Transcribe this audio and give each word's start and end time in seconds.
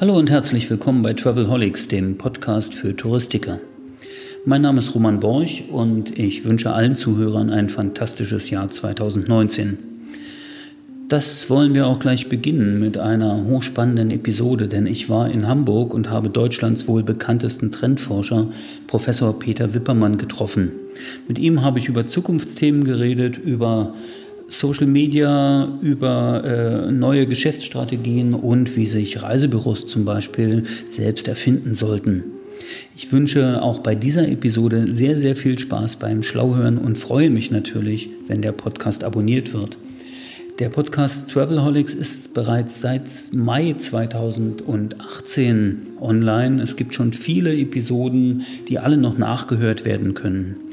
Hallo 0.00 0.18
und 0.18 0.28
herzlich 0.28 0.68
willkommen 0.70 1.02
bei 1.02 1.12
Travelholics, 1.12 1.86
dem 1.86 2.18
Podcast 2.18 2.74
für 2.74 2.96
Touristiker. 2.96 3.60
Mein 4.44 4.60
Name 4.60 4.80
ist 4.80 4.92
Roman 4.92 5.20
Borch 5.20 5.66
und 5.70 6.18
ich 6.18 6.44
wünsche 6.44 6.72
allen 6.72 6.96
Zuhörern 6.96 7.48
ein 7.48 7.68
fantastisches 7.68 8.50
Jahr 8.50 8.68
2019. 8.68 9.78
Das 11.08 11.48
wollen 11.48 11.76
wir 11.76 11.86
auch 11.86 12.00
gleich 12.00 12.28
beginnen 12.28 12.80
mit 12.80 12.98
einer 12.98 13.44
hochspannenden 13.44 14.10
Episode, 14.10 14.66
denn 14.66 14.86
ich 14.86 15.08
war 15.08 15.30
in 15.30 15.46
Hamburg 15.46 15.94
und 15.94 16.10
habe 16.10 16.28
Deutschlands 16.28 16.88
wohl 16.88 17.04
bekanntesten 17.04 17.70
Trendforscher, 17.70 18.48
Professor 18.88 19.38
Peter 19.38 19.74
Wippermann, 19.74 20.18
getroffen. 20.18 20.72
Mit 21.28 21.38
ihm 21.38 21.62
habe 21.62 21.78
ich 21.78 21.88
über 21.88 22.04
Zukunftsthemen 22.04 22.82
geredet, 22.82 23.38
über 23.38 23.94
Social 24.48 24.86
Media, 24.86 25.78
über 25.80 26.44
äh, 26.44 26.92
neue 26.92 27.26
Geschäftsstrategien 27.26 28.34
und 28.34 28.76
wie 28.76 28.86
sich 28.86 29.22
Reisebüros 29.22 29.86
zum 29.86 30.04
Beispiel 30.04 30.64
selbst 30.88 31.28
erfinden 31.28 31.74
sollten. 31.74 32.24
Ich 32.96 33.12
wünsche 33.12 33.62
auch 33.62 33.80
bei 33.80 33.94
dieser 33.94 34.28
Episode 34.28 34.92
sehr, 34.92 35.16
sehr 35.16 35.36
viel 35.36 35.58
Spaß 35.58 35.96
beim 35.96 36.22
Schlauhören 36.22 36.78
und 36.78 36.98
freue 36.98 37.30
mich 37.30 37.50
natürlich, 37.50 38.10
wenn 38.26 38.42
der 38.42 38.52
Podcast 38.52 39.04
abonniert 39.04 39.52
wird. 39.52 39.78
Der 40.60 40.68
Podcast 40.68 41.32
Travelholics 41.32 41.94
ist 41.94 42.32
bereits 42.32 42.80
seit 42.80 43.10
Mai 43.32 43.74
2018 43.76 45.96
online. 46.00 46.62
Es 46.62 46.76
gibt 46.76 46.94
schon 46.94 47.12
viele 47.12 47.52
Episoden, 47.56 48.44
die 48.68 48.78
alle 48.78 48.96
noch 48.96 49.18
nachgehört 49.18 49.84
werden 49.84 50.14
können. 50.14 50.63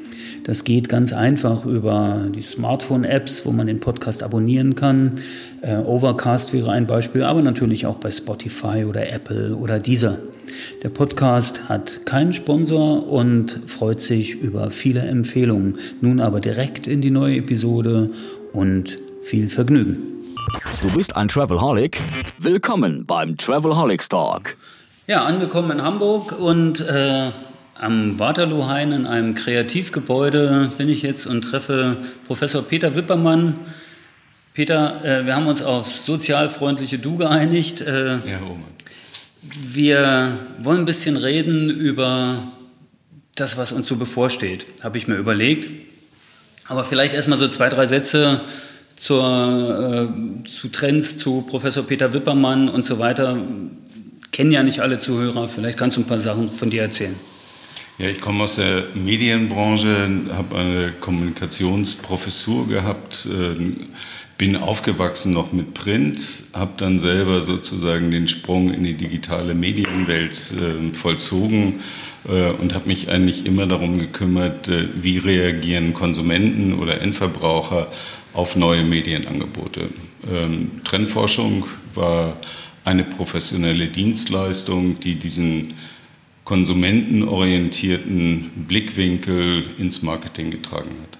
Das 0.43 0.63
geht 0.63 0.89
ganz 0.89 1.13
einfach 1.13 1.65
über 1.65 2.27
die 2.33 2.41
Smartphone-Apps, 2.41 3.45
wo 3.45 3.51
man 3.51 3.67
den 3.67 3.79
Podcast 3.79 4.23
abonnieren 4.23 4.75
kann. 4.75 5.13
Äh, 5.61 5.77
Overcast 5.77 6.53
wäre 6.53 6.71
ein 6.71 6.87
Beispiel, 6.87 7.23
aber 7.23 7.41
natürlich 7.41 7.85
auch 7.85 7.95
bei 7.97 8.11
Spotify 8.11 8.85
oder 8.87 9.11
Apple 9.11 9.55
oder 9.55 9.79
dieser. 9.79 10.17
Der 10.83 10.89
Podcast 10.89 11.69
hat 11.69 12.05
keinen 12.05 12.33
Sponsor 12.33 13.07
und 13.07 13.61
freut 13.67 14.01
sich 14.01 14.35
über 14.35 14.71
viele 14.71 15.01
Empfehlungen. 15.01 15.77
Nun 16.01 16.19
aber 16.19 16.39
direkt 16.39 16.87
in 16.87 17.01
die 17.01 17.11
neue 17.11 17.37
Episode 17.37 18.09
und 18.53 18.97
viel 19.21 19.47
Vergnügen. 19.47 20.03
Du 20.81 20.89
bist 20.95 21.15
ein 21.15 21.27
Travelholic? 21.27 22.01
Willkommen 22.39 23.05
beim 23.05 23.37
Travelholics 23.37 24.09
Talk. 24.09 24.57
Ja, 25.07 25.25
angekommen 25.25 25.71
in 25.71 25.83
Hamburg 25.83 26.37
und 26.39 26.81
äh, 26.81 27.31
am 27.81 28.19
Waterloo-Hain 28.19 28.91
in 28.91 29.07
einem 29.07 29.33
Kreativgebäude 29.33 30.71
bin 30.77 30.87
ich 30.87 31.01
jetzt 31.01 31.25
und 31.25 31.41
treffe 31.41 31.97
Professor 32.27 32.61
Peter 32.61 32.95
Wippermann. 32.95 33.59
Peter, 34.53 35.03
äh, 35.03 35.25
wir 35.25 35.35
haben 35.35 35.47
uns 35.47 35.63
aufs 35.63 36.05
sozialfreundliche 36.05 36.99
Du 36.99 37.17
geeinigt. 37.17 37.81
Äh, 37.81 38.17
ja, 38.29 38.37
Roman. 38.37 38.65
Wir 39.41 40.37
wollen 40.59 40.79
ein 40.79 40.85
bisschen 40.85 41.17
reden 41.17 41.71
über 41.71 42.51
das, 43.35 43.57
was 43.57 43.71
uns 43.71 43.87
so 43.87 43.95
bevorsteht, 43.95 44.67
habe 44.83 44.99
ich 44.99 45.07
mir 45.07 45.15
überlegt. 45.15 45.71
Aber 46.67 46.83
vielleicht 46.83 47.15
erstmal 47.15 47.39
so 47.39 47.47
zwei, 47.47 47.69
drei 47.69 47.87
Sätze 47.87 48.41
zur, 48.95 50.07
äh, 50.43 50.47
zu 50.47 50.67
Trends, 50.67 51.17
zu 51.17 51.41
Professor 51.41 51.83
Peter 51.83 52.13
Wippermann 52.13 52.69
und 52.69 52.85
so 52.85 52.99
weiter. 52.99 53.39
Kennen 54.31 54.51
ja 54.51 54.61
nicht 54.61 54.81
alle 54.81 54.99
Zuhörer, 54.99 55.49
vielleicht 55.49 55.79
kannst 55.79 55.97
du 55.97 56.01
ein 56.01 56.07
paar 56.07 56.19
Sachen 56.19 56.51
von 56.51 56.69
dir 56.69 56.83
erzählen. 56.83 57.15
Ja, 58.01 58.07
ich 58.07 58.19
komme 58.19 58.45
aus 58.45 58.55
der 58.55 58.85
Medienbranche, 58.95 60.09
habe 60.31 60.57
eine 60.57 60.91
Kommunikationsprofessur 60.91 62.67
gehabt, 62.67 63.27
äh, 63.27 63.53
bin 64.39 64.57
aufgewachsen 64.57 65.33
noch 65.33 65.51
mit 65.51 65.75
Print, 65.75 66.45
habe 66.53 66.71
dann 66.77 66.97
selber 66.97 67.43
sozusagen 67.43 68.09
den 68.09 68.27
Sprung 68.27 68.73
in 68.73 68.85
die 68.85 68.95
digitale 68.95 69.53
Medienwelt 69.53 70.33
äh, 70.33 70.95
vollzogen 70.95 71.81
äh, 72.27 72.49
und 72.53 72.73
habe 72.73 72.87
mich 72.87 73.11
eigentlich 73.11 73.45
immer 73.45 73.67
darum 73.67 73.99
gekümmert, 73.99 74.67
äh, 74.69 74.87
wie 74.95 75.19
reagieren 75.19 75.93
Konsumenten 75.93 76.79
oder 76.79 77.01
Endverbraucher 77.01 77.91
auf 78.33 78.55
neue 78.55 78.83
Medienangebote. 78.83 79.89
Ähm, 80.27 80.71
Trendforschung 80.85 81.67
war 81.93 82.35
eine 82.83 83.03
professionelle 83.03 83.89
Dienstleistung, 83.89 84.99
die 84.99 85.17
diesen 85.17 85.75
konsumentenorientierten 86.43 88.51
Blickwinkel 88.67 89.63
ins 89.77 90.01
Marketing 90.01 90.51
getragen 90.51 90.91
hat. 91.01 91.19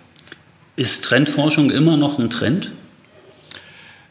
Ist 0.76 1.04
Trendforschung 1.04 1.70
immer 1.70 1.98
noch 1.98 2.20
ein 2.20 2.30
Trend? 2.30 2.72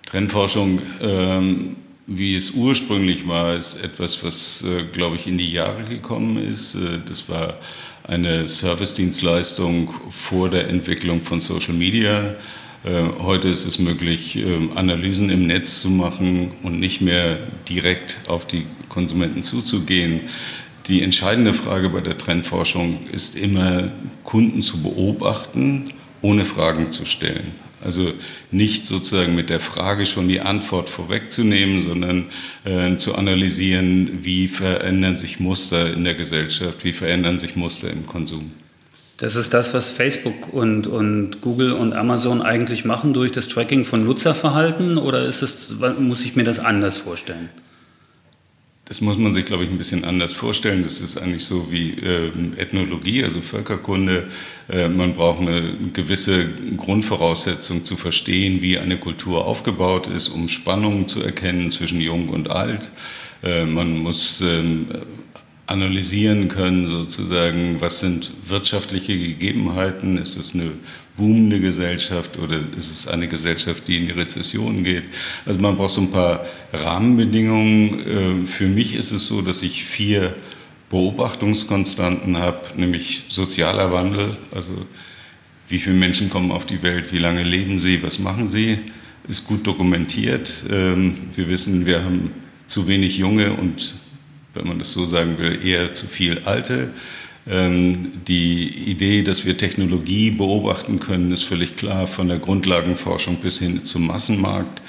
Trendforschung, 0.06 0.81
ähm, 1.00 1.76
wie 2.06 2.34
es 2.34 2.50
ursprünglich 2.50 3.28
war, 3.28 3.56
ist 3.56 3.82
etwas, 3.82 4.22
was, 4.25 4.65
äh, 4.65 4.84
glaube 4.93 5.16
ich, 5.16 5.26
in 5.26 5.38
die 5.38 5.50
Jahre 5.50 5.84
gekommen 5.84 6.37
ist. 6.37 6.75
Äh, 6.75 6.99
das 7.06 7.28
war 7.28 7.59
eine 8.04 8.49
Servicedienstleistung 8.49 9.93
vor 10.10 10.50
der 10.50 10.69
Entwicklung 10.69 11.22
von 11.22 11.38
Social 11.38 11.75
Media. 11.75 12.34
Äh, 12.82 13.03
heute 13.20 13.49
ist 13.49 13.66
es 13.66 13.78
möglich, 13.78 14.37
ähm, 14.37 14.70
Analysen 14.75 15.31
im 15.31 15.47
Netz 15.47 15.81
zu 15.81 15.91
machen 15.91 16.53
und 16.62 16.81
nicht 16.81 17.00
mehr 17.00 17.38
direkt 17.69 18.19
auf 18.26 18.47
die 18.47 18.65
Konsumenten 18.88 19.43
zuzugehen. 19.43 20.22
Die 20.87 21.03
entscheidende 21.03 21.55
Frage 21.55 21.91
bei 21.91 22.01
der 22.01 22.19
Trendforschung 22.19 23.07
ist 23.13 23.37
immer, 23.37 23.91
Kunden 24.25 24.63
zu 24.63 24.83
beobachten, 24.83 25.91
ohne 26.23 26.45
Fragen 26.45 26.91
zu 26.91 27.05
stellen. 27.05 27.53
Also 27.83 28.13
nicht 28.51 28.87
sozusagen 28.87 29.35
mit 29.35 29.49
der 29.49 29.61
Frage 29.61 30.05
schon 30.05 30.29
die 30.29 30.41
Antwort 30.41 30.91
vorwegzunehmen, 30.91 31.81
sondern 31.81 32.27
äh, 32.65 32.97
zu 32.97 33.15
analysieren, 33.15 34.19
wie 34.23 34.49
verändern 34.49 35.17
sich 35.17 35.41
Muster 35.41 35.95
in 35.95 36.05
der 36.05 36.15
Gesellschaft, 36.15 36.85
wie 36.85 36.93
verändern 36.93 37.39
sich 37.39 37.57
Muster 37.57 37.91
im 37.91 38.07
Konsum. 38.07 38.53
Das 39.17 39.37
ist 39.37 39.53
das, 39.53 39.73
was 39.75 39.89
Facebook 39.89 40.53
und, 40.53 40.87
und 40.87 41.41
Google 41.41 41.73
und 41.73 41.93
Amazon 41.93 42.43
eigentlich 42.43 42.85
machen 42.85 43.12
durch 43.12 43.33
das 43.33 43.49
Tracking 43.49 43.85
von 43.85 44.01
Nutzerverhalten 44.01 44.99
oder 44.99 45.25
ist 45.25 45.43
es, 45.43 45.77
muss 45.99 46.25
ich 46.25 46.37
mir 46.37 46.45
das 46.45 46.59
anders 46.59 46.99
vorstellen? 46.99 47.51
Das 48.91 49.01
muss 49.03 49.19
man 49.19 49.33
sich, 49.33 49.45
glaube 49.45 49.62
ich, 49.62 49.71
ein 49.71 49.78
bisschen 49.78 50.05
anders 50.05 50.33
vorstellen. 50.33 50.83
Das 50.83 51.01
ist 51.01 51.17
eigentlich 51.17 51.45
so 51.45 51.71
wie 51.71 51.91
äh, 51.93 52.33
Ethnologie, 52.56 53.23
also 53.23 53.41
Völkerkunde. 53.41 54.27
Äh, 54.69 54.89
man 54.89 55.15
braucht 55.15 55.39
eine 55.39 55.75
gewisse 55.93 56.49
Grundvoraussetzung 56.77 57.84
zu 57.84 57.95
verstehen, 57.95 58.62
wie 58.62 58.81
eine 58.81 58.97
Kultur 58.97 59.47
aufgebaut 59.47 60.09
ist, 60.09 60.31
um 60.31 60.49
Spannungen 60.49 61.06
zu 61.06 61.23
erkennen 61.23 61.71
zwischen 61.71 62.00
Jung 62.00 62.31
und 62.31 62.50
Alt. 62.50 62.91
Äh, 63.45 63.65
man 63.65 63.97
muss 63.97 64.41
ähm, 64.41 64.89
analysieren 65.70 66.48
können, 66.48 66.86
sozusagen, 66.86 67.81
was 67.81 68.00
sind 68.00 68.32
wirtschaftliche 68.47 69.16
Gegebenheiten, 69.16 70.19
ist 70.19 70.36
es 70.36 70.54
eine 70.54 70.72
boomende 71.16 71.60
Gesellschaft 71.60 72.38
oder 72.38 72.56
ist 72.56 72.91
es 72.91 73.06
eine 73.06 73.28
Gesellschaft, 73.28 73.86
die 73.86 73.98
in 73.98 74.06
die 74.06 74.12
Rezession 74.12 74.82
geht? 74.82 75.04
Also 75.47 75.60
man 75.60 75.76
braucht 75.76 75.91
so 75.91 76.00
ein 76.00 76.10
paar 76.10 76.44
Rahmenbedingungen. 76.72 78.03
Ähm, 78.06 78.47
für 78.47 78.66
mich 78.66 78.94
ist 78.94 79.12
es 79.12 79.26
so, 79.26 79.42
dass 79.42 79.62
ich 79.62 79.84
vier 79.84 80.34
Beobachtungskonstanten 80.91 82.38
habe, 82.38 82.61
nämlich 82.76 83.25
sozialer 83.28 83.93
Wandel, 83.93 84.37
also 84.52 84.70
wie 85.69 85.78
viele 85.78 85.94
Menschen 85.94 86.31
kommen 86.31 86.50
auf 86.50 86.66
die 86.66 86.82
Welt, 86.82 87.12
wie 87.12 87.19
lange 87.19 87.44
leben 87.44 87.78
sie, 87.78 88.02
was 88.02 88.19
machen 88.19 88.49
sie, 88.49 88.78
ist 89.28 89.46
gut 89.46 89.66
dokumentiert. 89.66 90.64
Ähm, 90.69 91.16
wir 91.37 91.49
wissen, 91.49 91.87
wir 91.87 92.02
haben 92.02 92.32
zu 92.66 92.88
wenig 92.88 93.19
junge 93.19 93.52
und, 93.52 93.94
wenn 94.55 94.67
man 94.67 94.79
das 94.79 94.93
so 94.93 95.06
sagen 95.06 95.38
will, 95.38 95.64
eher 95.64 95.94
zu 95.94 96.06
viel 96.06 96.41
alte. 96.44 96.91
Ähm, 97.49 98.12
die 98.29 98.69
Idee, 98.91 99.23
dass 99.23 99.47
wir 99.47 99.56
Technologie 99.56 100.31
beobachten 100.31 101.00
können, 101.00 101.32
ist 101.32 101.44
völlig 101.44 101.76
klar, 101.76 102.06
von 102.06 102.29
der 102.29 102.38
Grundlagenforschung 102.38 103.37
bis 103.37 103.58
hin 103.58 103.82
zum 103.82 104.06
Massenmarkt. 104.06 104.82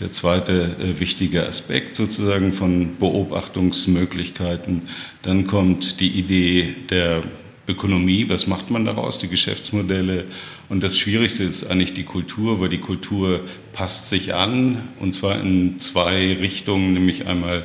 Der 0.00 0.10
zweite 0.10 0.76
äh, 0.80 0.98
wichtige 0.98 1.46
Aspekt 1.46 1.94
sozusagen 1.94 2.52
von 2.52 2.96
Beobachtungsmöglichkeiten. 2.98 4.88
Dann 5.22 5.46
kommt 5.46 6.00
die 6.00 6.08
Idee 6.08 6.74
der 6.88 7.22
Ökonomie, 7.68 8.28
was 8.28 8.46
macht 8.46 8.70
man 8.70 8.84
daraus, 8.84 9.18
die 9.18 9.28
Geschäftsmodelle. 9.28 10.24
Und 10.68 10.82
das 10.82 10.98
Schwierigste 10.98 11.44
ist 11.44 11.70
eigentlich 11.70 11.92
die 11.92 12.04
Kultur, 12.04 12.60
weil 12.60 12.70
die 12.70 12.78
Kultur 12.78 13.40
passt 13.72 14.08
sich 14.08 14.34
an, 14.34 14.88
und 14.98 15.12
zwar 15.12 15.40
in 15.40 15.78
zwei 15.78 16.32
Richtungen, 16.32 16.94
nämlich 16.94 17.26
einmal 17.26 17.64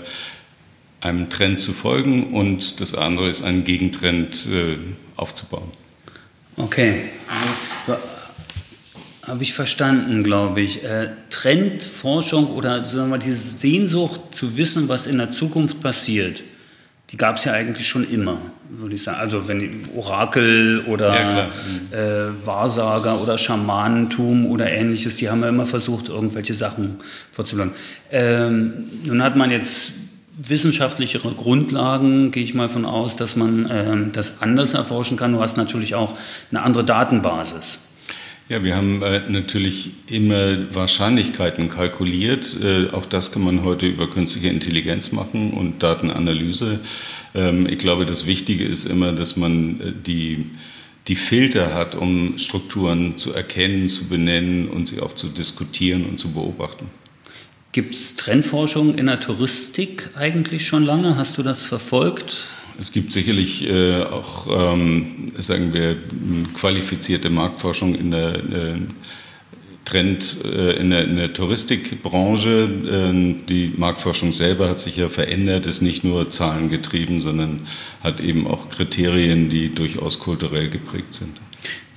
einem 1.05 1.29
Trend 1.29 1.59
zu 1.59 1.71
folgen 1.71 2.33
und 2.33 2.81
das 2.81 2.95
andere 2.95 3.29
ist, 3.29 3.43
einen 3.43 3.63
Gegentrend 3.63 4.47
äh, 4.51 4.77
aufzubauen. 5.15 5.71
Okay. 6.57 7.03
Habe 9.23 9.43
ich 9.43 9.53
verstanden, 9.53 10.23
glaube 10.23 10.61
ich. 10.61 10.83
Äh, 10.83 11.09
Trendforschung 11.29 12.47
oder 12.47 12.83
sagen 12.85 13.11
wir, 13.11 13.17
diese 13.19 13.57
Sehnsucht 13.57 14.19
zu 14.31 14.57
wissen, 14.57 14.89
was 14.89 15.05
in 15.05 15.17
der 15.17 15.29
Zukunft 15.29 15.79
passiert, 15.81 16.43
die 17.11 17.17
gab 17.17 17.37
es 17.37 17.43
ja 17.43 17.53
eigentlich 17.53 17.87
schon 17.87 18.09
immer, 18.09 18.39
würde 18.69 18.95
ich 18.95 19.03
sagen. 19.03 19.19
Also 19.19 19.47
wenn 19.47 19.83
Orakel 19.95 20.81
oder 20.87 21.13
ja, 21.13 21.49
äh, 21.91 22.45
Wahrsager 22.45 23.21
oder 23.21 23.37
Schamanentum 23.37 24.47
oder 24.47 24.71
ähnliches, 24.71 25.17
die 25.17 25.29
haben 25.29 25.41
ja 25.41 25.49
immer 25.49 25.67
versucht, 25.67 26.09
irgendwelche 26.09 26.55
Sachen 26.55 26.95
vorzulangen. 27.31 27.75
Ähm, 28.11 28.85
nun 29.03 29.21
hat 29.21 29.35
man 29.35 29.51
jetzt 29.51 29.91
wissenschaftlichere 30.37 31.31
Grundlagen, 31.31 32.31
gehe 32.31 32.43
ich 32.43 32.53
mal 32.53 32.69
von 32.69 32.85
aus, 32.85 33.15
dass 33.15 33.35
man 33.35 33.69
ähm, 33.71 34.11
das 34.13 34.41
anders 34.41 34.73
erforschen 34.73 35.17
kann. 35.17 35.33
Du 35.33 35.39
hast 35.39 35.57
natürlich 35.57 35.95
auch 35.95 36.17
eine 36.51 36.61
andere 36.61 36.83
Datenbasis. 36.83 37.79
Ja, 38.47 38.63
wir 38.63 38.75
haben 38.75 39.01
äh, 39.01 39.21
natürlich 39.27 39.91
immer 40.11 40.71
Wahrscheinlichkeiten 40.71 41.69
kalkuliert. 41.69 42.55
Äh, 42.61 42.91
auch 42.91 43.05
das 43.05 43.31
kann 43.31 43.43
man 43.43 43.63
heute 43.63 43.87
über 43.87 44.07
künstliche 44.07 44.49
Intelligenz 44.49 45.11
machen 45.11 45.51
und 45.51 45.81
Datenanalyse. 45.81 46.79
Ähm, 47.33 47.67
ich 47.67 47.79
glaube, 47.79 48.05
das 48.05 48.27
Wichtige 48.27 48.63
ist 48.63 48.85
immer, 48.85 49.13
dass 49.13 49.35
man 49.35 49.81
äh, 49.81 49.93
die, 50.05 50.45
die 51.07 51.15
Filter 51.15 51.73
hat, 51.73 51.95
um 51.95 52.37
Strukturen 52.37 53.17
zu 53.17 53.33
erkennen, 53.33 53.87
zu 53.87 54.09
benennen 54.09 54.67
und 54.67 54.87
sie 54.87 55.01
auch 55.01 55.13
zu 55.13 55.29
diskutieren 55.29 56.05
und 56.05 56.19
zu 56.19 56.31
beobachten. 56.31 56.85
Gibt 57.75 57.93
es 57.93 58.15
Trendforschung 58.15 58.95
in 58.95 59.07
der 59.07 59.19
Touristik 59.19 60.09
eigentlich 60.15 60.65
schon 60.65 60.85
lange? 60.85 61.17
Hast 61.17 61.37
du 61.37 61.43
das 61.43 61.65
verfolgt? 61.65 62.45
Es 62.79 62.93
gibt 62.93 63.11
sicherlich 63.11 63.69
äh, 63.69 64.01
auch, 64.01 64.47
ähm, 64.49 65.25
sagen 65.33 65.73
wir, 65.73 65.97
qualifizierte 66.57 67.29
Marktforschung 67.29 67.93
in 67.93 68.11
der 68.11 68.35
äh, 68.35 68.75
Trend 69.83 70.37
äh, 70.45 70.77
in, 70.77 70.91
der, 70.91 71.03
in 71.03 71.17
der 71.17 71.33
Touristikbranche. 71.33 72.69
Ähm, 72.89 73.45
die 73.49 73.73
Marktforschung 73.75 74.31
selber 74.31 74.69
hat 74.69 74.79
sich 74.79 74.95
ja 74.95 75.09
verändert, 75.09 75.65
ist 75.65 75.81
nicht 75.81 76.05
nur 76.05 76.29
zahlengetrieben, 76.29 77.19
sondern 77.19 77.67
hat 78.01 78.21
eben 78.21 78.47
auch 78.47 78.69
Kriterien, 78.69 79.49
die 79.49 79.67
durchaus 79.67 80.19
kulturell 80.19 80.69
geprägt 80.69 81.13
sind. 81.13 81.41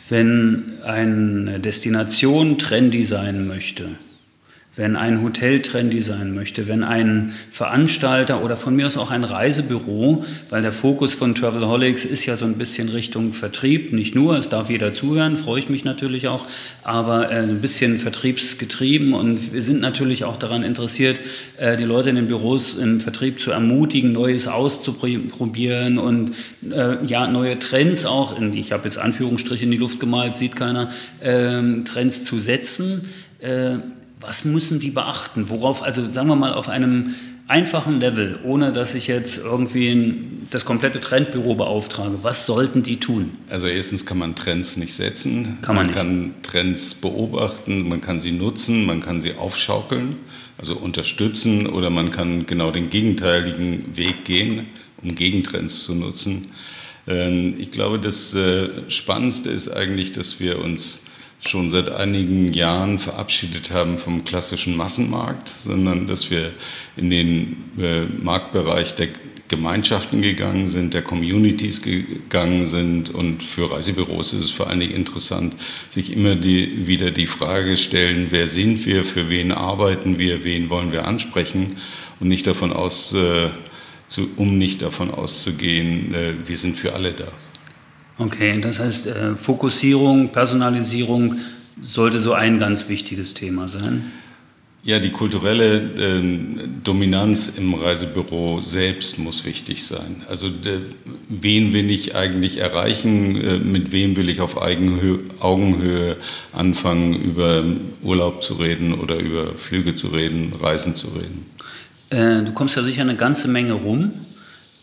Wenn 0.09 0.81
eine 0.83 1.61
Destination 1.61 2.59
trendy 2.59 3.05
sein 3.05 3.47
möchte, 3.47 3.91
wenn 4.79 4.95
ein 4.95 5.23
Hotel 5.23 5.61
trendy 5.61 6.01
sein 6.01 6.35
möchte, 6.35 6.69
wenn 6.69 6.85
ein 6.85 7.35
Veranstalter 7.51 8.45
oder 8.45 8.57
von 8.57 8.77
mir 8.77 8.87
aus 8.87 8.97
auch 8.97 9.11
ein 9.11 9.25
Reisebüro, 9.25 10.25
weil 10.51 10.63
der 10.63 10.73
Fokus 10.73 11.15
von 11.15 11.35
Travelholics 11.35 12.05
ist 12.05 12.25
ja 12.27 12.37
so 12.37 12.45
ein 12.45 12.55
bisschen 12.55 12.89
Richtung 12.89 13.33
Vertrieb, 13.33 13.93
nicht 13.93 14.15
nur, 14.15 14.37
es 14.37 14.49
darf 14.49 14.71
jeder 14.71 14.93
zuhören, 14.93 15.37
freue 15.37 15.59
ich 15.59 15.69
mich 15.69 15.85
natürlich 15.85 16.29
auch, 16.29 16.47
aber 16.85 17.31
äh, 17.31 17.41
ein 17.41 17.61
bisschen 17.61 17.99
vertriebsgetrieben 17.99 19.15
und 19.15 19.53
wir 19.53 19.63
sind 19.63 19.81
natürlich 19.81 20.23
auch 20.23 20.37
daran 20.37 20.63
interessiert, 20.63 21.19
äh, 21.57 21.77
die 21.77 21.85
Leute 21.85 22.11
in 22.11 22.17
den 22.17 22.29
Büros 22.29 22.75
im 22.75 23.01
Vertrieb 23.01 23.41
zu 23.41 23.51
ermutigen, 23.51 24.13
Neues 24.13 24.47
auszuprobieren 24.47 25.99
und 25.99 26.31
äh, 26.71 27.05
ja, 27.05 27.27
neue 27.27 27.59
Trends 27.59 28.07
auch, 28.07 28.41
in, 28.41 28.53
ich 28.53 28.71
habe 28.71 28.85
jetzt 28.85 28.99
Anführungsstriche 28.99 29.65
in 29.65 29.73
die 29.73 29.77
Luft 29.77 29.99
gemalt, 29.99 30.37
sieht 30.37 30.55
keiner, 30.55 30.91
ähm, 31.21 31.85
Trends 31.85 32.23
zu 32.23 32.39
setzen 32.39 33.09
was 34.21 34.45
müssen 34.45 34.81
die 34.81 34.91
beachten? 34.91 35.49
Worauf, 35.49 35.83
also 35.83 36.11
sagen 36.11 36.29
wir 36.29 36.37
mal 36.37 36.55
auf 36.55 36.69
einem 36.69 37.15
einfachen 37.47 37.99
Level, 37.99 38.39
ohne 38.45 38.73
dass 38.73 38.95
ich 38.95 39.07
jetzt 39.07 39.39
irgendwie 39.39 39.89
ein, 39.89 40.41
das 40.51 40.65
komplette 40.65 41.01
Trendbüro 41.01 41.55
beauftrage, 41.55 42.19
was 42.23 42.45
sollten 42.45 42.83
die 42.83 43.01
tun? 43.01 43.33
Also 43.49 43.67
erstens 43.67 44.05
kann 44.05 44.19
man 44.19 44.35
Trends 44.35 44.77
nicht 44.77 44.93
setzen. 44.93 45.59
Kann 45.63 45.75
man, 45.75 45.87
man 45.87 45.95
kann 45.95 46.35
Trends 46.43 46.95
beobachten, 46.95 47.89
man 47.89 48.01
kann 48.01 48.21
sie 48.21 48.33
nutzen, 48.33 48.85
man 48.85 49.01
kann 49.01 49.21
sie 49.21 49.35
aufschaukeln, 49.35 50.17
also 50.59 50.77
unterstützen 50.77 51.67
oder 51.67 51.91
man 51.91 52.11
kann 52.11 52.47
genau 52.47 52.71
den 52.71 52.91
gegenteiligen 52.91 53.97
Weg 53.97 54.25
gehen, 54.25 54.67
um 55.03 55.15
Gegentrends 55.15 55.85
zu 55.85 55.95
nutzen. 55.95 56.53
Ähm, 57.07 57.55
ich 57.59 57.71
glaube, 57.71 57.99
das 57.99 58.35
äh, 58.35 58.69
Spannendste 58.89 59.51
ist 59.51 59.69
eigentlich, 59.69 60.13
dass 60.13 60.39
wir 60.39 60.63
uns 60.63 61.05
schon 61.39 61.71
seit 61.71 61.91
einigen 61.91 62.53
Jahren 62.53 62.99
verabschiedet 62.99 63.71
haben 63.71 63.99
vom 63.99 64.25
klassischen 64.25 64.77
Massenmarkt, 64.77 65.49
sondern 65.49 66.07
dass 66.07 66.31
wir 66.31 66.53
in 66.97 67.11
den 67.11 67.57
äh, 67.79 68.05
Marktbereich 68.05 68.95
der 68.97 69.09
Gemeinschaften 69.49 70.21
gegangen 70.21 70.69
sind, 70.69 70.95
der 70.95 71.03
Communities 71.03 71.83
gegangen 71.83 72.67
sind. 72.67 73.11
Und 73.11 73.43
für 73.43 73.71
Reisebüros 73.71 74.33
ist 74.35 74.45
es 74.45 74.51
vor 74.51 74.69
allen 74.69 74.81
Dingen 74.81 74.93
interessant, 74.93 75.55
sich 75.89 76.13
immer 76.15 76.35
die, 76.35 76.87
wieder 76.87 77.11
die 77.11 77.27
Frage 77.27 77.77
stellen, 77.77 78.29
wer 78.31 78.47
sind 78.47 78.85
wir, 78.85 79.05
für 79.05 79.31
wen 79.31 79.53
arbeiten 79.53 80.19
wir, 80.19 80.45
wen 80.45 80.69
wollen 80.71 80.93
wir 80.93 81.07
ansprechen 81.07 81.77
und 82.21 82.29
nicht 82.29 82.47
davon 82.47 82.73
aus, 82.73 83.15
äh, 83.15 83.49
zu, 84.07 84.29
um 84.37 84.59
nicht 84.59 84.83
davon 84.83 85.11
auszugehen, 85.11 86.15
äh, 86.15 86.35
wir 86.47 86.59
sind 86.59 86.77
für 86.77 86.93
alle 86.93 87.13
da. 87.13 87.29
Okay, 88.19 88.61
das 88.61 88.81
heißt, 88.81 89.07
äh, 89.07 89.35
Fokussierung, 89.35 90.31
Personalisierung 90.31 91.37
sollte 91.81 92.19
so 92.19 92.33
ein 92.33 92.59
ganz 92.59 92.89
wichtiges 92.89 93.35
Thema 93.35 93.69
sein. 93.69 94.11
Ja, 94.83 94.99
die 94.99 95.11
kulturelle 95.11 95.77
äh, 95.97 96.67
Dominanz 96.83 97.53
im 97.59 97.75
Reisebüro 97.75 98.63
selbst 98.63 99.19
muss 99.19 99.45
wichtig 99.45 99.85
sein. 99.85 100.23
Also 100.29 100.49
de, 100.49 100.81
wen 101.29 101.73
will 101.73 101.91
ich 101.91 102.17
eigentlich 102.17 102.59
erreichen, 102.59 103.41
äh, 103.41 103.59
mit 103.59 103.93
wem 103.93 104.17
will 104.17 104.29
ich 104.29 104.41
auf 104.41 104.61
Eigenhö 104.61 105.19
Augenhöhe 105.41 106.17
anfangen, 106.53 107.21
über 107.21 107.65
Urlaub 108.03 108.43
zu 108.43 108.55
reden 108.55 108.95
oder 108.95 109.17
über 109.19 109.53
Flüge 109.55 109.95
zu 109.95 110.09
reden, 110.09 110.53
Reisen 110.61 110.95
zu 110.95 111.09
reden. 111.09 111.47
Äh, 112.11 112.45
du 112.45 112.53
kommst 112.53 112.77
ja 112.77 112.83
sicher 112.83 113.03
eine 113.03 113.17
ganze 113.17 113.49
Menge 113.49 113.75
rum 113.75 114.13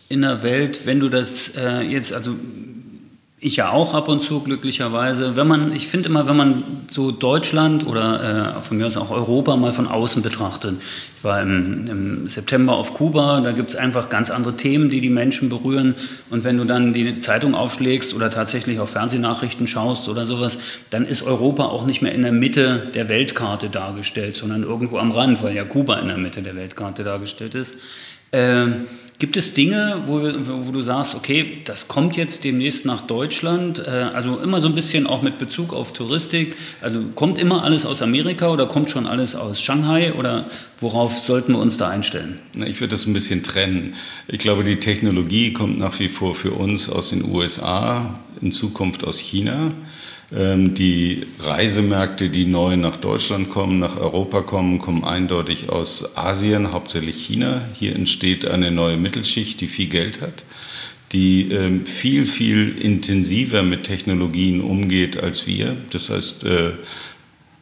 in 0.08 0.22
der 0.22 0.42
Welt. 0.42 0.80
Wenn 0.84 1.00
du 1.00 1.08
das 1.08 1.56
äh, 1.56 1.80
jetzt, 1.80 2.12
also 2.12 2.36
ich 3.38 3.56
ja 3.56 3.70
auch 3.70 3.92
ab 3.92 4.08
und 4.08 4.22
zu 4.22 4.40
glücklicherweise. 4.40 5.36
Wenn 5.36 5.46
man, 5.46 5.70
ich 5.72 5.88
finde 5.88 6.08
immer, 6.08 6.26
wenn 6.26 6.36
man 6.36 6.64
so 6.90 7.10
Deutschland 7.10 7.86
oder 7.86 8.56
äh, 8.56 8.62
von 8.62 8.78
mir 8.78 8.86
aus 8.86 8.96
auch 8.96 9.10
Europa 9.10 9.56
mal 9.56 9.74
von 9.74 9.86
außen 9.86 10.22
betrachtet. 10.22 10.76
Ich 11.18 11.22
war 11.22 11.42
im, 11.42 11.86
im 11.86 12.28
September 12.28 12.74
auf 12.76 12.94
Kuba, 12.94 13.42
da 13.42 13.52
gibt 13.52 13.70
es 13.70 13.76
einfach 13.76 14.08
ganz 14.08 14.30
andere 14.30 14.56
Themen, 14.56 14.88
die 14.88 15.02
die 15.02 15.10
Menschen 15.10 15.50
berühren. 15.50 15.94
Und 16.30 16.44
wenn 16.44 16.56
du 16.56 16.64
dann 16.64 16.94
die 16.94 17.20
Zeitung 17.20 17.54
aufschlägst 17.54 18.14
oder 18.14 18.30
tatsächlich 18.30 18.80
auf 18.80 18.90
Fernsehnachrichten 18.90 19.66
schaust 19.66 20.08
oder 20.08 20.24
sowas, 20.24 20.56
dann 20.88 21.04
ist 21.04 21.22
Europa 21.22 21.66
auch 21.66 21.84
nicht 21.84 22.00
mehr 22.00 22.14
in 22.14 22.22
der 22.22 22.32
Mitte 22.32 22.90
der 22.94 23.10
Weltkarte 23.10 23.68
dargestellt, 23.68 24.34
sondern 24.34 24.62
irgendwo 24.62 24.96
am 24.96 25.12
Rand, 25.12 25.42
weil 25.42 25.54
ja 25.54 25.64
Kuba 25.64 25.98
in 25.98 26.08
der 26.08 26.16
Mitte 26.16 26.40
der 26.40 26.56
Weltkarte 26.56 27.04
dargestellt 27.04 27.54
ist. 27.54 27.74
Äh, 28.30 28.66
Gibt 29.18 29.38
es 29.38 29.54
Dinge, 29.54 30.02
wo, 30.06 30.20
wo, 30.66 30.70
du 30.72 30.82
sagst, 30.82 31.14
okay, 31.14 31.62
das 31.64 31.88
kommt 31.88 32.16
jetzt 32.16 32.44
demnächst 32.44 32.84
nach 32.84 33.00
Deutschland, 33.00 33.78
äh, 33.78 33.90
also 33.90 34.38
immer 34.38 34.60
so 34.60 34.68
ein 34.68 34.74
bisschen 34.74 35.06
auch 35.06 35.22
mit 35.22 35.38
Bezug 35.38 35.72
auf 35.72 35.94
Touristik, 35.94 36.54
also 36.82 37.00
kommt 37.14 37.38
immer 37.38 37.64
alles 37.64 37.86
aus 37.86 38.02
Amerika 38.02 38.50
oder 38.50 38.66
kommt 38.66 38.90
schon 38.90 39.06
alles 39.06 39.34
aus 39.34 39.62
Shanghai 39.62 40.12
oder 40.12 40.44
worauf 40.82 41.18
sollten 41.18 41.52
wir 41.52 41.60
uns 41.60 41.78
da 41.78 41.88
einstellen? 41.88 42.40
Ich 42.66 42.80
würde 42.80 42.90
das 42.90 43.06
ein 43.06 43.14
bisschen 43.14 43.42
trennen. 43.42 43.94
Ich 44.28 44.38
glaube, 44.40 44.64
die 44.64 44.76
Technologie 44.76 45.54
kommt 45.54 45.78
nach 45.78 45.98
wie 45.98 46.08
vor 46.08 46.34
für 46.34 46.50
uns 46.50 46.90
aus 46.90 47.08
den 47.08 47.24
USA, 47.24 48.20
in 48.42 48.52
Zukunft 48.52 49.02
aus 49.02 49.18
China. 49.18 49.72
Ähm, 50.34 50.74
die 50.74 51.24
Reisemärkte, 51.40 52.28
die 52.30 52.46
neu 52.46 52.76
nach 52.76 52.96
Deutschland 52.96 53.50
kommen, 53.50 53.78
nach 53.78 53.96
Europa 53.96 54.42
kommen, 54.42 54.78
kommen 54.78 55.04
eindeutig 55.04 55.68
aus 55.68 56.16
Asien, 56.16 56.72
hauptsächlich 56.72 57.16
China. 57.24 57.62
Hier 57.74 57.94
entsteht 57.94 58.44
eine 58.44 58.72
neue 58.72 58.96
Mittelschicht, 58.96 59.60
die 59.60 59.68
viel 59.68 59.88
Geld 59.88 60.20
hat, 60.20 60.44
die 61.12 61.52
ähm, 61.52 61.86
viel, 61.86 62.26
viel 62.26 62.76
intensiver 62.76 63.62
mit 63.62 63.84
Technologien 63.84 64.60
umgeht 64.60 65.16
als 65.16 65.46
wir. 65.46 65.76
Das 65.90 66.10
heißt, 66.10 66.44
äh, 66.44 66.72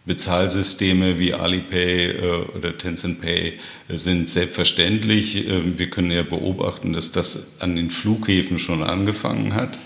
Bezahlsysteme 0.06 1.18
wie 1.18 1.32
Alipay 1.32 2.10
äh, 2.10 2.44
oder 2.56 2.76
Tencent 2.76 3.20
Pay 3.20 3.54
sind 3.88 4.28
selbstverständlich. 4.28 5.48
Ähm, 5.48 5.78
wir 5.78 5.88
können 5.88 6.10
ja 6.10 6.22
beobachten, 6.22 6.94
dass 6.94 7.10
das 7.10 7.60
an 7.60 7.76
den 7.76 7.90
Flughäfen 7.90 8.58
schon 8.58 8.82
angefangen 8.82 9.54
hat. 9.54 9.78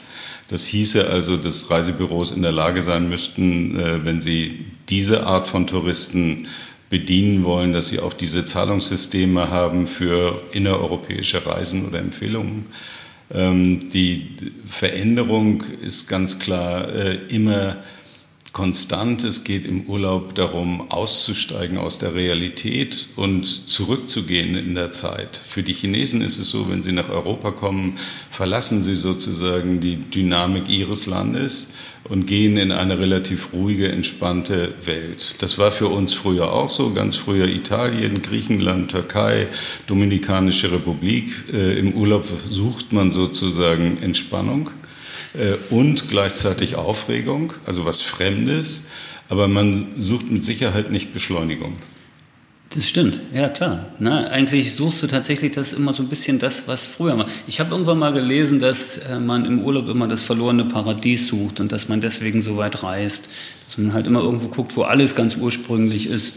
Das 0.48 0.66
hieße 0.66 1.08
also, 1.08 1.36
dass 1.36 1.70
Reisebüros 1.70 2.30
in 2.30 2.42
der 2.42 2.52
Lage 2.52 2.82
sein 2.82 3.08
müssten, 3.08 3.78
äh, 3.78 4.04
wenn 4.04 4.20
sie 4.20 4.64
diese 4.88 5.26
Art 5.26 5.46
von 5.46 5.66
Touristen 5.66 6.48
bedienen 6.90 7.44
wollen, 7.44 7.72
dass 7.72 7.88
sie 7.88 8.00
auch 8.00 8.14
diese 8.14 8.44
Zahlungssysteme 8.44 9.50
haben 9.50 9.86
für 9.86 10.42
innereuropäische 10.52 11.44
Reisen 11.44 11.86
oder 11.86 11.98
Empfehlungen. 11.98 12.66
Ähm, 13.30 13.90
die 13.90 14.36
Veränderung 14.66 15.62
ist 15.82 16.08
ganz 16.08 16.38
klar 16.38 16.88
äh, 16.88 17.16
immer 17.28 17.76
konstant. 18.58 19.22
Es 19.22 19.44
geht 19.44 19.66
im 19.66 19.82
Urlaub 19.82 20.34
darum, 20.34 20.90
auszusteigen 20.90 21.78
aus 21.78 21.98
der 21.98 22.16
Realität 22.16 23.06
und 23.14 23.46
zurückzugehen 23.46 24.56
in 24.56 24.74
der 24.74 24.90
Zeit. 24.90 25.40
Für 25.48 25.62
die 25.62 25.72
Chinesen 25.72 26.22
ist 26.22 26.40
es 26.40 26.50
so, 26.50 26.68
wenn 26.68 26.82
sie 26.82 26.90
nach 26.90 27.08
Europa 27.08 27.52
kommen, 27.52 27.98
verlassen 28.32 28.82
sie 28.82 28.96
sozusagen 28.96 29.78
die 29.78 29.94
Dynamik 29.94 30.68
ihres 30.68 31.06
Landes 31.06 31.68
und 32.08 32.26
gehen 32.26 32.56
in 32.56 32.72
eine 32.72 32.98
relativ 32.98 33.52
ruhige, 33.52 33.92
entspannte 33.92 34.74
Welt. 34.84 35.36
Das 35.38 35.58
war 35.58 35.70
für 35.70 35.86
uns 35.86 36.12
früher 36.12 36.52
auch 36.52 36.70
so, 36.70 36.90
ganz 36.92 37.14
früher 37.14 37.46
Italien, 37.46 38.22
Griechenland, 38.22 38.90
Türkei, 38.90 39.46
Dominikanische 39.86 40.72
Republik. 40.72 41.28
Äh, 41.52 41.78
Im 41.78 41.92
Urlaub 41.92 42.24
sucht 42.50 42.92
man 42.92 43.12
sozusagen 43.12 43.98
Entspannung. 44.02 44.70
Äh, 45.35 45.54
und 45.70 46.08
gleichzeitig 46.08 46.76
Aufregung, 46.76 47.52
also 47.66 47.85
was 47.85 48.00
Fremdes, 48.00 48.85
aber 49.28 49.49
man 49.49 49.88
sucht 49.99 50.30
mit 50.30 50.44
Sicherheit 50.44 50.90
nicht 50.90 51.12
Beschleunigung. 51.12 51.76
Das 52.70 52.87
stimmt, 52.87 53.20
ja 53.32 53.49
klar. 53.49 53.87
Na, 53.99 54.26
eigentlich 54.28 54.75
suchst 54.75 55.02
du 55.02 55.06
tatsächlich 55.06 55.52
das 55.52 55.73
immer 55.73 55.94
so 55.94 56.02
ein 56.02 56.08
bisschen 56.08 56.38
das, 56.38 56.68
was 56.68 56.87
früher 56.87 57.16
war. 57.16 57.26
Ich 57.47 57.61
habe 57.61 57.70
irgendwann 57.70 57.99
mal 57.99 58.12
gelesen, 58.12 58.61
dass 58.61 58.99
äh, 58.99 59.18
man 59.18 59.47
im 59.47 59.62
Urlaub 59.62 59.88
immer 59.88 60.06
das 60.06 60.23
verlorene 60.23 60.66
Paradies 60.66 61.28
sucht 61.28 61.61
und 61.61 61.73
dass 61.73 61.88
man 61.88 62.02
deswegen 62.02 62.42
so 62.42 62.58
weit 62.58 62.82
reist. 62.82 63.30
Dass 63.66 63.78
man 63.78 63.94
halt 63.94 64.06
immer 64.06 64.20
irgendwo 64.20 64.49
guckt, 64.49 64.76
wo 64.76 64.82
alles 64.82 65.14
ganz 65.14 65.37
ursprünglich 65.37 66.08
ist. 66.08 66.35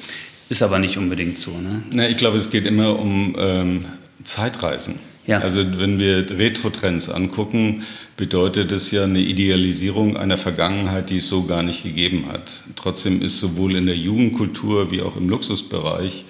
Ist 0.47 0.61
aber 0.61 0.79
nicht 0.79 0.97
unbedingt 0.97 1.39
so. 1.39 1.51
Ne? 1.51 1.83
Na, 1.93 2.09
ich 2.09 2.17
glaube, 2.17 2.37
es 2.37 2.49
geht 2.49 2.65
immer 2.65 2.97
um 2.97 3.35
ähm, 3.37 3.85
Zeitreisen. 4.23 4.99
Ja. 5.27 5.39
Also 5.39 5.59
wenn 5.77 5.99
wir 5.99 6.29
Retro-Trends 6.29 7.09
angucken, 7.09 7.83
bedeutet 8.17 8.71
es 8.71 8.91
ja 8.91 9.03
eine 9.03 9.19
Idealisierung 9.19 10.17
einer 10.17 10.37
Vergangenheit, 10.37 11.09
die 11.09 11.17
es 11.17 11.29
so 11.29 11.43
gar 11.43 11.63
nicht 11.63 11.83
gegeben 11.83 12.25
hat. 12.31 12.63
Trotzdem 12.75 13.21
ist 13.21 13.39
sowohl 13.39 13.75
in 13.75 13.85
der 13.85 13.97
Jugendkultur 13.97 14.91
wie 14.91 15.01
auch 15.01 15.17
im 15.17 15.29
Luxusbereich 15.29 16.25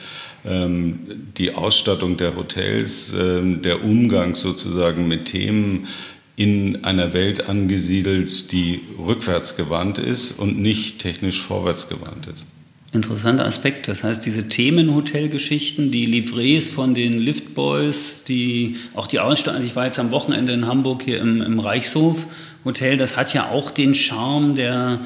ähm, 0.46 1.00
die 1.38 1.56
Ausstattung 1.56 2.18
der 2.18 2.36
Hotels, 2.36 3.14
ähm, 3.20 3.62
der 3.62 3.84
Umgang 3.84 4.36
sozusagen 4.36 5.08
mit 5.08 5.26
Themen 5.26 5.88
in 6.36 6.84
einer 6.84 7.14
Welt 7.14 7.48
angesiedelt, 7.48 8.52
die 8.52 8.82
rückwärtsgewandt 8.98 10.00
ist 10.00 10.40
und 10.40 10.60
nicht 10.60 11.00
technisch 11.00 11.42
vorwärtsgewandt 11.42 12.28
ist. 12.28 12.48
Interessanter 12.94 13.46
Aspekt. 13.46 13.88
Das 13.88 14.04
heißt, 14.04 14.26
diese 14.26 14.50
Themenhotelgeschichten, 14.50 15.92
die 15.92 16.06
Livrets 16.06 16.68
von 16.68 16.94
den 16.94 17.14
Liftboys, 17.14 18.26
die, 18.26 18.76
auch 18.94 19.08
die 19.08 19.20
Ausstattung, 19.20 19.66
ich 19.66 19.76
war 19.76 19.86
jetzt 19.86 20.00
am 20.00 20.12
Wochenende 20.12 20.52
in 20.52 20.68
Hamburg 20.68 21.04
hier 21.04 21.20
im, 21.20 21.42
im 21.42 21.60
Reichshof 21.60 22.28
Hotel, 22.66 22.98
das 22.98 23.16
hat 23.16 23.34
ja 23.34 23.50
auch 23.50 23.72
den 23.72 23.96
Charme 23.96 24.56
der 24.56 25.00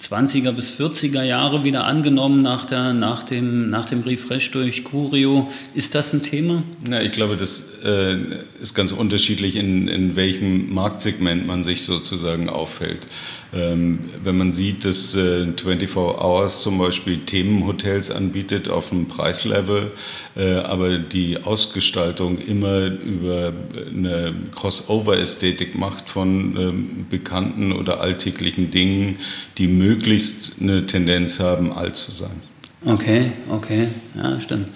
20er 0.00 0.52
bis 0.52 0.72
40er 0.72 1.22
Jahre 1.22 1.64
wieder 1.64 1.84
angenommen 1.84 2.42
nach, 2.42 2.64
der, 2.64 2.92
nach, 2.92 3.22
dem, 3.22 3.70
nach 3.70 3.86
dem 3.86 4.00
Refresh 4.00 4.50
durch 4.50 4.84
Curio. 4.84 5.50
Ist 5.74 5.94
das 5.94 6.12
ein 6.12 6.22
Thema? 6.22 6.62
Ja, 6.88 7.00
ich 7.00 7.12
glaube, 7.12 7.36
das 7.36 7.82
äh, 7.84 8.16
ist 8.60 8.74
ganz 8.74 8.92
unterschiedlich, 8.92 9.56
in, 9.56 9.88
in 9.88 10.16
welchem 10.16 10.72
Marktsegment 10.72 11.46
man 11.46 11.64
sich 11.64 11.82
sozusagen 11.82 12.48
aufhält. 12.48 13.06
Ähm, 13.54 14.00
wenn 14.24 14.36
man 14.36 14.52
sieht, 14.52 14.84
dass 14.84 15.14
äh, 15.14 15.44
24 15.44 15.96
Hours 15.96 16.62
zum 16.62 16.78
Beispiel 16.78 17.18
Themenhotels 17.18 18.10
anbietet 18.10 18.68
auf 18.68 18.90
einem 18.90 19.06
Preislevel, 19.06 19.92
äh, 20.36 20.54
aber 20.56 20.98
die 20.98 21.38
Ausgestaltung 21.44 22.38
immer 22.38 22.86
über 22.86 23.52
eine 23.94 24.34
Crossover-Ästhetik 24.56 25.78
macht 25.78 26.08
von 26.08 26.56
ähm, 26.56 27.06
bekannten 27.08 27.72
oder 27.72 28.00
alltäglichen 28.00 28.72
Dingen, 28.72 29.18
die 29.58 29.68
möglichst 29.84 30.54
eine 30.60 30.86
Tendenz 30.86 31.40
haben, 31.40 31.72
alt 31.72 31.96
zu 31.96 32.10
sein. 32.10 32.42
Okay, 32.84 33.32
okay, 33.48 33.88
ja, 34.14 34.40
stimmt. 34.40 34.68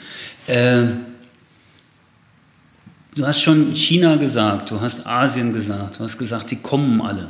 Äh, 0.46 0.84
du 3.14 3.26
hast 3.26 3.42
schon 3.42 3.74
China 3.74 4.16
gesagt, 4.16 4.70
du 4.70 4.80
hast 4.80 5.06
Asien 5.06 5.52
gesagt, 5.52 5.98
du 5.98 6.04
hast 6.04 6.18
gesagt, 6.18 6.50
die 6.50 6.56
kommen 6.56 7.00
alle. 7.00 7.28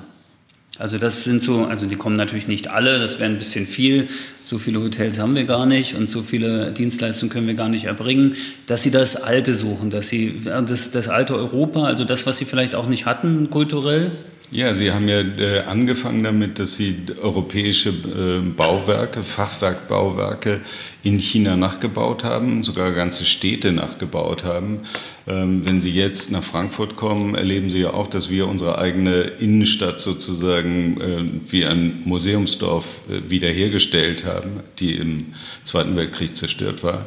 Also 0.79 0.97
das 0.97 1.25
sind 1.25 1.43
so, 1.43 1.65
also 1.65 1.87
die 1.87 1.97
kommen 1.97 2.15
natürlich 2.15 2.47
nicht 2.47 2.69
alle, 2.69 3.01
das 3.01 3.19
wäre 3.19 3.29
ein 3.29 3.39
bisschen 3.39 3.67
viel. 3.67 4.09
So 4.45 4.59
viele 4.59 4.81
Hotels 4.81 5.19
haben 5.19 5.35
wir 5.35 5.45
gar 5.45 5.67
nicht 5.67 5.97
und 5.97 6.09
so 6.09 6.23
viele 6.23 6.71
Dienstleistungen 6.71 7.31
können 7.31 7.49
wir 7.49 7.55
gar 7.55 7.69
nicht 7.69 7.87
erbringen, 7.87 8.37
dass 8.67 8.85
sie 8.85 8.93
das 8.93 9.17
Alte 9.17 9.55
suchen, 9.55 9.91
dass 9.91 10.09
sie 10.09 10.41
das, 10.45 10.93
das 10.93 11.09
alte 11.09 11.35
Europa, 11.35 11.83
also 11.85 12.05
das, 12.05 12.27
was 12.27 12.39
sie 12.39 12.45
vielleicht 12.45 12.77
auch 12.77 12.87
nicht 12.87 13.07
hatten 13.07 13.51
kulturell, 13.51 14.13
ja, 14.51 14.73
Sie 14.73 14.93
haben 14.93 15.09
ja 15.09 15.21
äh, 15.21 15.61
angefangen 15.61 16.25
damit, 16.25 16.59
dass 16.59 16.77
Sie 16.77 16.97
europäische 17.21 17.91
äh, 17.91 18.41
Bauwerke, 18.41 19.23
Fachwerkbauwerke 19.23 20.61
in 21.03 21.19
China 21.19 21.57
nachgebaut 21.57 22.25
haben, 22.25 22.63
sogar 22.63 22.93
ganze 22.93 23.25
Städte 23.25 23.73
nachgebaut 23.73 24.45
haben. 24.45 24.81
Ähm, 25.27 25.65
wenn 25.65 25.81
Sie 25.81 25.91
jetzt 25.91 26.33
nach 26.33 26.43
Frankfurt 26.43 26.97
kommen, 26.97 27.35
erleben 27.35 27.69
Sie 27.69 27.81
ja 27.81 27.93
auch, 27.93 28.07
dass 28.07 28.31
wir 28.31 28.49
unsere 28.49 28.79
eigene 28.79 29.21
Innenstadt 29.23 30.01
sozusagen 30.01 31.01
äh, 31.01 31.25
wie 31.51 31.67
ein 31.67 32.03
Museumsdorf 32.05 32.87
wiederhergestellt 33.29 34.25
haben, 34.25 34.61
die 34.79 34.95
im 34.95 35.35
Zweiten 35.63 35.95
Weltkrieg 35.97 36.37
zerstört 36.37 36.83
war. 36.83 37.07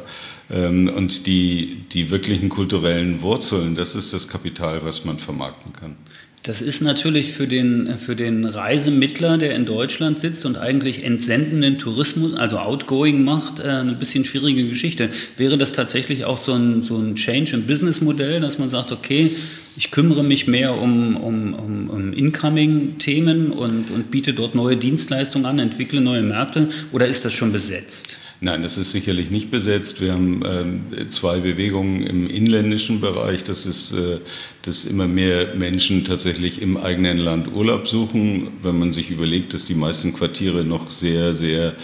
Ähm, 0.50 0.88
und 0.94 1.26
die, 1.26 1.84
die 1.92 2.10
wirklichen 2.10 2.48
kulturellen 2.48 3.22
Wurzeln, 3.22 3.74
das 3.74 3.94
ist 3.94 4.12
das 4.12 4.28
Kapital, 4.28 4.84
was 4.84 5.04
man 5.04 5.18
vermarkten 5.18 5.72
kann. 5.72 5.96
Das 6.42 6.60
ist 6.60 6.80
natürlich 6.80 7.30
für 7.32 7.46
den, 7.46 7.96
für 7.98 8.16
den 8.16 8.44
Reisemittler, 8.44 9.38
der 9.38 9.54
in 9.54 9.64
Deutschland 9.64 10.18
sitzt 10.18 10.44
und 10.44 10.58
eigentlich 10.58 11.04
entsendenden 11.04 11.78
Tourismus, 11.78 12.34
also 12.34 12.58
Outgoing 12.58 13.22
macht, 13.22 13.60
äh, 13.60 13.68
eine 13.68 13.92
bisschen 13.92 14.24
schwierige 14.24 14.68
Geschichte. 14.68 15.10
Wäre 15.36 15.56
das 15.56 15.72
tatsächlich 15.72 16.24
auch 16.24 16.38
so 16.38 16.54
ein, 16.54 16.82
so 16.82 16.98
ein 16.98 17.14
Change 17.14 17.54
im 17.54 17.66
Businessmodell, 17.66 18.40
dass 18.40 18.58
man 18.58 18.68
sagt, 18.68 18.90
okay, 18.90 19.30
ich 19.76 19.92
kümmere 19.92 20.24
mich 20.24 20.48
mehr 20.48 20.76
um, 20.76 21.16
um, 21.16 21.54
um, 21.54 21.90
um 21.90 22.12
Incoming-Themen 22.12 23.52
und, 23.52 23.92
und 23.92 24.10
biete 24.10 24.34
dort 24.34 24.56
neue 24.56 24.76
Dienstleistungen 24.76 25.46
an, 25.46 25.60
entwickle 25.60 26.00
neue 26.00 26.22
Märkte 26.22 26.68
oder 26.90 27.06
ist 27.06 27.24
das 27.24 27.32
schon 27.32 27.52
besetzt? 27.52 28.18
Nein, 28.44 28.60
das 28.60 28.76
ist 28.76 28.90
sicherlich 28.90 29.30
nicht 29.30 29.52
besetzt. 29.52 30.00
Wir 30.00 30.14
haben 30.14 30.84
äh, 30.92 31.06
zwei 31.06 31.38
Bewegungen 31.38 32.02
im 32.02 32.26
inländischen 32.26 33.00
Bereich. 33.00 33.44
Das 33.44 33.66
ist, 33.66 33.92
äh, 33.92 34.18
dass 34.62 34.84
immer 34.84 35.06
mehr 35.06 35.54
Menschen 35.54 36.04
tatsächlich 36.04 36.60
im 36.60 36.76
eigenen 36.76 37.18
Land 37.18 37.54
Urlaub 37.54 37.86
suchen. 37.86 38.48
Wenn 38.60 38.80
man 38.80 38.92
sich 38.92 39.10
überlegt, 39.10 39.54
dass 39.54 39.64
die 39.64 39.76
meisten 39.76 40.12
Quartiere 40.12 40.64
noch 40.64 40.90
sehr, 40.90 41.32
sehr 41.32 41.74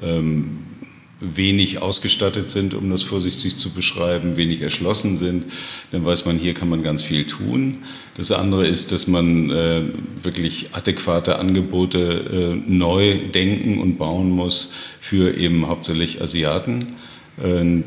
ähm, 0.00 0.60
wenig 1.20 1.80
ausgestattet 1.80 2.50
sind, 2.50 2.74
um 2.74 2.90
das 2.90 3.02
vorsichtig 3.02 3.56
zu 3.56 3.70
beschreiben, 3.70 4.36
wenig 4.36 4.60
erschlossen 4.60 5.16
sind, 5.16 5.44
dann 5.90 6.04
weiß 6.04 6.26
man, 6.26 6.38
hier 6.38 6.52
kann 6.52 6.68
man 6.68 6.82
ganz 6.82 7.02
viel 7.02 7.24
tun. 7.24 7.78
Das 8.16 8.32
andere 8.32 8.66
ist, 8.66 8.92
dass 8.92 9.06
man 9.06 9.50
äh, 9.50 9.82
wirklich 10.22 10.68
adäquate 10.72 11.38
Angebote 11.38 12.60
äh, 12.66 12.70
neu 12.70 13.18
denken 13.28 13.78
und 13.78 13.96
bauen 13.96 14.30
muss 14.30 14.72
für 15.00 15.36
eben 15.36 15.68
hauptsächlich 15.68 16.20
Asiaten. 16.20 16.96
Äh, 17.42 17.82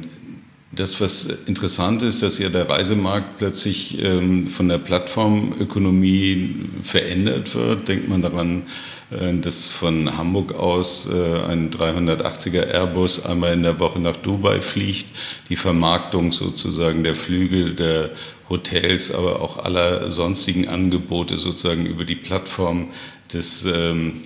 das, 0.71 1.01
was 1.01 1.25
interessant 1.47 2.03
ist, 2.03 2.21
dass 2.21 2.37
ja 2.39 2.49
der 2.49 2.69
Reisemarkt 2.69 3.37
plötzlich 3.37 4.03
ähm, 4.03 4.49
von 4.49 4.69
der 4.69 4.77
Plattformökonomie 4.77 6.55
verändert 6.83 7.55
wird. 7.55 7.87
Denkt 7.87 8.07
man 8.07 8.21
daran, 8.21 8.63
dass 9.09 9.67
von 9.67 10.17
Hamburg 10.17 10.53
aus 10.53 11.09
äh, 11.11 11.41
ein 11.47 11.71
380er 11.71 12.67
Airbus 12.67 13.25
einmal 13.25 13.53
in 13.53 13.63
der 13.63 13.79
Woche 13.79 13.99
nach 13.99 14.15
Dubai 14.15 14.61
fliegt. 14.61 15.07
Die 15.49 15.55
Vermarktung 15.55 16.31
sozusagen 16.31 17.03
der 17.03 17.15
Flüge, 17.15 17.71
der 17.71 18.11
Hotels, 18.49 19.13
aber 19.13 19.41
auch 19.41 19.57
aller 19.57 20.11
sonstigen 20.11 20.67
Angebote 20.67 21.37
sozusagen 21.37 21.85
über 21.85 22.05
die 22.05 22.15
Plattform 22.15 22.89
des 23.33 23.65
ähm, 23.65 24.21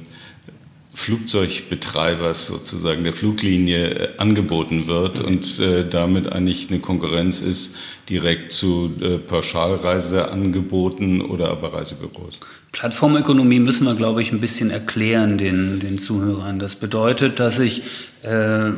Flugzeugbetreibers 0.95 2.45
sozusagen 2.45 3.03
der 3.03 3.13
Fluglinie 3.13 3.89
äh, 3.89 4.09
angeboten 4.17 4.87
wird 4.87 5.19
okay. 5.19 5.27
und 5.27 5.59
äh, 5.59 5.85
damit 5.89 6.31
eigentlich 6.31 6.69
eine 6.69 6.79
Konkurrenz 6.79 7.41
ist 7.41 7.75
direkt 8.09 8.51
zu 8.51 8.93
äh, 9.01 9.17
Pauschalreiseangeboten 9.17 11.21
oder 11.21 11.49
aber 11.49 11.73
Reisebüros. 11.73 12.41
Plattformökonomie 12.71 13.59
müssen 13.59 13.85
wir, 13.85 13.95
glaube 13.95 14.21
ich, 14.21 14.31
ein 14.31 14.39
bisschen 14.39 14.69
erklären 14.69 15.37
den, 15.37 15.79
den 15.79 15.99
Zuhörern. 15.99 16.59
Das 16.59 16.75
bedeutet, 16.75 17.39
dass 17.39 17.59
ich 17.59 17.81
äh, 18.21 18.71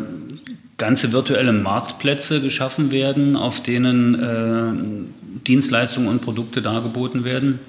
ganze 0.77 1.11
virtuelle 1.11 1.53
Marktplätze 1.53 2.41
geschaffen 2.41 2.91
werden, 2.91 3.35
auf 3.35 3.61
denen 3.61 4.15
äh, 4.15 5.43
Dienstleistungen 5.45 6.07
und 6.07 6.21
Produkte 6.21 6.61
dargeboten 6.61 7.25
werden. 7.25 7.59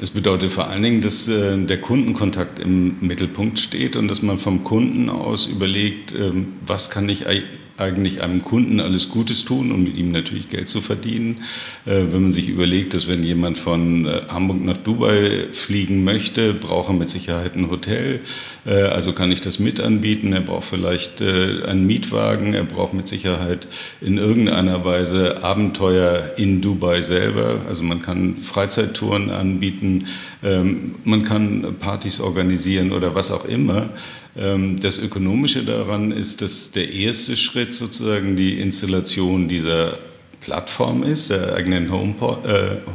Es 0.00 0.10
bedeutet 0.10 0.52
vor 0.52 0.66
allen 0.66 0.82
Dingen, 0.82 1.00
dass 1.00 1.28
äh, 1.28 1.56
der 1.56 1.80
Kundenkontakt 1.80 2.58
im 2.58 2.96
Mittelpunkt 3.00 3.60
steht 3.60 3.94
und 3.96 4.08
dass 4.08 4.22
man 4.22 4.38
vom 4.38 4.64
Kunden 4.64 5.08
aus 5.08 5.46
überlegt, 5.46 6.14
äh, 6.14 6.32
was 6.66 6.90
kann 6.90 7.08
ich 7.08 7.26
eigentlich 7.76 8.22
einem 8.22 8.44
Kunden 8.44 8.78
alles 8.78 9.08
Gutes 9.08 9.44
tun 9.44 9.72
und 9.72 9.82
mit 9.82 9.96
ihm 9.96 10.12
natürlich 10.12 10.48
Geld 10.48 10.68
zu 10.68 10.80
verdienen. 10.80 11.38
Äh, 11.86 12.04
wenn 12.12 12.22
man 12.22 12.30
sich 12.30 12.48
überlegt, 12.48 12.94
dass 12.94 13.08
wenn 13.08 13.24
jemand 13.24 13.58
von 13.58 14.06
äh, 14.06 14.22
Hamburg 14.28 14.64
nach 14.64 14.76
Dubai 14.76 15.46
fliegen 15.50 16.04
möchte, 16.04 16.54
braucht 16.54 16.90
er 16.90 16.94
mit 16.94 17.10
Sicherheit 17.10 17.56
ein 17.56 17.70
Hotel. 17.70 18.20
Äh, 18.64 18.82
also 18.82 19.12
kann 19.12 19.32
ich 19.32 19.40
das 19.40 19.58
mit 19.58 19.80
anbieten. 19.80 20.32
Er 20.32 20.40
braucht 20.40 20.66
vielleicht 20.66 21.20
einen 21.20 21.86
Mietwagen. 21.86 22.54
Er 22.54 22.64
braucht 22.64 22.94
mit 22.94 23.08
Sicherheit 23.08 23.66
in 24.00 24.18
irgendeiner 24.18 24.84
Weise 24.84 25.42
Abenteuer 25.42 26.32
in 26.36 26.60
Dubai 26.60 27.00
selber. 27.02 27.62
Also 27.66 27.82
man 27.82 28.02
kann 28.02 28.36
Freizeittouren 28.36 29.30
anbieten. 29.30 30.06
Ähm, 30.44 30.94
man 31.04 31.22
kann 31.22 31.74
Partys 31.80 32.20
organisieren 32.20 32.92
oder 32.92 33.14
was 33.14 33.32
auch 33.32 33.46
immer. 33.46 33.90
Ähm, 34.36 34.78
das 34.80 34.98
Ökonomische 34.98 35.64
daran 35.64 36.10
ist, 36.10 36.42
dass 36.42 36.72
der 36.72 36.92
erste 36.92 37.36
Schritt 37.36 37.74
sozusagen 37.74 38.36
die 38.36 38.60
Installation 38.60 39.48
dieser 39.48 39.98
Plattform 40.44 41.02
ist, 41.02 41.30
der 41.30 41.54
eigenen 41.54 41.86
äh, 41.86 41.90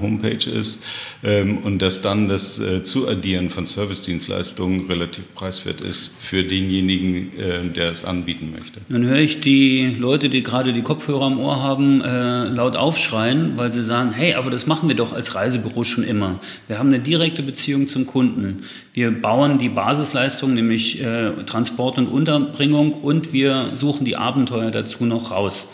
Homepage 0.02 0.50
ist 0.50 0.84
ähm, 1.24 1.58
und 1.58 1.82
dass 1.82 2.04
dann 2.04 2.30
das 2.30 2.60
äh, 2.60 2.84
Zuaddieren 2.84 3.50
von 3.50 3.66
Servicedienstleistungen 3.66 4.86
relativ 4.88 5.34
preiswert 5.34 5.82
ist 5.82 6.16
für 6.22 6.44
denjenigen, 6.44 7.32
äh, 7.40 7.68
der 7.76 7.90
es 7.90 8.06
anbieten 8.06 8.52
möchte. 8.52 8.82
Dann 8.88 9.04
höre 9.04 9.18
ich 9.18 9.42
die 9.42 9.96
Leute, 9.98 10.30
die 10.30 10.44
gerade 10.44 10.74
die 10.74 10.84
Kopfhörer 10.84 11.26
am 11.26 11.40
Ohr 11.40 11.62
haben, 11.64 12.02
laut 12.02 12.76
aufschreien, 12.76 13.54
weil 13.58 13.72
sie 13.72 13.84
sagen, 13.84 14.12
hey, 14.12 14.34
aber 14.36 14.50
das 14.52 14.68
machen 14.68 14.88
wir 14.90 14.96
doch 14.96 15.14
als 15.14 15.36
Reisebüro 15.36 15.84
schon 15.84 16.04
immer. 16.04 16.40
Wir 16.68 16.78
haben 16.78 16.90
eine 16.90 17.00
direkte 17.00 17.42
Beziehung 17.42 17.88
zum 17.88 18.06
Kunden. 18.06 18.64
Wir 18.94 19.12
bauen 19.12 19.58
die 19.58 19.70
Basisleistung, 19.70 20.54
nämlich 20.54 21.02
Transport 21.46 21.98
und 21.98 22.08
Unterbringung 22.08 22.94
und 22.94 23.34
wir 23.34 23.72
suchen 23.74 24.06
die 24.06 24.16
Abenteuer 24.16 24.72
dazu 24.72 25.06
noch 25.06 25.32
raus. 25.32 25.70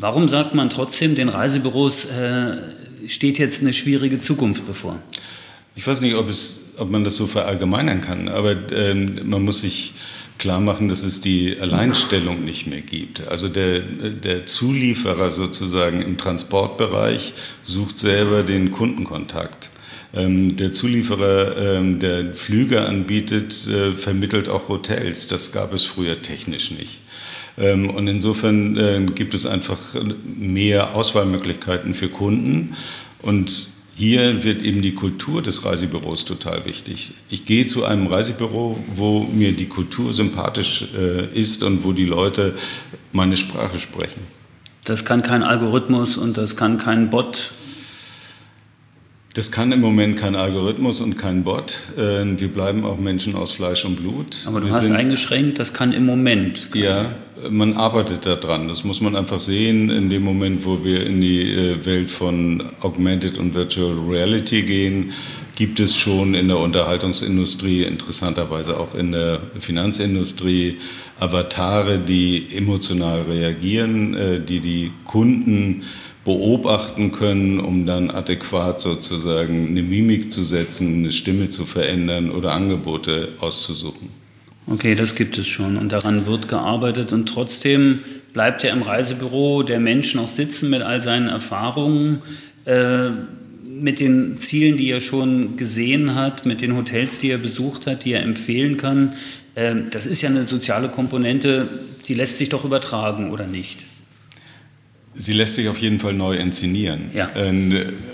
Warum 0.00 0.28
sagt 0.28 0.54
man 0.54 0.70
trotzdem, 0.70 1.14
den 1.14 1.28
Reisebüros 1.28 2.06
äh, 2.06 2.56
steht 3.06 3.38
jetzt 3.38 3.60
eine 3.60 3.74
schwierige 3.74 4.18
Zukunft 4.18 4.66
bevor? 4.66 4.98
Ich 5.76 5.86
weiß 5.86 6.00
nicht, 6.00 6.14
ob, 6.14 6.30
es, 6.30 6.72
ob 6.78 6.90
man 6.90 7.04
das 7.04 7.16
so 7.16 7.26
verallgemeinern 7.26 8.00
kann, 8.00 8.28
aber 8.28 8.72
äh, 8.72 8.94
man 8.94 9.42
muss 9.42 9.60
sich 9.60 9.92
klar 10.38 10.58
machen, 10.58 10.88
dass 10.88 11.02
es 11.02 11.20
die 11.20 11.54
Alleinstellung 11.60 12.46
nicht 12.46 12.66
mehr 12.66 12.80
gibt. 12.80 13.28
Also 13.28 13.48
der, 13.48 13.80
der 13.80 14.46
Zulieferer 14.46 15.30
sozusagen 15.30 16.00
im 16.00 16.16
Transportbereich 16.16 17.34
sucht 17.60 17.98
selber 17.98 18.42
den 18.42 18.72
Kundenkontakt. 18.72 19.68
Ähm, 20.14 20.56
der 20.56 20.72
Zulieferer, 20.72 21.76
ähm, 21.76 21.98
der 21.98 22.34
Flüge 22.34 22.86
anbietet, 22.86 23.68
äh, 23.68 23.92
vermittelt 23.92 24.48
auch 24.48 24.68
Hotels. 24.68 25.26
Das 25.26 25.52
gab 25.52 25.74
es 25.74 25.84
früher 25.84 26.22
technisch 26.22 26.70
nicht. 26.70 27.00
Ähm, 27.60 27.90
und 27.90 28.08
insofern 28.08 28.76
äh, 28.76 29.06
gibt 29.14 29.34
es 29.34 29.46
einfach 29.46 29.78
mehr 30.24 30.94
Auswahlmöglichkeiten 30.94 31.94
für 31.94 32.08
Kunden. 32.08 32.74
Und 33.22 33.68
hier 33.94 34.44
wird 34.44 34.62
eben 34.62 34.80
die 34.80 34.94
Kultur 34.94 35.42
des 35.42 35.64
Reisebüros 35.64 36.24
total 36.24 36.64
wichtig. 36.64 37.12
Ich 37.28 37.44
gehe 37.44 37.66
zu 37.66 37.84
einem 37.84 38.06
Reisebüro, 38.06 38.82
wo 38.96 39.28
mir 39.32 39.52
die 39.52 39.66
Kultur 39.66 40.14
sympathisch 40.14 40.86
äh, 40.96 41.26
ist 41.38 41.62
und 41.62 41.84
wo 41.84 41.92
die 41.92 42.06
Leute 42.06 42.54
meine 43.12 43.36
Sprache 43.36 43.78
sprechen. 43.78 44.22
Das 44.84 45.04
kann 45.04 45.22
kein 45.22 45.42
Algorithmus 45.42 46.16
und 46.16 46.38
das 46.38 46.56
kann 46.56 46.78
kein 46.78 47.10
Bot 47.10 47.50
das 49.34 49.52
kann 49.52 49.70
im 49.70 49.80
Moment 49.80 50.16
kein 50.18 50.34
Algorithmus 50.34 51.00
und 51.00 51.16
kein 51.16 51.44
Bot. 51.44 51.86
Äh, 51.96 52.24
wir 52.38 52.48
bleiben 52.48 52.84
auch 52.84 52.98
Menschen 52.98 53.36
aus 53.36 53.52
Fleisch 53.52 53.84
und 53.84 53.96
Blut. 53.96 54.36
Aber 54.46 54.60
du 54.60 54.66
wir 54.66 54.72
hast 54.72 54.82
sind, 54.82 54.96
eingeschränkt, 54.96 55.58
das 55.58 55.72
kann 55.72 55.92
im 55.92 56.04
Moment. 56.04 56.70
Ja, 56.74 57.14
man 57.48 57.74
arbeitet 57.74 58.26
daran. 58.26 58.66
Das 58.66 58.82
muss 58.82 59.00
man 59.00 59.14
einfach 59.14 59.38
sehen. 59.38 59.88
In 59.88 60.10
dem 60.10 60.24
Moment, 60.24 60.64
wo 60.64 60.82
wir 60.84 61.06
in 61.06 61.20
die 61.20 61.42
äh, 61.52 61.84
Welt 61.84 62.10
von 62.10 62.62
Augmented 62.80 63.38
und 63.38 63.54
Virtual 63.54 63.94
Reality 64.08 64.62
gehen, 64.62 65.12
gibt 65.54 65.78
es 65.78 65.96
schon 65.96 66.34
in 66.34 66.48
der 66.48 66.58
Unterhaltungsindustrie, 66.58 67.82
interessanterweise 67.84 68.80
auch 68.80 68.94
in 68.94 69.12
der 69.12 69.40
Finanzindustrie, 69.60 70.78
Avatare, 71.20 71.98
die 71.98 72.46
emotional 72.56 73.22
reagieren, 73.22 74.14
äh, 74.14 74.40
die 74.40 74.60
die 74.60 74.90
Kunden 75.04 75.84
beobachten 76.24 77.12
können, 77.12 77.60
um 77.60 77.86
dann 77.86 78.10
adäquat 78.10 78.80
sozusagen 78.80 79.68
eine 79.68 79.82
Mimik 79.82 80.32
zu 80.32 80.44
setzen, 80.44 80.96
eine 80.96 81.12
Stimme 81.12 81.48
zu 81.48 81.64
verändern 81.64 82.30
oder 82.30 82.52
Angebote 82.52 83.30
auszusuchen. 83.40 84.10
Okay, 84.66 84.94
das 84.94 85.14
gibt 85.14 85.38
es 85.38 85.48
schon 85.48 85.76
und 85.76 85.90
daran 85.92 86.26
wird 86.26 86.46
gearbeitet 86.46 87.12
und 87.12 87.26
trotzdem 87.26 88.00
bleibt 88.32 88.62
ja 88.62 88.72
im 88.72 88.82
Reisebüro 88.82 89.62
der 89.62 89.80
Mensch 89.80 90.14
noch 90.14 90.28
sitzen 90.28 90.70
mit 90.70 90.82
all 90.82 91.00
seinen 91.00 91.28
Erfahrungen, 91.28 92.22
äh, 92.66 93.08
mit 93.64 93.98
den 93.98 94.38
Zielen, 94.38 94.76
die 94.76 94.90
er 94.90 95.00
schon 95.00 95.56
gesehen 95.56 96.14
hat, 96.14 96.44
mit 96.44 96.60
den 96.60 96.76
Hotels, 96.76 97.18
die 97.18 97.30
er 97.30 97.38
besucht 97.38 97.86
hat, 97.86 98.04
die 98.04 98.12
er 98.12 98.22
empfehlen 98.22 98.76
kann. 98.76 99.14
Äh, 99.54 99.74
das 99.90 100.06
ist 100.06 100.20
ja 100.20 100.28
eine 100.28 100.44
soziale 100.44 100.88
Komponente, 100.88 101.68
die 102.06 102.14
lässt 102.14 102.38
sich 102.38 102.50
doch 102.50 102.64
übertragen, 102.64 103.30
oder 103.30 103.46
nicht? 103.46 103.89
Sie 105.12 105.32
lässt 105.32 105.56
sich 105.56 105.68
auf 105.68 105.78
jeden 105.78 105.98
Fall 105.98 106.14
neu 106.14 106.36
inszenieren. 106.36 107.10
Ja. 107.14 107.28
Äh, 107.34 107.52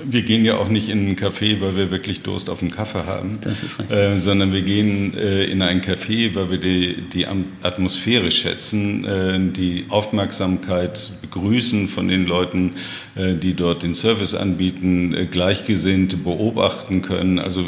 wir 0.05 0.23
gehen 0.23 0.45
ja 0.45 0.57
auch 0.57 0.69
nicht 0.69 0.89
in 0.89 1.01
einen 1.01 1.17
Café, 1.17 1.61
weil 1.61 1.77
wir 1.77 1.91
wirklich 1.91 2.23
Durst 2.23 2.49
auf 2.49 2.63
einen 2.63 2.71
Kaffee 2.71 3.05
haben, 3.05 3.39
das 3.43 3.63
ist 3.63 3.79
richtig. 3.79 3.99
Äh, 3.99 4.17
sondern 4.17 4.53
wir 4.53 4.63
gehen 4.63 5.17
äh, 5.17 5.45
in 5.45 5.61
ein 5.61 5.83
Café, 5.83 6.35
weil 6.35 6.51
wir 6.51 6.59
die, 6.59 7.03
die 7.13 7.27
Atmosphäre 7.63 8.31
schätzen, 8.31 9.05
äh, 9.05 9.39
die 9.39 9.85
Aufmerksamkeit 9.91 11.13
begrüßen 11.21 11.89
von 11.89 12.09
den 12.09 12.27
Leuten, 12.27 12.73
die 13.19 13.55
dort 13.55 13.83
den 13.83 13.95
Service 13.95 14.35
anbieten, 14.35 15.15
äh, 15.15 15.25
gleichgesinnt 15.25 16.23
beobachten 16.23 17.01
können. 17.01 17.39
Also 17.39 17.65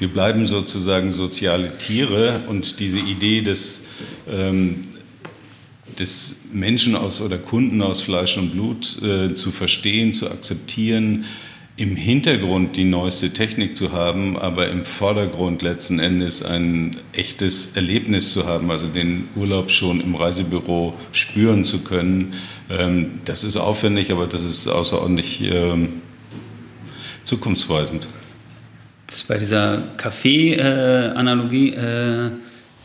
wir 0.00 0.08
bleiben 0.08 0.44
sozusagen 0.44 1.10
soziale 1.10 1.78
Tiere 1.78 2.40
und 2.48 2.80
diese 2.80 2.98
Idee 2.98 3.42
des 3.42 3.84
ähm, 4.28 4.82
des 5.98 6.40
Menschen 6.52 6.96
aus 6.96 7.20
oder 7.20 7.38
Kunden 7.38 7.82
aus 7.82 8.00
Fleisch 8.00 8.36
und 8.36 8.50
Blut 8.50 9.02
äh, 9.02 9.34
zu 9.34 9.50
verstehen, 9.50 10.12
zu 10.12 10.30
akzeptieren, 10.30 11.24
im 11.78 11.94
Hintergrund 11.94 12.76
die 12.76 12.84
neueste 12.84 13.30
Technik 13.30 13.76
zu 13.76 13.92
haben, 13.92 14.36
aber 14.36 14.68
im 14.68 14.84
Vordergrund 14.84 15.62
letzten 15.62 16.00
Endes 16.00 16.42
ein 16.42 16.96
echtes 17.12 17.76
Erlebnis 17.76 18.32
zu 18.32 18.46
haben, 18.46 18.70
also 18.72 18.88
den 18.88 19.28
Urlaub 19.36 19.70
schon 19.70 20.00
im 20.00 20.16
Reisebüro 20.16 20.94
spüren 21.12 21.62
zu 21.62 21.84
können. 21.84 22.34
Ähm, 22.68 23.20
das 23.24 23.44
ist 23.44 23.56
aufwendig, 23.56 24.10
aber 24.10 24.26
das 24.26 24.42
ist 24.42 24.66
außerordentlich 24.66 25.42
ähm, 25.42 26.02
zukunftsweisend. 27.22 28.08
Das 29.06 29.22
bei 29.22 29.38
dieser 29.38 29.84
Kaffee-Analogie 29.96 31.74
äh, 31.74 32.30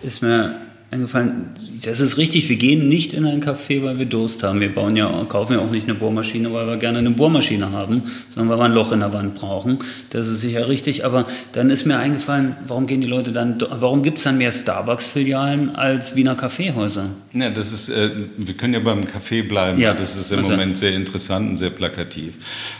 ist 0.04 0.21
mir 0.21 0.62
eingefallen, 0.93 1.49
das 1.84 1.99
ist 1.99 2.17
richtig, 2.17 2.47
wir 2.47 2.56
gehen 2.56 2.88
nicht 2.88 3.13
in 3.13 3.25
ein 3.25 3.43
Café, 3.43 3.82
weil 3.84 3.97
wir 3.97 4.06
Durst 4.06 4.43
haben. 4.43 4.60
Wir 4.60 4.73
bauen 4.73 4.95
ja, 4.95 5.10
kaufen 5.27 5.53
ja 5.53 5.60
auch 5.60 5.71
nicht 5.71 5.89
eine 5.89 5.95
Bohrmaschine, 5.95 6.53
weil 6.53 6.67
wir 6.67 6.77
gerne 6.77 6.99
eine 6.99 7.10
Bohrmaschine 7.10 7.71
haben, 7.71 8.03
sondern 8.34 8.49
weil 8.49 8.63
wir 8.63 8.65
ein 8.65 8.73
Loch 8.73 8.91
in 8.91 8.99
der 8.99 9.12
Wand 9.12 9.36
brauchen. 9.36 9.79
Das 10.12 10.27
ist 10.27 10.41
sicher 10.41 10.67
richtig, 10.69 11.03
aber 11.03 11.25
dann 11.51 11.69
ist 11.69 11.86
mir 11.86 11.97
eingefallen, 11.97 12.56
warum 12.67 12.86
gehen 12.88 13.01
die 13.01 13.08
Leute 13.08 13.32
dann, 13.32 13.58
warum 13.60 14.03
gibt 14.03 14.19
es 14.19 14.23
dann 14.23 14.38
mehr 14.38 14.51
Starbucks-Filialen 14.51 15.75
als 15.75 16.15
Wiener 16.15 16.36
Kaffeehäuser? 16.36 17.10
Ja, 17.34 17.49
das 17.49 17.73
ist, 17.73 17.89
äh, 17.89 18.10
wir 18.38 18.53
können 18.53 18.75
ja 18.75 18.79
beim 18.79 19.01
Café 19.01 19.47
bleiben, 19.47 19.79
ja, 19.79 19.93
das 19.93 20.15
ist 20.15 20.32
im 20.32 20.39
also. 20.39 20.51
Moment 20.51 20.77
sehr 20.77 20.93
interessant 20.93 21.49
und 21.49 21.58
sehr 21.58 21.71
plakativ. 21.71 22.36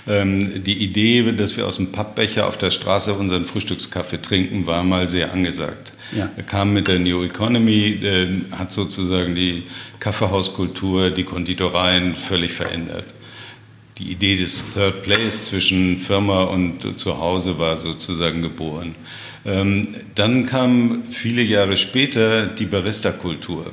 Ähm, 0.08 0.64
die 0.64 0.84
Idee, 0.84 1.32
dass 1.32 1.58
wir 1.58 1.66
aus 1.66 1.78
dem 1.78 1.92
Pappbecher 1.92 2.48
auf 2.48 2.58
der 2.58 2.70
Straße 2.70 3.14
unseren 3.14 3.46
Frühstückskaffee 3.46 4.22
trinken, 4.22 4.68
war 4.68 4.84
mal 4.84 5.10
sehr 5.10 5.34
angesagt. 5.34 5.94
Ja. 6.16 6.30
Er 6.36 6.44
kam 6.44 6.74
mit 6.74 6.88
der 6.88 7.00
New 7.00 7.24
Economy, 7.24 8.00
äh, 8.04 8.28
hat 8.52 8.72
sozusagen 8.72 9.36
die 9.36 9.64
Kaffeehauskultur, 10.00 11.10
die 11.10 11.24
Konditoreien 11.24 12.16
völlig 12.16 12.54
verändert. 12.54 13.16
Die 13.98 14.12
Idee 14.12 14.36
des 14.36 14.74
Third 14.74 15.04
Place 15.04 15.48
zwischen 15.48 15.98
Firma 15.98 16.44
und 16.44 16.98
Zuhause 16.98 17.60
war 17.60 17.78
sozusagen 17.78 18.42
geboren. 18.42 18.96
Ähm, 19.46 19.88
dann 20.16 20.46
kam 20.46 21.04
viele 21.10 21.42
Jahre 21.42 21.76
später 21.76 22.46
die 22.46 22.66
Barista-Kultur. 22.66 23.72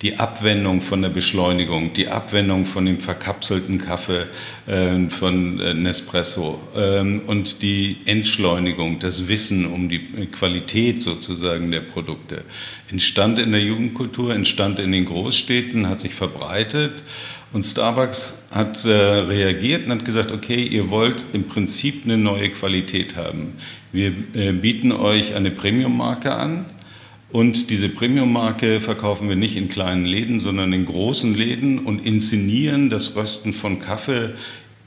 Die 0.00 0.18
Abwendung 0.18 0.80
von 0.80 1.00
der 1.00 1.10
Beschleunigung, 1.10 1.92
die 1.92 2.08
Abwendung 2.08 2.66
von 2.66 2.86
dem 2.86 2.98
verkapselten 2.98 3.78
Kaffee 3.78 4.26
äh, 4.66 5.08
von 5.08 5.60
äh, 5.60 5.74
Nespresso 5.74 6.60
ähm, 6.74 7.22
und 7.26 7.62
die 7.62 7.98
Entschleunigung, 8.06 8.98
das 8.98 9.28
Wissen 9.28 9.64
um 9.64 9.88
die 9.88 10.00
Qualität 10.26 11.02
sozusagen 11.02 11.70
der 11.70 11.80
Produkte. 11.80 12.42
Entstand 12.90 13.38
in 13.38 13.52
der 13.52 13.62
Jugendkultur, 13.62 14.34
entstand 14.34 14.80
in 14.80 14.90
den 14.90 15.04
Großstädten, 15.04 15.88
hat 15.88 16.00
sich 16.00 16.14
verbreitet. 16.14 17.04
Und 17.52 17.64
Starbucks 17.64 18.48
hat 18.50 18.84
äh, 18.86 18.90
reagiert 18.90 19.84
und 19.84 19.92
hat 19.92 20.04
gesagt, 20.04 20.32
okay, 20.32 20.64
ihr 20.64 20.90
wollt 20.90 21.24
im 21.32 21.44
Prinzip 21.44 22.04
eine 22.04 22.16
neue 22.16 22.48
Qualität 22.50 23.16
haben. 23.16 23.58
Wir 23.92 24.12
äh, 24.34 24.52
bieten 24.52 24.90
euch 24.90 25.34
eine 25.34 25.50
Premium-Marke 25.50 26.34
an 26.34 26.64
Und 27.30 27.70
diese 27.70 27.88
Premium-Marke 27.88 28.80
verkaufen 28.80 29.28
wir 29.28 29.36
nicht 29.36 29.56
in 29.56 29.68
kleinen 29.68 30.04
Läden, 30.04 30.38
sondern 30.38 30.72
in 30.72 30.84
großen 30.84 31.34
Läden 31.34 31.78
und 31.78 32.04
inszenieren 32.04 32.90
das 32.90 33.16
Rösten 33.16 33.54
von 33.54 33.80
Kaffee 33.80 34.34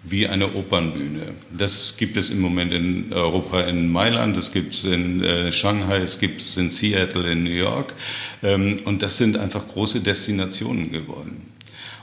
wie 0.04 0.28
eine 0.28 0.54
Opernbühne. 0.54 1.34
Das 1.58 1.98
gibt 1.98 2.18
es 2.18 2.30
im 2.30 2.40
Moment 2.42 2.72
in 2.72 3.12
Europa 3.12 3.62
in 3.62 3.92
Mailand, 3.92 4.38
das 4.38 4.52
gibt 4.52 4.76
es 4.76 4.86
in 4.86 5.24
äh, 5.24 5.52
Shanghai, 5.52 5.98
es 5.98 6.20
gibt 6.20 6.40
es 6.42 6.58
in 6.58 6.70
Seattle, 6.70 7.32
in 7.32 7.44
New 7.44 7.50
York. 7.50 7.96
Ähm, 8.44 8.78
und 8.86 9.02
das 9.02 9.18
sind 9.18 9.38
einfach 9.38 9.68
große 9.68 10.02
Destinationen 10.02 10.92
geworden. 10.92 11.48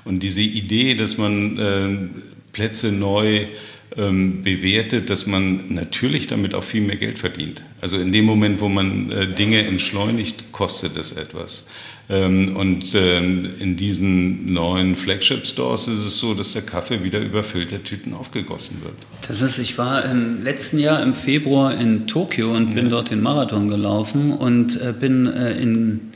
Und 0.05 0.25
diese 0.25 0.43
Idee, 0.43 0.97
dass 0.97 1.19
man 1.19 1.59
äh, 1.59 1.89
Plätze 2.53 2.91
neu 2.91 3.47
ähm, 3.97 4.43
bewertet, 4.43 5.11
dass 5.11 5.27
man 5.27 5.75
natürlich 5.75 6.27
damit 6.27 6.55
auch 6.55 6.65
viel 6.65 6.81
mehr 6.81 6.97
Geld 6.97 7.19
verdient. 7.19 7.65
Also 7.81 7.99
in 7.99 8.13
dem 8.13 8.25
Moment, 8.25 8.61
wo 8.61 8.69
man 8.69 9.11
äh, 9.11 9.27
Dinge 9.27 9.67
entschleunigt, 9.67 10.53
kostet 10.53 10.97
es 10.97 11.13
etwas. 11.13 11.67
Ähm, 12.09 12.57
und 12.57 12.95
ähm, 12.95 13.51
in 13.59 13.77
diesen 13.77 14.53
neuen 14.53 14.97
Flagship-Stores 14.97 15.89
ist 15.89 16.07
es 16.07 16.19
so, 16.19 16.35
dass 16.35 16.53
der 16.53 16.63
Kaffee 16.63 17.03
wieder 17.03 17.21
über 17.21 17.45
Filtertüten 17.45 18.15
aufgegossen 18.15 18.83
wird. 18.83 18.95
Das 19.29 19.41
ist, 19.41 19.59
ich 19.59 19.79
war 19.79 20.05
im 20.05 20.43
letzten 20.43 20.79
Jahr 20.79 21.03
im 21.03 21.15
Februar 21.15 21.79
in 21.79 22.07
Tokio 22.07 22.55
und 22.55 22.75
bin 22.75 22.85
ja. 22.85 22.91
dort 22.91 23.11
den 23.11 23.23
Marathon 23.23 23.69
gelaufen 23.69 24.33
und 24.33 24.81
äh, 24.81 24.93
bin 24.99 25.27
äh, 25.27 25.53
in 25.61 26.12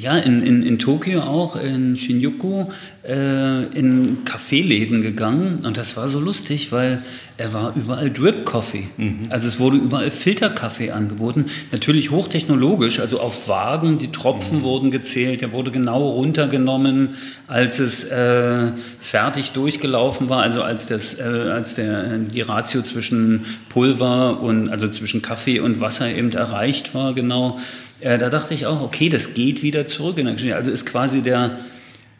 ja, 0.00 0.16
in, 0.16 0.40
in, 0.40 0.62
in 0.62 0.78
Tokio 0.78 1.20
auch, 1.20 1.56
in 1.56 1.96
Shinjuku, 1.96 2.66
äh, 3.06 3.64
in 3.66 4.24
Kaffeeläden 4.24 5.02
gegangen 5.02 5.60
und 5.64 5.76
das 5.76 5.96
war 5.96 6.08
so 6.08 6.20
lustig, 6.20 6.72
weil 6.72 7.02
er 7.36 7.52
war 7.52 7.74
überall 7.74 8.10
Drip 8.10 8.44
Coffee. 8.44 8.88
Mhm. 8.96 9.26
Also 9.28 9.48
es 9.48 9.58
wurde 9.58 9.76
überall 9.76 10.10
Filterkaffee 10.10 10.90
angeboten. 10.90 11.46
Natürlich 11.72 12.10
hochtechnologisch, 12.10 13.00
also 13.00 13.20
auf 13.20 13.48
Wagen, 13.48 13.98
die 13.98 14.12
Tropfen 14.12 14.58
mhm. 14.58 14.62
wurden 14.62 14.90
gezählt, 14.90 15.42
der 15.42 15.52
wurde 15.52 15.70
genau 15.70 16.08
runtergenommen, 16.08 17.10
als 17.46 17.78
es 17.78 18.04
äh, 18.04 18.72
fertig 19.00 19.50
durchgelaufen 19.50 20.28
war, 20.28 20.42
also 20.42 20.62
als, 20.62 20.86
das, 20.86 21.18
äh, 21.18 21.22
als 21.22 21.74
der, 21.74 22.18
die 22.18 22.40
Ratio 22.40 22.82
zwischen 22.82 23.44
Pulver 23.68 24.40
und 24.40 24.70
also 24.70 24.88
zwischen 24.88 25.20
Kaffee 25.20 25.60
und 25.60 25.80
Wasser 25.80 26.10
eben 26.10 26.30
erreicht 26.32 26.94
war, 26.94 27.12
genau. 27.12 27.58
Äh, 28.00 28.18
da 28.18 28.30
dachte 28.30 28.54
ich 28.54 28.66
auch, 28.66 28.80
okay, 28.80 29.08
das 29.08 29.34
geht 29.34 29.62
wieder 29.62 29.86
zurück 29.86 30.18
in 30.18 30.26
der 30.26 30.34
Geschichte. 30.34 30.56
Also 30.56 30.70
ist 30.70 30.86
quasi 30.86 31.22
der, 31.22 31.58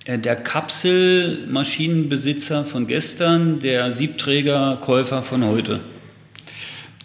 äh, 0.04 0.18
der 0.18 0.36
Kapselmaschinenbesitzer 0.36 2.64
von 2.64 2.86
gestern 2.86 3.60
der 3.60 3.92
Siebträgerkäufer 3.92 5.22
von 5.22 5.44
heute. 5.44 5.80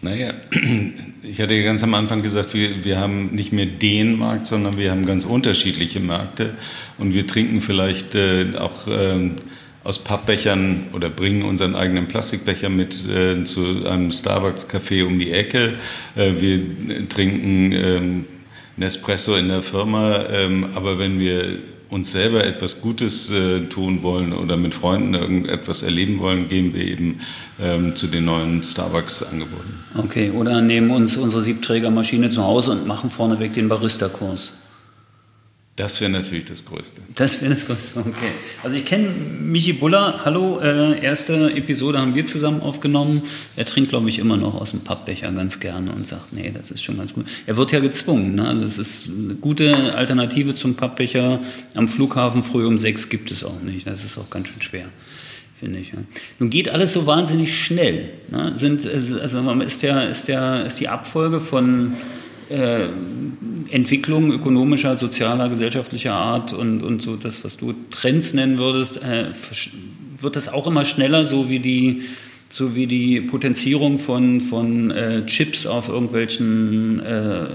Naja, 0.01 0.33
ich 1.23 1.41
hatte 1.41 1.55
ja 1.55 1.63
ganz 1.63 1.83
am 1.83 1.93
Anfang 1.93 2.21
gesagt, 2.21 2.53
wir, 2.53 2.83
wir 2.83 2.99
haben 2.99 3.33
nicht 3.33 3.53
mehr 3.53 3.65
den 3.65 4.17
Markt, 4.17 4.45
sondern 4.45 4.77
wir 4.77 4.91
haben 4.91 5.05
ganz 5.05 5.25
unterschiedliche 5.25 5.99
Märkte 5.99 6.53
und 6.97 7.13
wir 7.13 7.25
trinken 7.25 7.61
vielleicht 7.61 8.15
äh, 8.15 8.47
auch 8.57 8.87
äh, 8.87 9.31
aus 9.85 9.99
Pappbechern 9.99 10.87
oder 10.93 11.09
bringen 11.09 11.43
unseren 11.43 11.75
eigenen 11.75 12.07
Plastikbecher 12.07 12.69
mit 12.69 13.07
äh, 13.07 13.43
zu 13.45 13.87
einem 13.87 14.09
Starbucks-Café 14.09 15.05
um 15.05 15.17
die 15.17 15.31
Ecke. 15.31 15.75
Äh, 16.15 16.33
wir 16.39 17.07
trinken 17.07 17.71
ähm, 17.71 18.25
Nespresso 18.77 19.35
in 19.35 19.47
der 19.47 19.63
Firma, 19.63 20.25
ähm, 20.29 20.67
aber 20.75 20.99
wenn 20.99 21.19
wir 21.19 21.59
uns 21.89 22.11
selber 22.11 22.43
etwas 22.43 22.81
Gutes 22.81 23.31
äh, 23.31 23.61
tun 23.61 24.03
wollen 24.03 24.33
oder 24.33 24.57
mit 24.57 24.73
Freunden 24.73 25.13
irgendetwas 25.13 25.83
erleben 25.83 26.19
wollen, 26.19 26.49
gehen 26.49 26.73
wir 26.73 26.83
eben 26.83 27.21
ähm, 27.61 27.95
zu 27.95 28.07
den 28.07 28.25
neuen 28.25 28.63
Starbucks-Angeboten. 28.63 29.83
Okay, 29.97 30.31
oder 30.31 30.61
nehmen 30.61 30.91
uns 30.91 31.15
unsere 31.15 31.41
Siebträgermaschine 31.41 32.29
zu 32.29 32.43
Hause 32.43 32.71
und 32.71 32.87
machen 32.87 33.09
vorneweg 33.09 33.53
den 33.53 33.69
Barista-Kurs. 33.69 34.53
Das 35.75 35.99
wäre 35.99 36.09
natürlich 36.09 36.45
das 36.45 36.63
Größte. 36.63 37.01
Das 37.15 37.41
wäre 37.41 37.53
das 37.53 37.65
Größte, 37.65 37.99
okay. 37.99 38.31
Also 38.63 38.77
ich 38.77 38.85
kenne 38.85 39.09
Michi 39.09 39.73
Buller, 39.73 40.21
hallo, 40.23 40.61
äh, 40.61 41.03
erste 41.03 41.51
Episode 41.51 41.99
haben 41.99 42.15
wir 42.15 42.25
zusammen 42.25 42.61
aufgenommen. 42.61 43.23
Er 43.57 43.65
trinkt, 43.65 43.89
glaube 43.89 44.07
ich, 44.07 44.17
immer 44.19 44.37
noch 44.37 44.55
aus 44.55 44.71
dem 44.71 44.81
Pappbecher 44.81 45.29
ganz 45.33 45.59
gerne 45.59 45.91
und 45.91 46.07
sagt, 46.07 46.31
nee, 46.31 46.49
das 46.53 46.71
ist 46.71 46.81
schon 46.81 46.97
ganz 46.97 47.13
gut. 47.13 47.25
Er 47.45 47.57
wird 47.57 47.73
ja 47.73 47.81
gezwungen, 47.81 48.35
ne? 48.35 48.47
also 48.47 48.63
es 48.63 48.77
ist 48.77 49.09
eine 49.09 49.35
gute 49.35 49.95
Alternative 49.95 50.55
zum 50.55 50.75
Pappbecher. 50.75 51.41
Am 51.75 51.89
Flughafen 51.89 52.41
früh 52.41 52.65
um 52.65 52.77
sechs 52.77 53.09
gibt 53.09 53.29
es 53.31 53.43
auch 53.43 53.61
nicht. 53.61 53.85
Das 53.85 54.05
ist 54.05 54.17
auch 54.17 54.29
ganz 54.29 54.47
schön 54.47 54.61
schwer 54.61 54.85
finde 55.57 55.79
ich. 55.79 55.91
Ja. 55.93 55.99
Nun 56.37 56.49
geht 56.49 56.67
alles 56.67 56.91
so 56.91 57.05
wahnsinnig 57.05 57.57
schnell. 57.57 58.09
Ne? 58.29 58.51
Sind, 58.55 58.85
also 58.85 59.51
ist, 59.61 59.83
der, 59.83 60.09
ist, 60.09 60.27
der, 60.27 60.65
ist 60.65 60.81
die 60.81 60.89
Abfolge 60.89 61.39
von 61.39 61.93
äh, 62.49 62.87
Entwicklung 63.71 64.31
ökonomischer, 64.31 64.95
sozialer, 64.95 65.49
gesellschaftlicher 65.49 66.13
Art 66.13 66.53
und, 66.53 66.83
und 66.83 67.01
so 67.01 67.15
das, 67.15 67.43
was 67.43 67.57
du 67.57 67.73
Trends 67.91 68.33
nennen 68.33 68.57
würdest, 68.57 69.01
äh, 69.01 69.31
wird 70.19 70.35
das 70.35 70.49
auch 70.49 70.67
immer 70.67 70.85
schneller, 70.85 71.25
so 71.25 71.49
wie 71.49 71.59
die, 71.59 72.01
so 72.49 72.75
wie 72.75 72.87
die 72.87 73.21
Potenzierung 73.21 73.99
von, 73.99 74.41
von 74.41 74.91
äh, 74.91 75.25
Chips 75.25 75.65
auf 75.65 75.89
irgendwelchen 75.89 76.99
äh, 77.01 77.47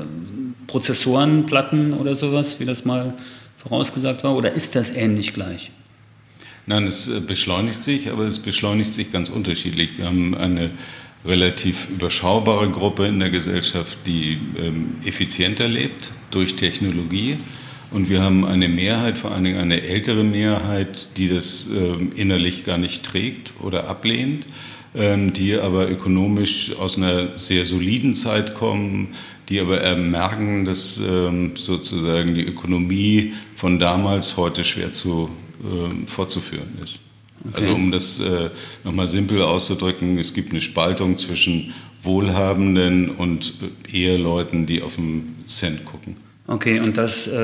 Prozessorenplatten 0.66 1.94
oder 1.94 2.14
sowas, 2.14 2.60
wie 2.60 2.64
das 2.64 2.84
mal 2.84 3.14
vorausgesagt 3.56 4.24
war, 4.24 4.36
oder 4.36 4.52
ist 4.52 4.76
das 4.76 4.90
ähnlich 4.90 5.34
gleich? 5.34 5.70
Nein, 6.66 6.86
es 6.86 7.08
äh, 7.08 7.20
beschleunigt 7.20 7.82
sich, 7.82 8.10
aber 8.10 8.24
es 8.26 8.38
beschleunigt 8.38 8.94
sich 8.94 9.12
ganz 9.12 9.28
unterschiedlich. 9.28 9.98
Wir 9.98 10.06
haben 10.06 10.34
eine 10.36 10.70
relativ 11.24 11.88
überschaubare 11.90 12.68
Gruppe 12.70 13.06
in 13.06 13.18
der 13.18 13.30
Gesellschaft, 13.30 13.98
die 14.06 14.38
ähm, 14.58 14.94
effizienter 15.04 15.68
lebt 15.68 16.12
durch 16.30 16.56
Technologie. 16.56 17.36
Und 17.90 18.08
wir 18.08 18.22
haben 18.22 18.46
eine 18.46 18.68
Mehrheit, 18.68 19.18
vor 19.18 19.32
allen 19.32 19.44
Dingen 19.44 19.58
eine 19.58 19.82
ältere 19.82 20.24
Mehrheit, 20.24 21.16
die 21.16 21.28
das 21.28 21.68
ähm, 21.68 22.12
innerlich 22.14 22.64
gar 22.64 22.78
nicht 22.78 23.04
trägt 23.04 23.52
oder 23.60 23.88
ablehnt, 23.88 24.46
ähm, 24.94 25.32
die 25.32 25.58
aber 25.58 25.90
ökonomisch 25.90 26.76
aus 26.78 26.96
einer 26.96 27.36
sehr 27.36 27.64
soliden 27.64 28.14
Zeit 28.14 28.54
kommen, 28.54 29.14
die 29.48 29.60
aber 29.60 29.96
merken, 29.96 30.64
dass 30.64 30.98
ähm, 30.98 31.52
sozusagen 31.56 32.34
die 32.34 32.44
Ökonomie 32.44 33.32
von 33.56 33.80
damals 33.80 34.36
heute 34.36 34.64
schwer 34.64 34.92
zu, 34.92 35.28
fortzuführen 36.06 36.78
ist. 36.82 37.09
Okay. 37.44 37.54
Also 37.56 37.74
um 37.74 37.90
das 37.90 38.20
äh, 38.20 38.50
nochmal 38.84 39.06
simpel 39.06 39.42
auszudrücken, 39.42 40.18
es 40.18 40.34
gibt 40.34 40.50
eine 40.50 40.60
Spaltung 40.60 41.16
zwischen 41.16 41.72
Wohlhabenden 42.02 43.10
und 43.10 43.54
äh, 43.92 43.96
Eheleuten, 43.96 44.66
die 44.66 44.82
auf 44.82 44.96
den 44.96 45.36
Cent 45.46 45.84
gucken. 45.84 46.16
Okay, 46.46 46.80
und 46.80 46.98
das, 46.98 47.28
äh, 47.28 47.38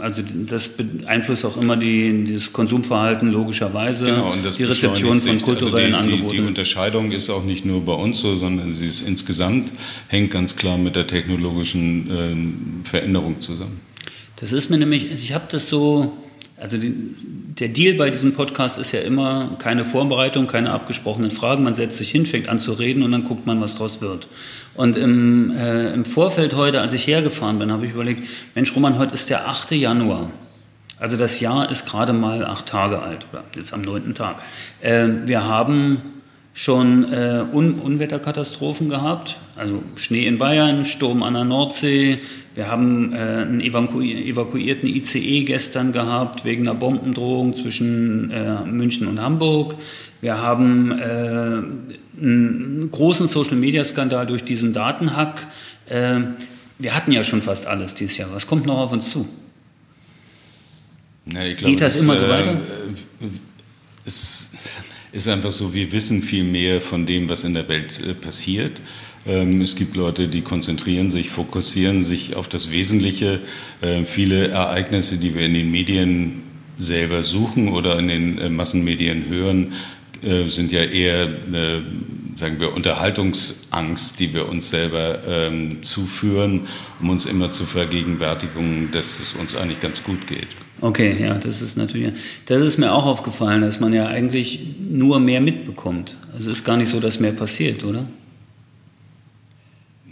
also 0.00 0.20
das 0.46 0.76
beeinflusst 0.76 1.44
auch 1.44 1.56
immer 1.62 1.76
die, 1.76 2.32
das 2.34 2.52
Konsumverhalten 2.52 3.30
logischerweise, 3.30 4.06
genau, 4.06 4.32
und 4.32 4.44
das 4.44 4.56
die 4.56 4.64
Rezeption 4.64 5.14
von 5.14 5.40
kulturellen 5.40 5.94
also 5.94 6.08
die, 6.08 6.14
Angeboten. 6.14 6.36
Die, 6.36 6.42
die 6.42 6.48
Unterscheidung 6.48 7.12
ist 7.12 7.30
auch 7.30 7.44
nicht 7.44 7.64
nur 7.64 7.84
bei 7.84 7.92
uns 7.92 8.18
so, 8.18 8.34
sondern 8.34 8.72
sie 8.72 8.86
ist 8.86 9.06
insgesamt 9.06 9.72
hängt 10.08 10.32
ganz 10.32 10.56
klar 10.56 10.76
mit 10.76 10.96
der 10.96 11.06
technologischen 11.06 12.82
äh, 12.82 12.88
Veränderung 12.88 13.40
zusammen. 13.40 13.80
Das 14.40 14.52
ist 14.52 14.70
mir 14.70 14.78
nämlich, 14.78 15.12
ich 15.12 15.32
habe 15.32 15.44
das 15.48 15.68
so 15.68 16.12
also 16.60 16.76
die, 16.76 16.92
der 17.58 17.68
Deal 17.68 17.94
bei 17.94 18.10
diesem 18.10 18.34
Podcast 18.34 18.78
ist 18.78 18.92
ja 18.92 19.00
immer 19.00 19.56
keine 19.58 19.84
Vorbereitung, 19.84 20.46
keine 20.46 20.72
abgesprochenen 20.72 21.30
Fragen. 21.30 21.62
Man 21.62 21.74
setzt 21.74 21.96
sich 21.96 22.10
hin, 22.10 22.26
fängt 22.26 22.48
an 22.48 22.58
zu 22.58 22.72
reden 22.72 23.02
und 23.02 23.12
dann 23.12 23.24
guckt 23.24 23.46
man, 23.46 23.60
was 23.60 23.76
draus 23.76 24.00
wird. 24.00 24.28
Und 24.74 24.96
im, 24.96 25.50
äh, 25.56 25.92
im 25.92 26.04
Vorfeld 26.04 26.54
heute, 26.54 26.80
als 26.80 26.94
ich 26.94 27.06
hergefahren 27.06 27.58
bin, 27.58 27.72
habe 27.72 27.86
ich 27.86 27.92
überlegt, 27.92 28.24
Mensch 28.54 28.74
Roman, 28.74 28.98
heute 28.98 29.14
ist 29.14 29.30
der 29.30 29.48
8. 29.48 29.72
Januar. 29.72 30.30
Also 31.00 31.16
das 31.16 31.38
Jahr 31.40 31.70
ist 31.70 31.86
gerade 31.86 32.12
mal 32.12 32.44
acht 32.44 32.66
Tage 32.66 33.00
alt, 33.00 33.26
oder 33.32 33.44
jetzt 33.54 33.72
am 33.72 33.82
neunten 33.82 34.14
Tag. 34.14 34.42
Äh, 34.80 35.08
wir 35.26 35.44
haben 35.44 36.02
schon 36.58 37.12
äh, 37.12 37.44
Un 37.52 37.74
Unwetterkatastrophen 37.74 38.88
gehabt, 38.88 39.38
also 39.54 39.80
Schnee 39.94 40.26
in 40.26 40.38
Bayern, 40.38 40.84
Sturm 40.84 41.22
an 41.22 41.34
der 41.34 41.44
Nordsee. 41.44 42.18
Wir 42.56 42.68
haben 42.68 43.12
äh, 43.12 43.16
einen 43.16 43.60
evaku 43.60 44.00
evakuierten 44.00 44.88
ICE 44.88 45.44
gestern 45.44 45.92
gehabt 45.92 46.44
wegen 46.44 46.66
einer 46.66 46.74
Bombendrohung 46.76 47.54
zwischen 47.54 48.32
äh, 48.32 48.64
München 48.64 49.06
und 49.06 49.22
Hamburg. 49.22 49.76
Wir 50.20 50.42
haben 50.42 50.98
äh, 50.98 51.04
einen 52.20 52.88
großen 52.90 53.28
Social-Media-Skandal 53.28 54.26
durch 54.26 54.42
diesen 54.42 54.72
Datenhack. 54.72 55.46
Äh, 55.88 56.22
wir 56.80 56.96
hatten 56.96 57.12
ja 57.12 57.22
schon 57.22 57.40
fast 57.40 57.68
alles 57.68 57.94
dieses 57.94 58.16
Jahr. 58.16 58.30
Was 58.32 58.48
kommt 58.48 58.66
noch 58.66 58.78
auf 58.78 58.90
uns 58.90 59.10
zu? 59.10 59.28
Ja, 61.26 61.44
glaub, 61.54 61.70
Geht 61.70 61.80
das, 61.82 61.94
das 61.94 62.02
immer 62.02 62.16
so 62.16 62.28
weiter? 62.28 62.54
Äh, 62.54 63.26
es 64.04 64.50
ist 65.12 65.28
einfach 65.28 65.52
so, 65.52 65.74
wir 65.74 65.92
wissen 65.92 66.22
viel 66.22 66.44
mehr 66.44 66.80
von 66.80 67.06
dem, 67.06 67.28
was 67.28 67.44
in 67.44 67.54
der 67.54 67.68
Welt 67.68 68.02
äh, 68.06 68.14
passiert. 68.14 68.80
Ähm, 69.26 69.60
es 69.60 69.76
gibt 69.76 69.96
Leute, 69.96 70.28
die 70.28 70.42
konzentrieren 70.42 71.10
sich, 71.10 71.30
fokussieren 71.30 72.02
sich 72.02 72.36
auf 72.36 72.48
das 72.48 72.70
Wesentliche. 72.70 73.40
Äh, 73.80 74.04
viele 74.04 74.48
Ereignisse, 74.48 75.16
die 75.18 75.34
wir 75.34 75.46
in 75.46 75.54
den 75.54 75.70
Medien 75.70 76.42
selber 76.76 77.22
suchen 77.22 77.68
oder 77.68 77.98
in 77.98 78.08
den 78.08 78.38
äh, 78.38 78.48
Massenmedien 78.48 79.28
hören, 79.28 79.72
sind 80.46 80.72
ja 80.72 80.82
eher 80.82 81.28
sagen 82.38 82.60
wir, 82.60 82.72
Unterhaltungsangst, 82.72 84.20
die 84.20 84.32
wir 84.32 84.48
uns 84.48 84.70
selber 84.70 85.26
ähm, 85.26 85.82
zuführen, 85.82 86.68
um 87.00 87.10
uns 87.10 87.26
immer 87.26 87.50
zu 87.50 87.64
vergegenwärtigen, 87.64 88.90
dass 88.92 89.18
es 89.18 89.34
uns 89.34 89.56
eigentlich 89.56 89.80
ganz 89.80 90.04
gut 90.04 90.26
geht. 90.28 90.48
Okay, 90.80 91.20
ja, 91.20 91.34
das 91.34 91.62
ist 91.62 91.76
natürlich, 91.76 92.12
das 92.46 92.62
ist 92.62 92.78
mir 92.78 92.92
auch 92.92 93.06
aufgefallen, 93.06 93.62
dass 93.62 93.80
man 93.80 93.92
ja 93.92 94.06
eigentlich 94.06 94.60
nur 94.78 95.18
mehr 95.18 95.40
mitbekommt. 95.40 96.16
Also 96.32 96.50
es 96.50 96.58
ist 96.58 96.64
gar 96.64 96.76
nicht 96.76 96.88
so, 96.88 97.00
dass 97.00 97.18
mehr 97.18 97.32
passiert, 97.32 97.82
oder? 97.82 98.06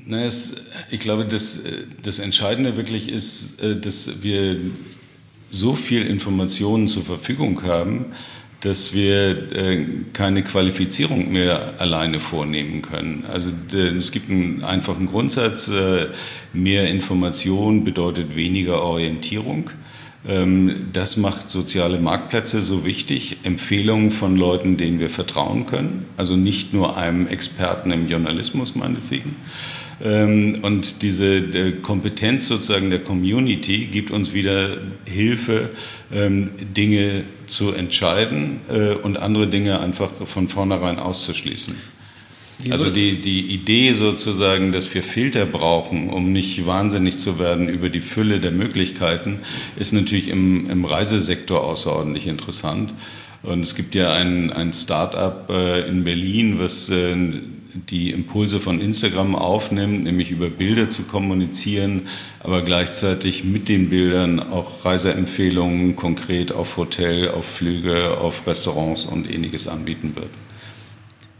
Na, 0.04 0.24
es, 0.24 0.66
ich 0.90 0.98
glaube, 0.98 1.26
das, 1.26 1.62
das 2.02 2.18
Entscheidende 2.18 2.76
wirklich 2.76 3.08
ist, 3.08 3.62
äh, 3.62 3.78
dass 3.78 4.22
wir 4.24 4.58
so 5.48 5.74
viel 5.74 6.02
Informationen 6.02 6.88
zur 6.88 7.04
Verfügung 7.04 7.62
haben, 7.62 8.06
dass 8.66 8.92
wir 8.92 9.52
äh, 9.52 9.86
keine 10.12 10.42
Qualifizierung 10.42 11.30
mehr 11.30 11.74
alleine 11.78 12.18
vornehmen 12.18 12.82
können. 12.82 13.24
Also 13.32 13.52
es 13.72 14.10
gibt 14.10 14.28
einen 14.28 14.64
einfachen 14.64 15.06
Grundsatz, 15.06 15.68
äh, 15.68 16.08
mehr 16.52 16.88
Information 16.88 17.84
bedeutet 17.84 18.34
weniger 18.34 18.82
Orientierung. 18.82 19.70
Ähm, 20.26 20.88
das 20.92 21.16
macht 21.16 21.48
soziale 21.48 22.00
Marktplätze 22.00 22.60
so 22.60 22.84
wichtig. 22.84 23.38
Empfehlungen 23.44 24.10
von 24.10 24.36
Leuten, 24.36 24.76
denen 24.76 24.98
wir 24.98 25.10
vertrauen 25.10 25.66
können. 25.66 26.06
Also 26.16 26.34
nicht 26.34 26.74
nur 26.74 26.96
einem 26.96 27.28
Experten 27.28 27.92
im 27.92 28.08
Journalismus 28.08 28.74
meinetwegen. 28.74 29.36
Ähm, 29.36 29.75
und 29.98 31.00
diese 31.00 31.72
Kompetenz 31.82 32.48
sozusagen 32.48 32.90
der 32.90 32.98
Community 32.98 33.86
gibt 33.86 34.10
uns 34.10 34.34
wieder 34.34 34.76
Hilfe, 35.06 35.70
ähm, 36.12 36.50
Dinge 36.76 37.24
zu 37.46 37.72
entscheiden 37.72 38.60
äh, 38.68 38.92
und 38.92 39.16
andere 39.16 39.46
Dinge 39.46 39.80
einfach 39.80 40.10
von 40.26 40.48
vornherein 40.48 40.98
auszuschließen. 40.98 41.76
Also 42.70 42.90
die, 42.90 43.20
die 43.20 43.40
Idee 43.40 43.92
sozusagen, 43.92 44.72
dass 44.72 44.92
wir 44.94 45.02
Filter 45.02 45.44
brauchen, 45.44 46.08
um 46.08 46.32
nicht 46.32 46.66
wahnsinnig 46.66 47.18
zu 47.18 47.38
werden 47.38 47.68
über 47.68 47.90
die 47.90 48.00
Fülle 48.00 48.40
der 48.40 48.50
Möglichkeiten, 48.50 49.40
ist 49.76 49.92
natürlich 49.92 50.28
im, 50.28 50.68
im 50.70 50.84
Reisesektor 50.84 51.62
außerordentlich 51.62 52.26
interessant. 52.26 52.94
Und 53.42 53.60
es 53.60 53.74
gibt 53.74 53.94
ja 53.94 54.12
ein, 54.14 54.52
ein 54.52 54.72
Start-up 54.72 55.50
äh, 55.50 55.86
in 55.86 56.04
Berlin, 56.04 56.58
was 56.58 56.88
äh, 56.88 57.14
die 57.90 58.10
Impulse 58.10 58.60
von 58.60 58.80
Instagram 58.80 59.34
aufnimmt, 59.34 60.04
nämlich 60.04 60.30
über 60.30 60.48
Bilder 60.48 60.88
zu 60.88 61.02
kommunizieren, 61.02 62.08
aber 62.40 62.62
gleichzeitig 62.62 63.44
mit 63.44 63.68
den 63.68 63.90
Bildern 63.90 64.40
auch 64.40 64.84
Reiseempfehlungen 64.84 65.96
konkret 65.96 66.52
auf 66.52 66.76
Hotel, 66.76 67.28
auf 67.28 67.44
Flüge, 67.44 68.18
auf 68.18 68.46
Restaurants 68.46 69.06
und 69.06 69.30
ähnliches 69.30 69.68
anbieten 69.68 70.12
wird. 70.14 70.30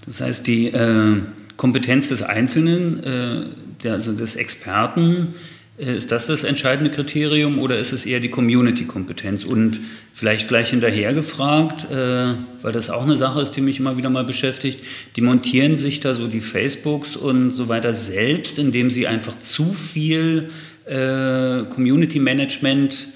Das 0.07 0.21
heißt, 0.21 0.47
die 0.47 0.67
äh, 0.67 1.23
Kompetenz 1.57 2.09
des 2.09 2.23
Einzelnen, 2.23 3.03
äh, 3.03 3.47
der, 3.83 3.95
also 3.95 4.13
des 4.13 4.37
Experten, 4.37 5.35
ist 5.79 6.11
das 6.11 6.27
das 6.27 6.43
entscheidende 6.45 6.91
Kriterium 6.91 7.59
oder 7.59 7.79
ist 7.79 7.93
es 7.93 8.07
eher 8.07 8.21
die 8.21 8.31
Community-Kompetenz? 8.31 9.45
Und 9.45 9.79
vielleicht 10.13 10.49
gleich 10.49 10.71
hinterher 10.71 11.13
gefragt, 11.13 11.91
äh, 11.91 12.35
weil 12.63 12.73
das 12.73 12.89
auch 12.89 13.03
eine 13.03 13.17
Sache 13.17 13.43
ist, 13.43 13.53
die 13.53 13.61
mich 13.61 13.79
immer 13.79 13.99
wieder 13.99 14.09
mal 14.09 14.25
beschäftigt, 14.25 14.83
die 15.17 15.21
montieren 15.21 15.77
sich 15.77 16.01
da 16.01 16.15
so 16.15 16.29
die 16.29 16.41
Facebooks 16.41 17.17
und 17.17 17.51
so 17.51 17.69
weiter 17.69 17.93
selbst, 17.93 18.59
indem 18.59 18.91
sie 18.91 19.07
einfach 19.07 19.39
zu 19.39 19.75
viel 19.75 20.51
äh, 20.87 21.65
Community-Management 21.65 23.09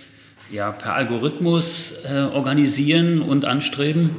ja, 0.52 0.72
per 0.72 0.94
Algorithmus 0.94 2.02
äh, 2.04 2.18
organisieren 2.34 3.22
und 3.22 3.44
anstreben? 3.46 4.10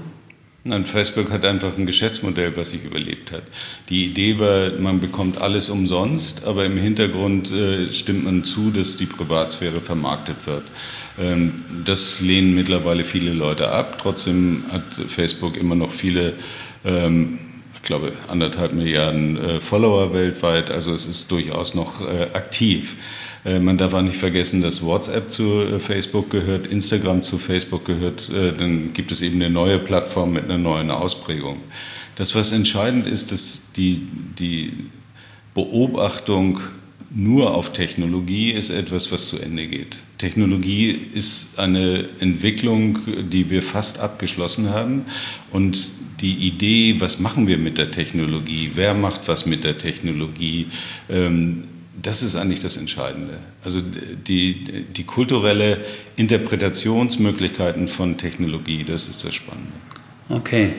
Nein, 0.64 0.86
Facebook 0.86 1.32
hat 1.32 1.44
einfach 1.44 1.76
ein 1.76 1.88
Geschäftsmodell, 1.88 2.56
was 2.56 2.70
sich 2.70 2.84
überlebt 2.84 3.32
hat. 3.32 3.42
Die 3.90 4.06
Idee 4.06 4.38
war, 4.38 4.70
man 4.80 5.00
bekommt 5.00 5.42
alles 5.42 5.72
umsonst, 5.72 6.46
aber 6.46 6.66
im 6.66 6.78
Hintergrund 6.78 7.52
äh, 7.52 7.92
stimmt 7.92 8.26
man 8.26 8.44
zu, 8.44 8.70
dass 8.70 8.96
die 8.96 9.08
Privatsphäre 9.08 9.82
vermarktet 9.82 10.46
wird. 10.46 10.66
Ähm, 11.20 11.66
das 11.84 12.22
lehnen 12.22 12.54
mittlerweile 12.54 13.04
viele 13.04 13.34
Leute 13.34 13.72
ab. 13.72 13.98
Trotzdem 14.00 14.64
hat 14.72 14.94
Facebook 15.08 15.58
immer 15.58 15.74
noch 15.74 15.90
viele, 15.90 16.34
ähm, 16.86 17.40
ich 17.74 17.82
glaube, 17.82 18.14
anderthalb 18.28 18.74
Milliarden 18.74 19.38
äh, 19.38 19.60
Follower 19.60 20.14
weltweit. 20.14 20.70
Also 20.70 20.94
es 20.94 21.08
ist 21.08 21.32
durchaus 21.32 21.74
noch 21.74 22.08
äh, 22.08 22.28
aktiv. 22.34 22.98
Äh, 23.46 23.60
man 23.60 23.78
darf 23.78 23.94
auch 23.94 24.02
nicht 24.02 24.18
vergessen, 24.18 24.62
dass 24.62 24.84
WhatsApp 24.84 25.32
zu 25.32 25.62
äh, 25.62 25.80
Facebook 25.80 26.30
gehört, 26.30 26.68
Instagram 26.68 27.24
zu 27.24 27.38
Facebook 27.38 27.86
gehört. 27.86 28.30
Äh, 28.30 28.54
dann 28.54 28.94
gibt 28.94 29.12
es 29.12 29.22
eben 29.22 29.42
eine 29.42 29.50
neue 29.50 29.80
Plattform 29.80 30.34
mit 30.34 30.46
einer 30.46 30.58
neuen 30.58 30.92
Ausprägung. 30.92 31.58
Das, 32.16 32.36
was 32.36 32.52
entscheidend 32.52 33.08
ist, 33.08 33.32
dass 33.32 33.72
die, 33.72 34.08
die 34.38 34.74
Beobachtung 35.54 36.60
nur 37.14 37.56
auf 37.56 37.74
Technologie 37.74 38.52
ist 38.52 38.70
etwas, 38.70 39.12
was 39.12 39.28
zu 39.28 39.38
Ende 39.38 39.68
geht. 39.68 39.98
Technologie 40.18 40.92
ist 40.92 41.60
eine 41.60 42.08
Entwicklung, 42.20 43.00
die 43.30 43.50
wir 43.50 43.62
fast 43.62 44.00
abgeschlossen 44.00 44.70
haben. 44.70 45.06
Und 45.52 45.92
die 46.22 46.34
Idee, 46.48 46.96
was 47.00 47.20
machen 47.20 47.48
wir 47.48 47.58
mit 47.58 47.78
der 47.78 47.92
Technologie, 47.92 48.72
wer 48.76 48.94
macht 48.94 49.28
was 49.28 49.46
mit 49.46 49.64
der 49.64 49.78
Technologie, 49.78 50.68
ähm, 51.10 51.64
das 52.00 52.24
ist 52.24 52.36
eigentlich 52.36 52.62
das 52.62 52.78
Entscheidende. 52.78 53.38
Also 53.64 53.80
die, 53.82 54.86
die 54.86 55.04
kulturelle 55.04 55.78
Interpretationsmöglichkeiten 56.16 57.88
von 57.88 58.18
Technologie, 58.18 58.84
das 58.84 59.08
ist 59.10 59.26
das 59.26 59.34
Spannende. 59.34 59.74
Okay, 60.30 60.74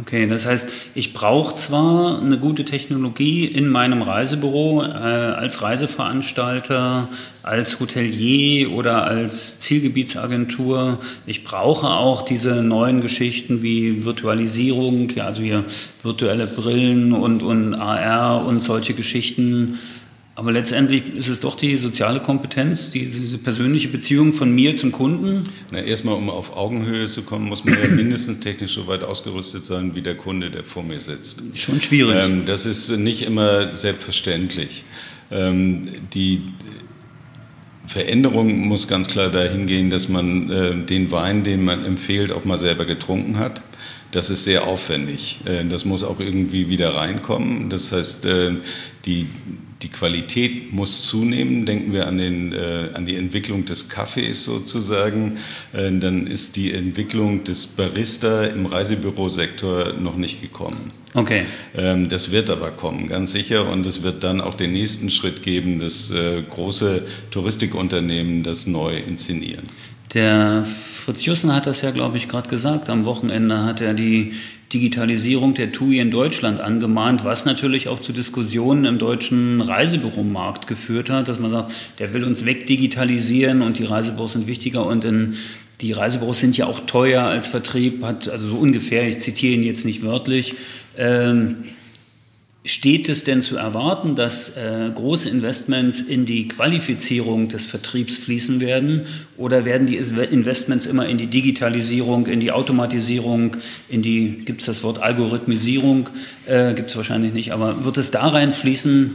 okay. 0.00 0.26
Das 0.26 0.46
heißt, 0.46 0.70
ich 0.94 1.12
brauche 1.12 1.54
zwar 1.56 2.22
eine 2.22 2.38
gute 2.38 2.64
Technologie 2.64 3.44
in 3.44 3.68
meinem 3.68 4.00
Reisebüro 4.00 4.82
äh, 4.82 4.86
als 4.86 5.60
Reiseveranstalter, 5.60 7.10
als 7.42 7.78
Hotelier 7.78 8.72
oder 8.72 9.04
als 9.04 9.58
Zielgebietsagentur. 9.58 10.98
Ich 11.26 11.44
brauche 11.44 11.88
auch 11.88 12.22
diese 12.22 12.62
neuen 12.62 13.02
Geschichten 13.02 13.62
wie 13.62 14.06
Virtualisierung, 14.06 15.10
ja, 15.14 15.26
also 15.26 15.42
hier 15.42 15.64
virtuelle 16.02 16.46
Brillen 16.46 17.12
und, 17.12 17.42
und 17.42 17.74
AR 17.74 18.46
und 18.46 18.62
solche 18.62 18.94
Geschichten 18.94 19.78
aber 20.36 20.50
letztendlich 20.50 21.14
ist 21.14 21.28
es 21.28 21.38
doch 21.38 21.56
die 21.56 21.76
soziale 21.76 22.20
Kompetenz, 22.20 22.90
diese 22.90 23.38
persönliche 23.38 23.88
Beziehung 23.88 24.32
von 24.32 24.52
mir 24.52 24.74
zum 24.74 24.90
Kunden. 24.90 25.44
Na, 25.70 25.80
erstmal, 25.80 26.16
um 26.16 26.28
auf 26.28 26.56
Augenhöhe 26.56 27.08
zu 27.08 27.22
kommen, 27.22 27.46
muss 27.46 27.64
man 27.64 27.80
ja 27.80 27.88
mindestens 27.94 28.40
technisch 28.40 28.74
so 28.74 28.88
weit 28.88 29.04
ausgerüstet 29.04 29.64
sein, 29.64 29.94
wie 29.94 30.02
der 30.02 30.16
Kunde, 30.16 30.50
der 30.50 30.64
vor 30.64 30.82
mir 30.82 30.98
sitzt. 30.98 31.42
Schon 31.54 31.80
schwierig. 31.80 32.16
Ähm, 32.18 32.44
das 32.46 32.66
ist 32.66 32.90
nicht 32.96 33.22
immer 33.22 33.72
selbstverständlich. 33.76 34.82
Ähm, 35.30 35.86
die 36.12 36.42
Veränderung 37.86 38.66
muss 38.66 38.88
ganz 38.88 39.08
klar 39.08 39.30
dahin 39.30 39.66
gehen, 39.66 39.88
dass 39.90 40.08
man 40.08 40.50
äh, 40.50 40.84
den 40.84 41.12
Wein, 41.12 41.44
den 41.44 41.64
man 41.64 41.84
empfiehlt, 41.84 42.32
auch 42.32 42.44
mal 42.44 42.58
selber 42.58 42.86
getrunken 42.86 43.38
hat. 43.38 43.62
Das 44.10 44.30
ist 44.30 44.42
sehr 44.44 44.66
aufwendig. 44.66 45.40
Äh, 45.44 45.64
das 45.64 45.84
muss 45.84 46.02
auch 46.02 46.18
irgendwie 46.18 46.68
wieder 46.68 46.96
reinkommen. 46.96 47.68
Das 47.68 47.92
heißt, 47.92 48.26
äh, 48.26 48.52
die 49.04 49.26
die 49.82 49.88
Qualität 49.88 50.72
muss 50.72 51.04
zunehmen. 51.04 51.66
Denken 51.66 51.92
wir 51.92 52.06
an, 52.06 52.18
den, 52.18 52.52
äh, 52.52 52.90
an 52.94 53.06
die 53.06 53.16
Entwicklung 53.16 53.64
des 53.64 53.88
Kaffees 53.88 54.44
sozusagen. 54.44 55.38
Äh, 55.72 55.92
dann 55.98 56.26
ist 56.26 56.56
die 56.56 56.72
Entwicklung 56.72 57.44
des 57.44 57.66
Barista 57.66 58.44
im 58.44 58.66
Reisebürosektor 58.66 59.94
noch 59.94 60.16
nicht 60.16 60.40
gekommen. 60.40 60.92
Okay. 61.14 61.44
Ähm, 61.76 62.08
das 62.08 62.32
wird 62.32 62.50
aber 62.50 62.72
kommen, 62.72 63.08
ganz 63.08 63.32
sicher. 63.32 63.68
Und 63.68 63.86
es 63.86 64.02
wird 64.02 64.24
dann 64.24 64.40
auch 64.40 64.54
den 64.54 64.72
nächsten 64.72 65.10
Schritt 65.10 65.42
geben, 65.42 65.78
dass 65.78 66.10
äh, 66.10 66.42
große 66.42 67.06
Touristikunternehmen 67.30 68.42
das 68.42 68.66
neu 68.66 68.96
inszenieren. 68.96 69.68
Der 70.14 70.64
Fritz 70.64 71.24
Jussen 71.24 71.52
hat 71.52 71.66
das 71.66 71.82
ja, 71.82 71.90
glaube 71.90 72.16
ich, 72.16 72.28
gerade 72.28 72.48
gesagt. 72.48 72.88
Am 72.88 73.04
Wochenende 73.04 73.64
hat 73.64 73.80
er 73.80 73.94
die 73.94 74.32
Digitalisierung 74.72 75.54
der 75.54 75.72
TUI 75.72 75.98
in 75.98 76.12
Deutschland 76.12 76.60
angemahnt, 76.60 77.24
was 77.24 77.44
natürlich 77.44 77.88
auch 77.88 77.98
zu 77.98 78.12
Diskussionen 78.12 78.84
im 78.84 78.98
deutschen 78.98 79.60
Reisebüromarkt 79.60 80.68
geführt 80.68 81.10
hat, 81.10 81.28
dass 81.28 81.40
man 81.40 81.50
sagt, 81.50 81.72
der 81.98 82.14
will 82.14 82.24
uns 82.24 82.44
wegdigitalisieren 82.44 83.60
und 83.60 83.78
die 83.78 83.84
Reisebüros 83.84 84.34
sind 84.34 84.46
wichtiger 84.46 84.86
und 84.86 85.04
in, 85.04 85.34
die 85.80 85.92
Reisebüros 85.92 86.38
sind 86.38 86.56
ja 86.56 86.66
auch 86.66 86.80
teuer 86.80 87.24
als 87.24 87.48
Vertrieb, 87.48 88.04
hat 88.04 88.28
also 88.28 88.48
so 88.48 88.56
ungefähr, 88.56 89.08
ich 89.08 89.18
zitiere 89.18 89.54
ihn 89.54 89.64
jetzt 89.64 89.84
nicht 89.84 90.04
wörtlich, 90.04 90.54
ähm, 90.96 91.64
Steht 92.66 93.10
es 93.10 93.24
denn 93.24 93.42
zu 93.42 93.58
erwarten, 93.58 94.14
dass 94.14 94.56
äh, 94.56 94.90
große 94.94 95.28
Investments 95.28 96.00
in 96.00 96.24
die 96.24 96.48
Qualifizierung 96.48 97.50
des 97.50 97.66
Vertriebs 97.66 98.16
fließen 98.16 98.58
werden? 98.60 99.02
Oder 99.36 99.66
werden 99.66 99.86
die 99.86 99.96
Investments 99.96 100.86
immer 100.86 101.06
in 101.06 101.18
die 101.18 101.26
Digitalisierung, 101.26 102.26
in 102.26 102.40
die 102.40 102.52
Automatisierung, 102.52 103.54
in 103.90 104.00
die, 104.00 104.44
gibt 104.46 104.60
es 104.62 104.66
das 104.66 104.82
Wort 104.82 105.02
Algorithmisierung? 105.02 106.08
Äh, 106.46 106.72
gibt 106.72 106.88
es 106.88 106.96
wahrscheinlich 106.96 107.34
nicht, 107.34 107.52
aber 107.52 107.84
wird 107.84 107.98
es 107.98 108.10
da 108.10 108.28
reinfließen? 108.28 109.14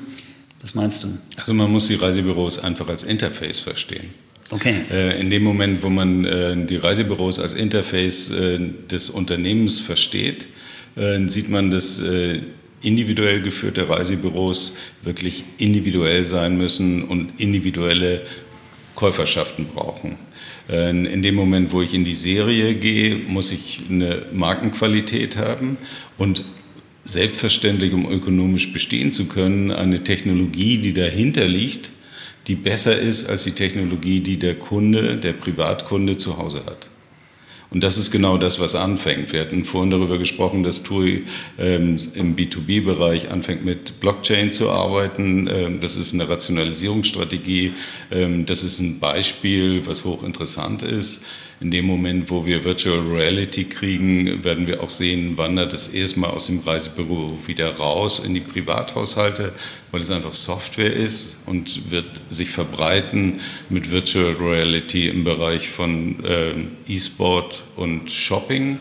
Was 0.62 0.76
meinst 0.76 1.04
du? 1.04 1.18
Also 1.36 1.56
man 1.56 1.72
muss 1.72 1.88
die 1.88 1.96
Reisebüros 1.96 2.60
einfach 2.60 2.88
als 2.88 3.04
Interface 3.04 3.60
verstehen. 3.60 4.12
Okay. 4.52 4.76
Äh, 4.92 5.20
in 5.20 5.32
dem 5.32 5.44
Moment, 5.44 5.82
wo 5.82 5.90
man 5.90 6.24
äh, 6.26 6.66
die 6.66 6.76
Reisebüros 6.76 7.40
als 7.40 7.56
Interface 7.56 8.30
äh, 8.30 8.60
des 8.92 9.10
Unternehmens 9.10 9.80
versteht, 9.80 10.48
sieht 11.28 11.50
man, 11.50 11.72
dass 11.72 12.02
individuell 12.82 13.42
geführte 13.42 13.90
Reisebüros 13.90 14.78
wirklich 15.04 15.44
individuell 15.58 16.24
sein 16.24 16.58
müssen 16.58 17.04
und 17.04 17.40
individuelle 17.40 18.22
Käuferschaften 18.96 19.66
brauchen. 19.68 20.18
Äh, 20.70 20.90
in 20.90 21.22
dem 21.22 21.36
Moment, 21.36 21.72
wo 21.72 21.82
ich 21.82 21.94
in 21.94 22.04
die 22.04 22.16
Serie 22.16 22.76
gehe, 22.76 23.16
muss 23.16 23.52
ich 23.52 23.80
eine 23.90 24.24
Markenqualität 24.32 25.38
haben 25.38 25.78
und 26.18 26.44
selbstverständlich, 27.04 27.94
um 27.94 28.10
ökonomisch 28.10 28.72
bestehen 28.72 29.12
zu 29.12 29.28
können, 29.28 29.72
eine 29.72 30.04
Technologie, 30.04 30.78
die 30.78 30.94
dahinter 30.94 31.48
liegt, 31.48 31.92
die 32.48 32.56
besser 32.56 32.98
ist 32.98 33.30
als 33.30 33.44
die 33.44 33.52
Technologie, 33.52 34.20
die 34.22 34.38
der 34.38 34.56
Kunde, 34.56 35.18
der 35.18 35.34
Privatkunde 35.34 36.18
zu 36.18 36.38
Hause 36.38 36.66
hat. 36.66 36.90
Und 37.72 37.84
das 37.84 37.98
ist 37.98 38.10
genau 38.10 38.38
das, 38.38 38.60
was 38.60 38.74
anfängt. 38.74 39.32
Wir 39.32 39.42
hatten 39.42 39.64
vorhin 39.64 39.92
darüber 39.92 40.18
gesprochen, 40.18 40.64
dass 40.64 40.82
TUI 40.82 41.26
ähm, 41.60 41.98
im 42.16 42.36
B2B-Bereich 42.36 43.30
anfängt 43.30 43.64
mit 43.64 44.00
Blockchain 44.00 44.52
zu 44.52 44.72
arbeiten. 44.72 45.48
Ähm, 45.48 45.80
das 45.80 45.96
ist 45.96 46.14
eine 46.14 46.28
Rationalisierungsstrategie. 46.28 47.74
Ähm, 48.12 48.48
das 48.48 48.64
ist 48.64 48.80
ein 48.80 49.00
Beispiel, 49.00 49.86
was 49.86 50.04
hochinteressant 50.04 50.82
ist 50.82 51.26
in 51.62 51.72
dem 51.72 51.86
Moment, 51.86 52.30
wo 52.30 52.46
wir 52.46 52.64
Virtual 52.64 53.00
Reality 53.00 53.66
kriegen, 53.66 54.46
werden 54.46 54.66
wir 54.66 54.82
auch 54.82 54.90
sehen, 54.90 55.38
wandert 55.38 55.74
es 55.74 55.90
erstmal 55.90 56.30
aus 56.30 56.48
dem 56.48 56.60
Reisebüro 56.60 57.38
wieder 57.48 57.70
raus 57.76 58.20
in 58.20 58.34
die 58.34 58.40
Privathaushalte, 58.40 59.52
weil 59.92 60.00
es 60.00 60.10
einfach 60.10 60.32
Software 60.32 60.94
ist 60.94 61.40
und 61.48 61.92
wird 61.92 62.22
sich 62.30 62.50
verbreiten 62.50 63.42
mit 63.70 63.92
Virtual 63.92 64.38
Reality 64.40 65.10
im 65.10 65.26
Bereich 65.26 65.70
von 65.70 66.24
äh, 66.24 66.54
E-Sport 66.88 67.64
und 67.76 68.10
Shopping. 68.10 68.80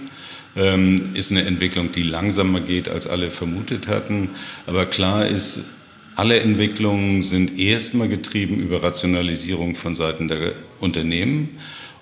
Ähm, 0.54 1.10
ist 1.14 1.32
eine 1.32 1.42
Entwicklung, 1.42 1.90
die 1.90 2.04
langsamer 2.04 2.60
geht, 2.60 2.88
als 2.88 3.08
alle 3.08 3.32
vermutet 3.32 3.88
hatten. 3.88 4.30
Aber 4.66 4.86
klar 4.86 5.26
ist, 5.26 5.70
alle 6.14 6.38
Entwicklungen 6.40 7.22
sind 7.22 7.58
erstmal 7.58 8.08
getrieben 8.08 8.60
über 8.60 8.82
Rationalisierung 8.84 9.74
von 9.74 9.96
Seiten 9.96 10.28
der 10.28 10.52
Unternehmen 10.78 11.58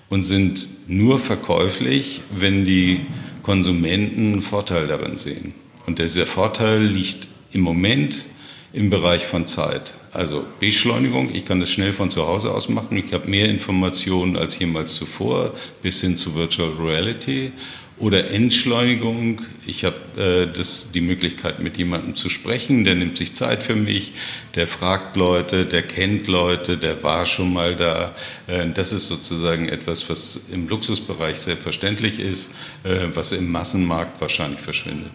und 0.09 0.23
sind 0.23 0.67
nur 0.87 1.19
verkäuflich, 1.19 2.21
wenn 2.35 2.65
die 2.65 3.05
Konsumenten 3.43 4.33
einen 4.33 4.41
Vorteil 4.41 4.87
darin 4.87 5.17
sehen. 5.17 5.53
Und 5.85 5.99
dieser 5.99 6.25
Vorteil 6.25 6.83
liegt 6.83 7.27
im 7.53 7.61
Moment 7.61 8.27
im 8.73 8.89
Bereich 8.89 9.25
von 9.25 9.47
Zeit. 9.47 9.95
Also 10.11 10.45
Beschleunigung, 10.59 11.33
ich 11.33 11.45
kann 11.45 11.59
das 11.59 11.71
schnell 11.71 11.93
von 11.93 12.09
zu 12.09 12.27
Hause 12.27 12.51
aus 12.53 12.69
machen, 12.69 12.97
ich 12.97 13.13
habe 13.13 13.29
mehr 13.29 13.49
Informationen 13.49 14.35
als 14.35 14.59
jemals 14.59 14.95
zuvor, 14.95 15.53
bis 15.81 16.01
hin 16.01 16.17
zu 16.17 16.35
Virtual 16.35 16.71
Reality 16.79 17.51
oder 17.99 18.29
Entschleunigung. 18.29 19.41
Ich 19.65 19.83
habe 19.83 19.95
äh, 20.17 20.91
die 20.93 21.01
Möglichkeit, 21.01 21.59
mit 21.59 21.77
jemandem 21.77 22.15
zu 22.15 22.29
sprechen, 22.29 22.83
der 22.83 22.95
nimmt 22.95 23.17
sich 23.17 23.33
Zeit 23.33 23.63
für 23.63 23.75
mich, 23.75 24.13
der 24.55 24.67
fragt 24.67 25.15
Leute, 25.15 25.65
der 25.65 25.81
kennt 25.81 26.27
Leute, 26.27 26.77
der 26.77 27.01
war 27.03 27.25
schon 27.25 27.53
mal 27.53 27.75
da. 27.75 28.15
Äh, 28.47 28.69
das 28.71 28.93
ist 28.93 29.07
sozusagen 29.07 29.67
etwas, 29.67 30.09
was 30.09 30.49
im 30.51 30.67
Luxusbereich 30.67 31.39
selbstverständlich 31.39 32.19
ist, 32.19 32.53
äh, 32.83 33.07
was 33.13 33.31
im 33.31 33.51
Massenmarkt 33.51 34.21
wahrscheinlich 34.21 34.61
verschwindet 34.61 35.11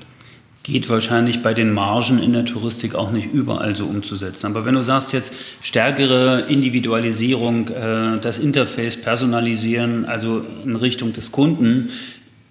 geht 0.65 0.89
wahrscheinlich 0.89 1.43
bei 1.43 1.55
den 1.55 1.73
Margen 1.73 2.23
in 2.23 2.33
der 2.33 2.45
Touristik 2.45 2.95
auch 2.95 3.11
nicht 3.11 3.33
überall 3.33 3.75
so 3.75 3.87
umzusetzen. 3.87 4.47
Aber 4.47 4.65
wenn 4.65 4.75
du 4.75 4.83
sagst 4.83 5.13
jetzt 5.13 5.35
stärkere 5.61 6.45
Individualisierung, 6.49 7.69
äh, 7.69 8.19
das 8.21 8.39
Interface 8.39 8.97
personalisieren, 8.97 10.05
also 10.05 10.45
in 10.65 10.77
Richtung 10.77 11.13
des 11.13 11.33
Kunden, 11.33 11.91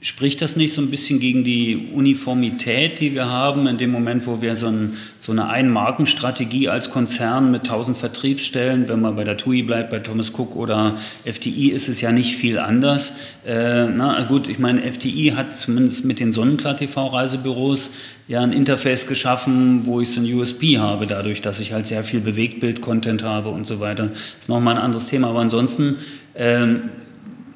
Spricht 0.04 0.42
das 0.42 0.56
nicht 0.56 0.74
so 0.74 0.82
ein 0.82 0.90
bisschen 0.90 1.20
gegen 1.20 1.44
die 1.44 1.90
Uniformität, 1.94 3.00
die 3.00 3.14
wir 3.14 3.28
haben, 3.28 3.68
in 3.68 3.78
dem 3.78 3.92
Moment, 3.92 4.26
wo 4.26 4.42
wir 4.42 4.56
so, 4.56 4.66
ein, 4.66 4.98
so 5.20 5.32
eine 5.32 5.48
Einmarkenstrategie 5.48 6.70
als 6.70 6.90
Konzern 6.90 7.52
mit 7.52 7.70
1000 7.70 7.96
Vertriebsstellen, 7.96 8.90
wenn 8.90 9.00
man 9.00 9.16
bei 9.16 9.24
der 9.26 9.38
TUI 9.38 9.62
bleibt, 9.62 9.92
bei 9.92 10.00
Thomas 10.00 10.32
Cook 10.32 10.56
oder 10.56 10.98
FTI, 11.24 11.70
ist 11.70 11.88
es 11.88 12.02
ja 12.02 12.12
nicht 12.12 12.36
viel 12.36 12.58
anders. 12.58 13.18
Äh, 13.46 13.90
na 13.90 14.24
gut, 14.24 14.48
ich 14.48 14.58
meine, 14.58 14.92
FTI 14.92 15.34
hat 15.36 15.56
zumindest 15.56 16.04
mit 16.04 16.20
den 16.20 16.32
Sonnenklar 16.32 16.76
TV-Reisebüros 16.76 17.92
ja 18.28 18.42
ein 18.42 18.54
Interface 18.54 19.06
geschaffen, 19.06 19.86
wo 19.86 20.02
ich 20.02 20.10
so 20.10 20.22
ein 20.22 20.34
USB 20.34 20.80
habe, 20.80 21.06
dadurch, 21.06 21.42
dass 21.42 21.60
ich 21.60 21.74
halt 21.74 21.86
sehr 21.86 22.04
viel 22.04 22.22
Bewegtbild-Content 22.22 23.22
habe 23.22 23.50
und 23.50 23.68
so 23.68 23.80
weiter. 23.80 24.08
Das 24.08 24.40
ist 24.40 24.50
nochmal 24.50 24.78
ein 24.78 24.82
anderes 24.82 25.10
Thema. 25.10 25.28
Aber 25.28 25.42
ansonsten 25.42 25.98
ähm, 26.34 26.90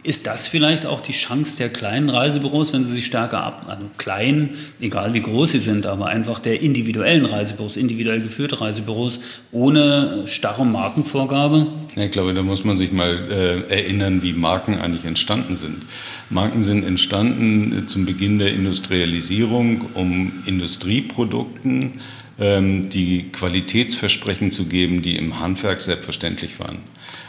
ist 0.05 0.27
das 0.27 0.47
vielleicht 0.47 0.85
auch 0.85 1.01
die 1.01 1.13
Chance 1.13 1.57
der 1.57 1.69
kleinen 1.69 2.09
Reisebüros, 2.09 2.73
wenn 2.73 2.83
sie 2.83 2.93
sich 2.93 3.07
stärker 3.07 3.41
ab, 3.41 3.65
also 3.67 3.83
klein, 3.97 4.51
egal 4.79 5.13
wie 5.13 5.21
groß 5.21 5.51
sie 5.51 5.59
sind, 5.59 5.87
aber 5.87 6.07
einfach 6.07 6.39
der 6.39 6.61
individuellen 6.61 7.25
Reisebüros, 7.25 7.75
individuell 7.75 8.21
geführte 8.21 8.61
Reisebüros 8.61 9.19
ohne 9.51 10.23
starre 10.27 10.65
Markenvorgabe? 10.65 11.67
Ich 11.95 12.11
glaube, 12.11 12.33
da 12.33 12.43
muss 12.43 12.63
man 12.63 12.77
sich 12.77 12.91
mal 12.91 13.17
äh, 13.29 13.73
erinnern, 13.73 14.21
wie 14.21 14.33
Marken 14.33 14.79
eigentlich 14.79 15.05
entstanden 15.05 15.55
sind. 15.55 15.85
Marken 16.29 16.61
sind 16.61 16.85
entstanden 16.85 17.87
zum 17.87 18.05
Beginn 18.05 18.37
der 18.37 18.53
Industrialisierung, 18.53 19.85
um 19.95 20.33
Industrieprodukten 20.45 21.93
ähm, 22.37 22.89
die 22.89 23.31
Qualitätsversprechen 23.31 24.51
zu 24.51 24.65
geben, 24.65 25.01
die 25.01 25.15
im 25.15 25.39
Handwerk 25.39 25.81
selbstverständlich 25.81 26.59
waren. 26.59 26.77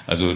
Also 0.07 0.35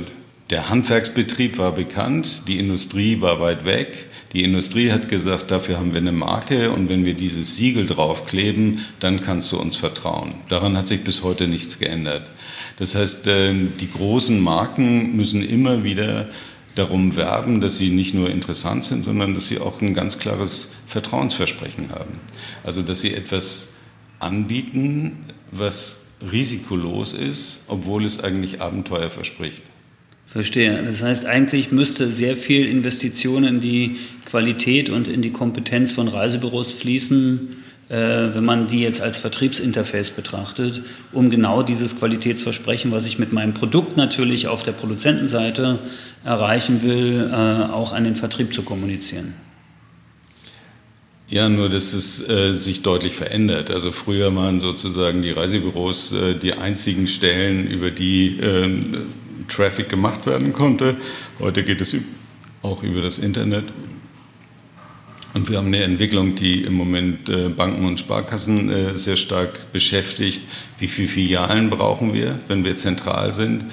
der 0.50 0.68
Handwerksbetrieb 0.68 1.58
war 1.58 1.72
bekannt, 1.72 2.48
die 2.48 2.58
Industrie 2.58 3.20
war 3.20 3.40
weit 3.40 3.64
weg. 3.64 4.08
Die 4.32 4.42
Industrie 4.42 4.90
hat 4.90 5.08
gesagt, 5.08 5.50
dafür 5.50 5.78
haben 5.78 5.92
wir 5.92 6.00
eine 6.00 6.12
Marke 6.12 6.72
und 6.72 6.88
wenn 6.88 7.04
wir 7.04 7.14
dieses 7.14 7.56
Siegel 7.56 7.86
draufkleben, 7.86 8.80
dann 8.98 9.20
kannst 9.20 9.52
du 9.52 9.58
uns 9.58 9.76
vertrauen. 9.76 10.34
Daran 10.48 10.76
hat 10.76 10.88
sich 10.88 11.02
bis 11.02 11.22
heute 11.22 11.46
nichts 11.46 11.78
geändert. 11.78 12.30
Das 12.76 12.94
heißt, 12.94 13.26
äh, 13.28 13.54
die 13.80 13.90
großen 13.90 14.40
Marken 14.40 15.16
müssen 15.16 15.42
immer 15.42 15.84
wieder 15.84 16.28
darum 16.74 17.16
werben, 17.16 17.60
dass 17.60 17.78
sie 17.78 17.90
nicht 17.90 18.14
nur 18.14 18.30
interessant 18.30 18.84
sind, 18.84 19.04
sondern 19.04 19.34
dass 19.34 19.48
sie 19.48 19.58
auch 19.58 19.80
ein 19.80 19.94
ganz 19.94 20.18
klares 20.18 20.72
Vertrauensversprechen 20.86 21.90
haben. 21.90 22.20
Also 22.64 22.82
dass 22.82 23.00
sie 23.00 23.14
etwas 23.14 23.74
anbieten, 24.18 25.24
was 25.50 26.06
risikolos 26.32 27.12
ist, 27.12 27.64
obwohl 27.68 28.04
es 28.04 28.22
eigentlich 28.22 28.60
Abenteuer 28.60 29.10
verspricht. 29.10 29.64
Verstehe. 30.30 30.80
Das 30.84 31.02
heißt, 31.02 31.26
eigentlich 31.26 31.72
müsste 31.72 32.08
sehr 32.12 32.36
viel 32.36 32.68
Investition 32.68 33.42
in 33.42 33.60
die 33.60 33.96
Qualität 34.24 34.88
und 34.88 35.08
in 35.08 35.22
die 35.22 35.32
Kompetenz 35.32 35.90
von 35.90 36.06
Reisebüros 36.06 36.70
fließen, 36.70 37.56
äh, 37.88 37.94
wenn 37.96 38.44
man 38.44 38.68
die 38.68 38.78
jetzt 38.78 39.00
als 39.00 39.18
Vertriebsinterface 39.18 40.12
betrachtet, 40.12 40.82
um 41.10 41.30
genau 41.30 41.64
dieses 41.64 41.98
Qualitätsversprechen, 41.98 42.92
was 42.92 43.06
ich 43.06 43.18
mit 43.18 43.32
meinem 43.32 43.54
Produkt 43.54 43.96
natürlich 43.96 44.46
auf 44.46 44.62
der 44.62 44.70
Produzentenseite 44.70 45.80
erreichen 46.24 46.84
will, 46.84 47.28
äh, 47.32 47.72
auch 47.72 47.92
an 47.92 48.04
den 48.04 48.14
Vertrieb 48.14 48.54
zu 48.54 48.62
kommunizieren. 48.62 49.34
Ja, 51.26 51.48
nur 51.48 51.68
dass 51.68 51.92
es 51.92 52.28
äh, 52.28 52.52
sich 52.52 52.82
deutlich 52.82 53.14
verändert. 53.14 53.72
Also 53.72 53.90
früher 53.90 54.34
waren 54.36 54.60
sozusagen 54.60 55.22
die 55.22 55.30
Reisebüros 55.30 56.12
äh, 56.12 56.34
die 56.34 56.52
einzigen 56.52 57.08
Stellen, 57.08 57.66
über 57.66 57.90
die 57.90 58.38
äh, 58.38 58.68
Traffic 59.50 59.88
gemacht 59.88 60.26
werden 60.26 60.52
konnte. 60.52 60.96
Heute 61.38 61.62
geht 61.62 61.80
es 61.80 61.96
auch 62.62 62.82
über 62.82 63.02
das 63.02 63.18
Internet. 63.18 63.64
Und 65.32 65.48
wir 65.48 65.58
haben 65.58 65.68
eine 65.68 65.84
Entwicklung, 65.84 66.34
die 66.34 66.62
im 66.62 66.74
Moment 66.74 67.28
äh, 67.28 67.48
Banken 67.50 67.86
und 67.86 68.00
Sparkassen 68.00 68.68
äh, 68.68 68.96
sehr 68.96 69.16
stark 69.16 69.72
beschäftigt. 69.72 70.42
Wie 70.78 70.88
viele 70.88 71.06
Filialen 71.06 71.70
brauchen 71.70 72.14
wir, 72.14 72.40
wenn 72.48 72.64
wir 72.64 72.74
zentral 72.74 73.32
sind? 73.32 73.66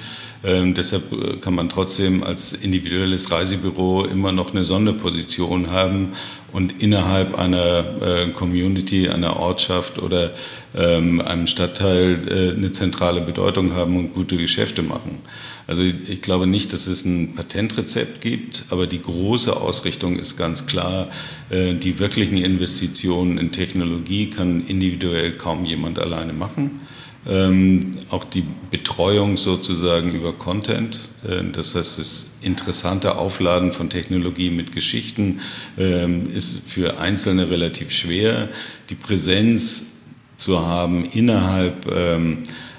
Ähm, 0.44 0.74
deshalb 0.74 1.12
äh, 1.12 1.36
kann 1.38 1.54
man 1.54 1.68
trotzdem 1.68 2.22
als 2.22 2.52
individuelles 2.52 3.32
Reisebüro 3.32 4.04
immer 4.04 4.30
noch 4.30 4.52
eine 4.52 4.62
Sonderposition 4.62 5.70
haben 5.72 6.12
und 6.52 6.80
innerhalb 6.80 7.36
einer 7.36 7.84
äh, 8.00 8.28
Community, 8.30 9.08
einer 9.08 9.36
Ortschaft 9.36 9.98
oder 9.98 10.30
ähm, 10.76 11.20
einem 11.20 11.48
Stadtteil 11.48 12.28
äh, 12.28 12.56
eine 12.56 12.70
zentrale 12.70 13.20
Bedeutung 13.20 13.74
haben 13.74 13.96
und 13.96 14.14
gute 14.14 14.36
Geschäfte 14.36 14.82
machen. 14.82 15.18
Also 15.68 15.82
ich 15.82 16.22
glaube 16.22 16.46
nicht, 16.46 16.72
dass 16.72 16.86
es 16.86 17.04
ein 17.04 17.34
Patentrezept 17.34 18.22
gibt, 18.22 18.64
aber 18.70 18.86
die 18.86 19.02
große 19.02 19.54
Ausrichtung 19.54 20.18
ist 20.18 20.38
ganz 20.38 20.66
klar, 20.66 21.10
äh, 21.50 21.74
die 21.74 21.98
wirklichen 21.98 22.38
Investitionen 22.38 23.36
in 23.36 23.52
Technologie 23.52 24.30
kann 24.30 24.66
individuell 24.66 25.32
kaum 25.32 25.66
jemand 25.66 25.98
alleine 25.98 26.32
machen. 26.32 26.80
Ähm, 27.26 27.90
auch 28.08 28.24
die 28.24 28.44
Betreuung 28.70 29.36
sozusagen 29.36 30.14
über 30.14 30.32
Content, 30.32 31.10
äh, 31.28 31.42
das 31.52 31.74
heißt 31.74 31.98
das 31.98 32.36
interessante 32.40 33.16
Aufladen 33.18 33.72
von 33.72 33.90
Technologie 33.90 34.48
mit 34.48 34.72
Geschichten 34.72 35.40
ähm, 35.76 36.30
ist 36.32 36.66
für 36.66 36.98
Einzelne 36.98 37.50
relativ 37.50 37.90
schwer. 37.90 38.48
Die 38.88 38.94
Präsenz 38.94 39.98
zu 40.38 40.66
haben 40.66 41.04
innerhalb 41.04 41.92
ähm, 41.92 42.38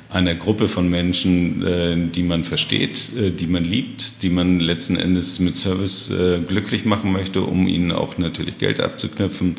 einer 0.10 0.34
Gruppe 0.34 0.68
von 0.68 0.90
Menschen, 0.90 1.64
äh, 1.66 1.96
die 2.08 2.24
man 2.24 2.44
versteht, 2.44 3.12
äh, 3.16 3.30
die 3.30 3.46
man 3.46 3.64
liebt, 3.64 4.24
die 4.24 4.32
man 4.32 4.60
letzten 4.60 4.96
Endes 4.96 5.40
mit 5.40 5.56
Service 5.56 6.10
äh, 6.10 6.40
glücklich 6.40 6.84
machen 6.84 7.12
möchte, 7.12 7.44
um 7.44 7.68
ihnen 7.68 7.92
auch 7.92 8.18
natürlich 8.18 8.58
Geld 8.58 8.80
abzuknüpfen. 8.80 9.58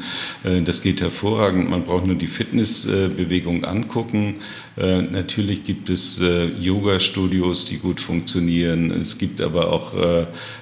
Das 0.64 0.80
geht 0.82 1.02
hervorragend. 1.02 1.70
Man 1.70 1.84
braucht 1.84 2.06
nur 2.06 2.16
die 2.16 2.26
Fitnessbewegung 2.26 3.64
angucken. 3.64 4.40
Natürlich 4.76 5.62
gibt 5.64 5.90
es 5.90 6.22
Yoga-Studios, 6.60 7.66
die 7.66 7.76
gut 7.76 8.00
funktionieren. 8.00 8.90
Es 8.90 9.18
gibt 9.18 9.42
aber 9.42 9.70
auch 9.72 9.94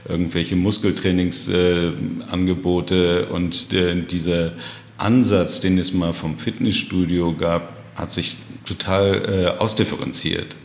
irgendwelche 0.09 0.57
Muskeltrainingsangebote 0.57 3.29
und 3.29 3.69
dieser 4.11 4.53
Ansatz, 4.97 5.61
den 5.61 5.79
es 5.79 5.95
mal 5.95 6.13
vom 6.13 6.39
Fitnessstudio 6.39 7.35
gab, 7.35 7.79
hat 7.95 8.11
sich 8.13 8.37
total 8.69 9.55
äh, 9.57 9.59
ausdifferenziert. 9.59 10.57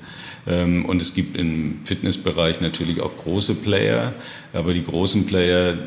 Ähm, 0.46 0.86
und 0.86 1.02
es 1.02 1.14
gibt 1.14 1.38
im 1.38 1.80
Fitnessbereich 1.86 2.62
natürlich 2.62 3.02
auch 3.02 3.12
große 3.18 3.56
Player, 3.56 4.14
aber 4.52 4.74
die 4.74 4.84
großen 4.84 5.26
Player 5.26 5.78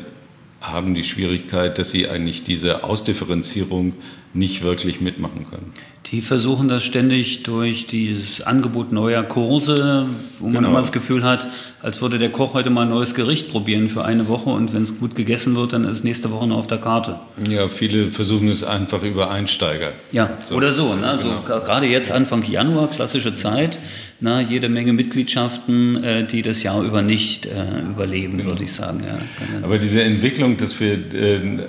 haben 0.61 0.95
die 0.95 1.03
Schwierigkeit, 1.03 1.77
dass 1.77 1.91
sie 1.91 2.09
eigentlich 2.09 2.43
diese 2.43 2.83
Ausdifferenzierung 2.83 3.93
nicht 4.33 4.63
wirklich 4.63 5.01
mitmachen 5.01 5.45
können. 5.49 5.71
Die 6.11 6.21
versuchen 6.21 6.69
das 6.69 6.85
ständig 6.85 7.43
durch 7.43 7.85
dieses 7.85 8.39
Angebot 8.39 8.93
neuer 8.93 9.23
Kurse, 9.23 10.05
wo 10.39 10.45
man 10.45 10.55
genau. 10.55 10.69
immer 10.69 10.79
das 10.79 10.93
Gefühl 10.93 11.23
hat, 11.23 11.49
als 11.81 12.01
würde 12.01 12.17
der 12.17 12.31
Koch 12.31 12.53
heute 12.53 12.69
mal 12.69 12.83
ein 12.83 12.89
neues 12.89 13.13
Gericht 13.13 13.49
probieren 13.49 13.89
für 13.89 14.05
eine 14.05 14.29
Woche 14.29 14.49
und 14.49 14.73
wenn 14.73 14.83
es 14.83 14.99
gut 14.99 15.15
gegessen 15.15 15.57
wird, 15.57 15.73
dann 15.73 15.83
ist 15.83 15.97
es 15.97 16.03
nächste 16.05 16.31
Woche 16.31 16.47
noch 16.47 16.57
auf 16.57 16.67
der 16.67 16.77
Karte. 16.77 17.19
Ja, 17.49 17.67
viele 17.67 18.07
versuchen 18.07 18.47
es 18.47 18.63
einfach 18.63 19.03
über 19.03 19.31
Einsteiger. 19.31 19.91
Ja, 20.13 20.29
so. 20.41 20.55
oder 20.55 20.71
so. 20.71 20.95
Ne? 20.95 21.19
Genau. 21.21 21.41
so 21.45 21.53
gerade 21.61 21.87
jetzt 21.87 22.09
Anfang 22.09 22.41
Januar, 22.41 22.87
klassische 22.87 23.33
Zeit, 23.33 23.77
na, 24.21 24.39
jede 24.39 24.69
Menge 24.69 24.93
Mitgliedschaften, 24.93 26.03
äh, 26.05 26.25
die 26.25 26.41
das 26.41 26.63
Jahr 26.63 26.83
über 26.83 27.01
nicht 27.01 27.47
äh, 27.47 27.81
überleben, 27.81 28.37
genau. 28.37 28.51
würde 28.51 28.63
ich 28.63 28.71
sagen. 28.71 29.03
Ja. 29.05 29.19
Aber 29.61 29.77
diese 29.77 30.03
Entwicklung, 30.03 30.55
dass 30.55 30.79
wir... 30.79 30.93
Äh, 31.13 31.59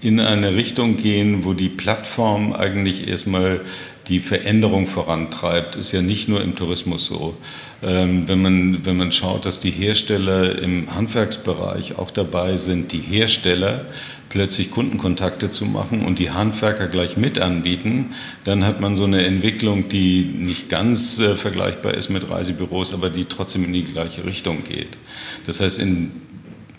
in 0.00 0.20
eine 0.20 0.54
Richtung 0.54 0.96
gehen, 0.96 1.44
wo 1.44 1.52
die 1.52 1.68
Plattform 1.68 2.52
eigentlich 2.52 3.08
erstmal 3.08 3.60
die 4.08 4.20
Veränderung 4.20 4.86
vorantreibt, 4.86 5.76
ist 5.76 5.92
ja 5.92 6.00
nicht 6.00 6.28
nur 6.28 6.42
im 6.42 6.56
Tourismus 6.56 7.06
so. 7.06 7.36
Ähm, 7.82 8.26
wenn, 8.26 8.40
man, 8.40 8.86
wenn 8.86 8.96
man 8.96 9.12
schaut, 9.12 9.44
dass 9.44 9.60
die 9.60 9.70
Hersteller 9.70 10.58
im 10.60 10.94
Handwerksbereich 10.94 11.98
auch 11.98 12.10
dabei 12.10 12.56
sind, 12.56 12.92
die 12.92 13.00
Hersteller 13.00 13.86
plötzlich 14.30 14.70
Kundenkontakte 14.70 15.50
zu 15.50 15.64
machen 15.64 16.04
und 16.04 16.18
die 16.18 16.30
Handwerker 16.30 16.86
gleich 16.86 17.16
mit 17.16 17.38
anbieten, 17.38 18.14
dann 18.44 18.64
hat 18.64 18.80
man 18.80 18.94
so 18.94 19.04
eine 19.04 19.24
Entwicklung, 19.24 19.88
die 19.88 20.24
nicht 20.24 20.68
ganz 20.68 21.20
äh, 21.20 21.34
vergleichbar 21.34 21.94
ist 21.94 22.08
mit 22.08 22.28
Reisebüros, 22.30 22.94
aber 22.94 23.10
die 23.10 23.26
trotzdem 23.26 23.64
in 23.64 23.72
die 23.72 23.84
gleiche 23.84 24.24
Richtung 24.24 24.64
geht. 24.64 24.98
Das 25.46 25.60
heißt, 25.60 25.78
in 25.80 26.12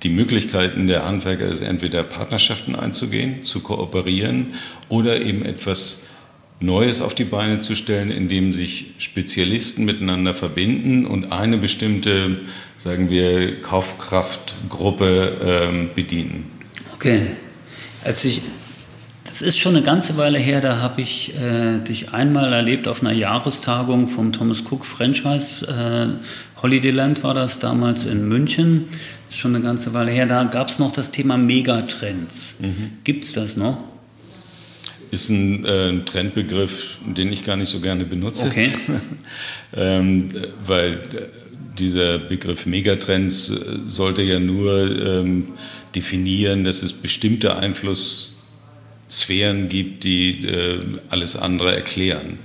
die 0.03 0.09
Möglichkeiten 0.09 0.87
der 0.87 1.05
Handwerker 1.05 1.45
ist 1.45 1.61
entweder 1.61 2.03
Partnerschaften 2.03 2.75
einzugehen, 2.75 3.43
zu 3.43 3.59
kooperieren 3.61 4.53
oder 4.87 5.21
eben 5.21 5.43
etwas 5.43 6.03
Neues 6.61 7.01
auf 7.01 7.15
die 7.15 7.23
Beine 7.23 7.61
zu 7.61 7.75
stellen, 7.75 8.11
indem 8.11 8.51
sich 8.51 8.93
Spezialisten 8.97 9.85
miteinander 9.85 10.33
verbinden 10.33 11.05
und 11.05 11.31
eine 11.31 11.57
bestimmte, 11.57 12.41
sagen 12.75 13.09
wir, 13.09 13.61
Kaufkraftgruppe 13.61 15.37
ähm, 15.41 15.89
bedienen. 15.95 16.51
Okay. 16.95 17.21
Als 18.03 18.25
ich, 18.25 18.41
das 19.23 19.41
ist 19.41 19.57
schon 19.57 19.75
eine 19.75 19.85
ganze 19.85 20.17
Weile 20.17 20.37
her, 20.37 20.59
da 20.59 20.77
habe 20.79 21.01
ich 21.01 21.33
äh, 21.35 21.79
dich 21.79 22.11
einmal 22.11 22.51
erlebt 22.51 22.89
auf 22.89 23.01
einer 23.01 23.13
Jahrestagung 23.13 24.09
vom 24.09 24.33
Thomas 24.33 24.63
Cook 24.69 24.85
Franchise. 24.85 25.65
Äh, 25.65 26.61
Holidayland 26.61 27.23
war 27.23 27.33
das 27.33 27.59
damals 27.59 28.05
in 28.05 28.27
München 28.27 28.89
ist 29.29 29.37
schon 29.37 29.55
eine 29.55 29.63
ganze 29.63 29.93
Weile 29.93 30.11
her. 30.11 30.25
Da 30.25 30.43
gab 30.43 30.69
es 30.69 30.79
noch 30.79 30.91
das 30.91 31.11
Thema 31.11 31.37
Megatrends. 31.37 32.57
Mhm. 32.59 32.91
Gibt 33.03 33.25
es 33.25 33.33
das 33.33 33.57
noch? 33.57 33.77
Ist 35.11 35.29
ein 35.29 35.65
äh, 35.65 36.03
Trendbegriff, 36.05 36.99
den 37.05 37.31
ich 37.31 37.43
gar 37.43 37.55
nicht 37.55 37.69
so 37.69 37.79
gerne 37.79 38.05
benutze. 38.05 38.47
Okay. 38.47 38.71
ähm, 39.75 40.29
weil 40.63 41.01
dieser 41.77 42.19
Begriff 42.19 42.65
Megatrends 42.65 43.51
äh, 43.51 43.79
sollte 43.85 44.21
ja 44.21 44.39
nur 44.39 44.99
ähm, 44.99 45.49
definieren, 45.95 46.63
dass 46.63 46.83
es 46.83 46.93
bestimmte 46.93 47.57
Einflusssphären 47.57 49.69
gibt, 49.69 50.03
die 50.03 50.45
äh, 50.45 50.79
alles 51.09 51.35
andere 51.35 51.75
erklären. 51.75 52.37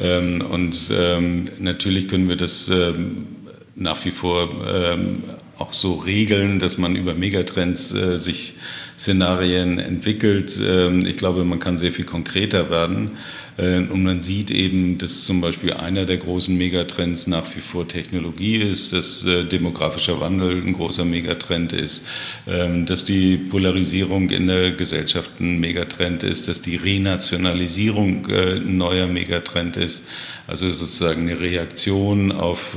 Ähm, 0.00 0.42
und 0.42 0.92
ähm, 0.92 1.46
natürlich 1.58 2.08
können 2.08 2.28
wir 2.28 2.36
das 2.36 2.68
ähm, 2.68 3.26
nach 3.74 4.04
wie 4.04 4.10
vor 4.10 4.50
ähm, 4.66 5.22
auch 5.58 5.72
so 5.72 5.94
regeln, 5.94 6.58
dass 6.58 6.78
man 6.78 6.96
über 6.96 7.14
Megatrends 7.14 7.92
äh, 7.94 8.18
sich 8.18 8.54
Szenarien 8.98 9.78
entwickelt. 9.78 10.60
Ähm, 10.66 11.04
ich 11.06 11.16
glaube, 11.16 11.44
man 11.44 11.58
kann 11.58 11.76
sehr 11.76 11.92
viel 11.92 12.04
konkreter 12.04 12.70
werden. 12.70 13.12
Äh, 13.56 13.78
und 13.78 14.02
man 14.02 14.20
sieht 14.20 14.50
eben, 14.50 14.98
dass 14.98 15.24
zum 15.24 15.40
Beispiel 15.40 15.72
einer 15.72 16.04
der 16.04 16.18
großen 16.18 16.56
Megatrends 16.56 17.26
nach 17.26 17.44
wie 17.56 17.60
vor 17.60 17.88
Technologie 17.88 18.56
ist, 18.56 18.92
dass 18.92 19.24
äh, 19.26 19.44
demografischer 19.44 20.20
Wandel 20.20 20.62
ein 20.62 20.72
großer 20.74 21.04
Megatrend 21.04 21.72
ist, 21.72 22.06
ähm, 22.46 22.86
dass 22.86 23.04
die 23.04 23.36
Polarisierung 23.36 24.30
in 24.30 24.46
der 24.46 24.72
Gesellschaft 24.72 25.40
ein 25.40 25.58
Megatrend 25.58 26.22
ist, 26.22 26.48
dass 26.48 26.60
die 26.60 26.76
Renationalisierung 26.76 28.28
äh, 28.28 28.56
ein 28.56 28.76
neuer 28.76 29.06
Megatrend 29.06 29.76
ist. 29.76 30.06
Also 30.46 30.70
sozusagen 30.70 31.22
eine 31.22 31.40
Reaktion 31.40 32.30
auf 32.30 32.76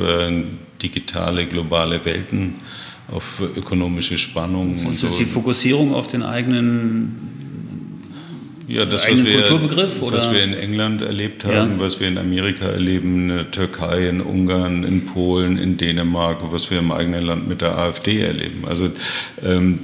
digitale 0.82 1.46
globale 1.46 2.04
Welten, 2.06 2.56
auf 3.12 3.42
ökonomische 3.56 4.18
Spannungen. 4.18 4.74
Also 4.74 4.90
ist 4.90 5.04
das 5.04 5.12
so. 5.14 5.20
die 5.20 5.26
Fokussierung 5.26 5.94
auf 5.94 6.08
den 6.08 6.24
eigenen 6.24 7.40
ja, 8.68 8.86
das, 8.86 9.10
was 9.10 9.24
wir, 9.24 9.40
Kulturbegriff? 9.42 10.02
Oder? 10.04 10.18
Was 10.18 10.32
wir 10.32 10.44
in 10.44 10.54
England 10.54 11.02
erlebt 11.02 11.44
haben, 11.44 11.72
ja. 11.72 11.80
was 11.80 12.00
wir 12.00 12.08
in 12.08 12.20
Amerika 12.20 12.66
erleben, 12.66 13.30
in 13.30 13.36
der 13.36 13.52
Türkei, 13.52 14.08
in 14.08 14.22
Ungarn, 14.22 14.84
in 14.84 15.08
Polen, 15.08 15.58
in 15.58 15.78
Dänemark, 15.78 16.38
was 16.52 16.70
wir 16.70 16.78
im 16.78 16.92
eigenen 16.92 17.24
Land 17.24 17.48
mit 17.48 17.62
der 17.62 17.76
AfD 17.76 18.22
erleben. 18.22 18.66
Also 18.68 18.92
ähm, 19.44 19.80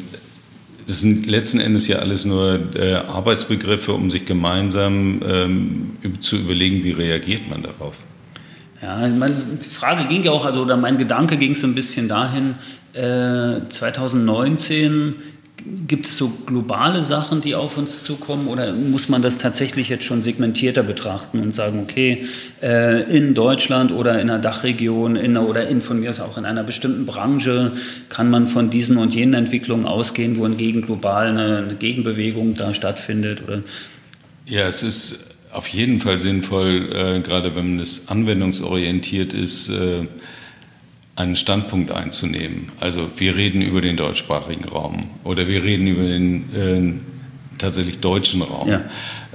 das 0.86 1.02
sind 1.02 1.26
letzten 1.26 1.60
Endes 1.60 1.88
ja 1.88 1.98
alles 1.98 2.26
nur 2.26 2.60
äh, 2.76 2.93
Arbeitsbegriffe, 2.93 3.91
um 3.91 4.12
sich 4.12 4.26
gemeinsam 4.26 5.20
ähm, 5.28 5.98
zu 6.20 6.36
überlegen, 6.36 6.84
wie 6.84 6.91
reagiert 6.91 7.50
man 7.50 7.64
darauf. 7.64 7.96
Ja, 8.82 9.08
meine, 9.08 9.36
die 9.64 9.70
Frage 9.70 10.06
ging 10.06 10.24
ja 10.24 10.32
auch, 10.32 10.46
also, 10.46 10.62
oder 10.62 10.78
mein 10.78 10.98
Gedanke 10.98 11.38
ging 11.38 11.56
so 11.56 11.66
ein 11.68 11.76
bisschen 11.76 12.08
dahin, 12.08 12.56
äh, 12.94 13.62
2019 13.70 15.16
gibt 15.88 16.06
es 16.06 16.18
so 16.18 16.30
globale 16.46 17.04
Sachen, 17.04 17.42
die 17.42 17.56
auf 17.56 17.78
uns 17.78 18.04
zukommen 18.04 18.48
oder 18.48 18.74
muss 18.74 19.10
man 19.10 19.22
das 19.22 19.38
tatsächlich 19.38 19.90
jetzt 19.90 20.04
schon 20.04 20.22
segmentierter 20.22 20.84
betrachten 20.84 21.40
und 21.40 21.54
sagen, 21.54 21.80
okay, 21.82 22.28
äh, 22.62 23.04
in 23.16 23.34
Deutschland 23.34 23.92
oder 23.92 24.20
in 24.22 24.30
einer 24.30 24.40
Dachregion 24.40 25.16
in, 25.16 25.38
oder 25.38 25.68
in, 25.68 25.82
von 25.82 26.00
mir 26.00 26.10
aus 26.10 26.20
auch 26.20 26.38
in 26.38 26.46
einer 26.46 26.64
bestimmten 26.64 27.06
Branche 27.06 27.72
kann 28.10 28.30
man 28.30 28.48
von 28.48 28.70
diesen 28.70 28.98
und 28.98 29.16
jenen 29.16 29.34
Entwicklungen 29.34 29.86
ausgehen, 29.86 30.38
wohingegen 30.38 30.84
global 30.84 31.28
eine, 31.28 31.58
eine 31.58 31.76
Gegenbewegung 31.76 32.56
da 32.56 32.74
stattfindet? 32.74 33.42
Oder? 33.48 33.62
Ja, 34.48 34.68
es 34.68 34.84
ist 34.84 35.35
auf 35.56 35.68
jeden 35.70 35.99
Fall 35.99 36.18
sinnvoll, 36.18 36.89
äh, 36.91 37.20
gerade 37.22 37.56
wenn 37.56 37.80
es 37.80 38.10
anwendungsorientiert 38.10 39.34
ist, 39.34 39.70
äh, 39.70 40.06
einen 41.16 41.36
Standpunkt 41.36 41.91
einzunehmen. 41.91 42.68
Also 42.80 43.10
wir 43.18 43.38
reden 43.38 43.62
über 43.62 43.80
den 43.80 43.95
deutschsprachigen 43.95 44.66
Raum 44.66 45.10
oder 45.24 45.47
wir 45.47 45.64
reden 45.64 45.88
über 45.88 46.03
den 46.03 46.53
äh, 46.53 47.58
tatsächlich 47.58 47.99
deutschen 47.99 48.41
Raum. 48.41 48.68
Ja. 48.68 48.82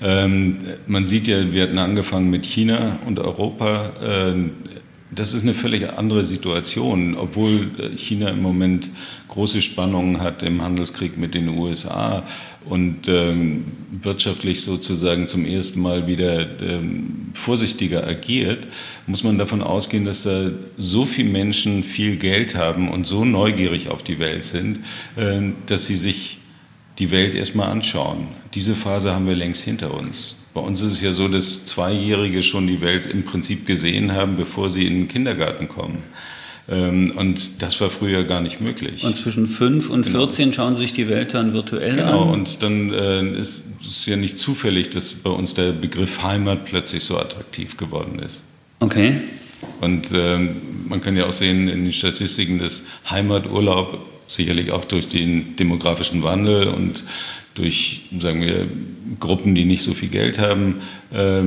Ähm, 0.02 0.58
man 0.86 1.06
sieht 1.06 1.26
ja, 1.26 1.52
wir 1.52 1.62
hatten 1.62 1.78
angefangen 1.78 2.28
mit 2.28 2.44
China 2.44 2.98
und 3.06 3.18
Europa. 3.18 3.92
Äh, 4.02 4.34
das 5.12 5.34
ist 5.34 5.42
eine 5.42 5.54
völlig 5.54 5.88
andere 5.90 6.22
Situation, 6.22 7.16
obwohl 7.16 7.70
China 7.96 8.28
im 8.28 8.42
Moment 8.42 8.90
große 9.28 9.61
Spannungen 9.61 10.20
hat 10.20 10.42
im 10.42 10.62
Handelskrieg 10.62 11.18
mit 11.18 11.34
den 11.34 11.48
USA 11.48 12.22
und 12.64 13.08
ähm, 13.08 13.64
wirtschaftlich 13.90 14.61
sozusagen 14.61 15.26
zum 15.26 15.44
ersten 15.44 15.80
Mal 15.80 16.06
wieder 16.06 16.61
ähm, 16.61 17.30
vorsichtiger 17.34 18.06
agiert, 18.06 18.66
muss 19.06 19.24
man 19.24 19.38
davon 19.38 19.62
ausgehen, 19.62 20.04
dass 20.04 20.24
da 20.24 20.50
so 20.76 21.04
viele 21.04 21.30
Menschen 21.30 21.82
viel 21.82 22.16
Geld 22.16 22.54
haben 22.54 22.90
und 22.90 23.06
so 23.06 23.24
neugierig 23.24 23.88
auf 23.88 24.02
die 24.02 24.18
Welt 24.18 24.44
sind, 24.44 24.80
äh, 25.16 25.40
dass 25.66 25.86
sie 25.86 25.96
sich 25.96 26.38
die 26.98 27.11
Welt 27.11 27.34
erstmal 27.34 27.70
anschauen. 27.70 28.28
Diese 28.54 28.76
Phase 28.76 29.14
haben 29.14 29.26
wir 29.26 29.36
längst 29.36 29.64
hinter 29.64 29.94
uns. 29.94 30.39
Bei 30.53 30.61
uns 30.61 30.82
ist 30.82 30.92
es 30.92 31.01
ja 31.01 31.12
so, 31.12 31.28
dass 31.28 31.64
Zweijährige 31.64 32.42
schon 32.42 32.66
die 32.66 32.80
Welt 32.80 33.07
im 33.07 33.24
Prinzip 33.24 33.66
gesehen 33.66 34.12
haben, 34.12 34.36
bevor 34.36 34.68
sie 34.68 34.86
in 34.86 34.94
den 34.94 35.09
Kindergarten 35.09 35.68
kommen. 35.68 35.98
Ähm, 36.68 37.12
und 37.16 37.62
das 37.62 37.80
war 37.80 37.90
früher 37.90 38.24
gar 38.24 38.40
nicht 38.40 38.61
möglich. 38.61 39.05
Und 39.05 39.16
zwischen 39.16 39.46
5 39.46 39.90
und 39.90 40.07
genau. 40.07 40.26
14 40.26 40.53
schauen 40.53 40.76
sich 40.76 40.92
die 40.92 41.09
Welt 41.09 41.34
dann 41.34 41.53
virtuell 41.53 41.94
genau. 41.94 42.05
an. 42.05 42.12
Genau, 42.12 42.32
und 42.32 42.62
dann 42.62 42.92
äh, 42.92 43.38
ist 43.38 43.64
es 43.80 44.07
ja 44.07 44.16
nicht 44.16 44.38
zufällig, 44.38 44.90
dass 44.90 45.14
bei 45.14 45.30
uns 45.30 45.55
der 45.55 45.72
Begriff 45.72 46.22
Heimat 46.22 46.64
plötzlich 46.64 47.03
so 47.03 47.18
attraktiv 47.18 47.76
geworden 47.76 48.20
ist. 48.20 48.44
Okay. 48.78 49.20
Und 49.80 50.12
äh, 50.12 50.38
man 50.88 51.01
kann 51.01 51.16
ja 51.16 51.26
auch 51.26 51.32
sehen 51.32 51.68
in 51.68 51.84
den 51.84 51.92
Statistiken, 51.92 52.59
dass 52.59 52.84
Heimaturlaub 53.11 54.07
sicherlich 54.26 54.70
auch 54.70 54.84
durch 54.84 55.09
den 55.09 55.57
demografischen 55.57 56.22
Wandel 56.22 56.68
und 56.68 57.05
durch, 57.55 58.03
sagen 58.18 58.42
wir, 58.42 58.68
Gruppen, 59.18 59.55
die 59.55 59.64
nicht 59.64 59.82
so 59.82 59.94
viel 59.94 60.09
Geld 60.09 60.38
haben, 60.38 60.76
äh, 61.12 61.42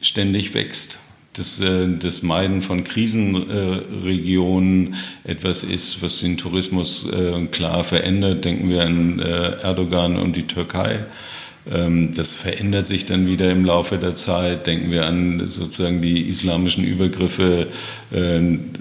ständig 0.00 0.54
wächst. 0.54 1.00
Dass 1.34 1.60
äh, 1.60 1.86
das 1.98 2.22
Meiden 2.22 2.62
von 2.62 2.84
Krisenregionen 2.84 4.94
etwas 5.24 5.62
ist, 5.62 6.02
was 6.02 6.20
den 6.20 6.36
Tourismus 6.36 7.08
äh, 7.10 7.46
klar 7.46 7.84
verändert. 7.84 8.44
Denken 8.44 8.68
wir 8.70 8.82
an 8.82 9.20
äh, 9.20 9.60
Erdogan 9.62 10.16
und 10.16 10.34
die 10.36 10.48
Türkei. 10.48 11.04
Ähm, 11.70 12.12
das 12.14 12.34
verändert 12.34 12.88
sich 12.88 13.06
dann 13.06 13.28
wieder 13.28 13.52
im 13.52 13.64
Laufe 13.64 13.98
der 13.98 14.16
Zeit. 14.16 14.66
Denken 14.66 14.90
wir 14.90 15.06
an 15.06 15.46
sozusagen 15.46 16.02
die 16.02 16.22
islamischen 16.22 16.82
Übergriffe 16.84 17.68
in 18.10 18.74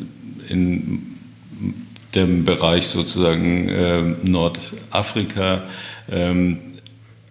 dem 2.16 2.46
Bereich 2.46 2.88
sozusagen 2.88 4.16
Nordafrika. 4.24 5.64
Ähm, 6.10 6.60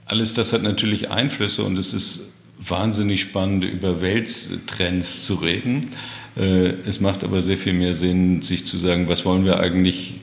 alles 0.06 0.34
das 0.34 0.52
hat 0.52 0.62
natürlich 0.62 1.10
Einflüsse 1.10 1.62
und 1.64 1.78
es 1.78 1.94
ist 1.94 2.32
wahnsinnig 2.58 3.20
spannend, 3.20 3.64
über 3.64 4.00
Welttrends 4.00 5.24
zu 5.24 5.34
reden. 5.34 5.90
Äh, 6.36 6.74
es 6.86 7.00
macht 7.00 7.24
aber 7.24 7.42
sehr 7.42 7.58
viel 7.58 7.72
mehr 7.72 7.94
Sinn, 7.94 8.42
sich 8.42 8.66
zu 8.66 8.78
sagen, 8.78 9.08
was 9.08 9.24
wollen 9.24 9.44
wir 9.44 9.60
eigentlich 9.60 10.14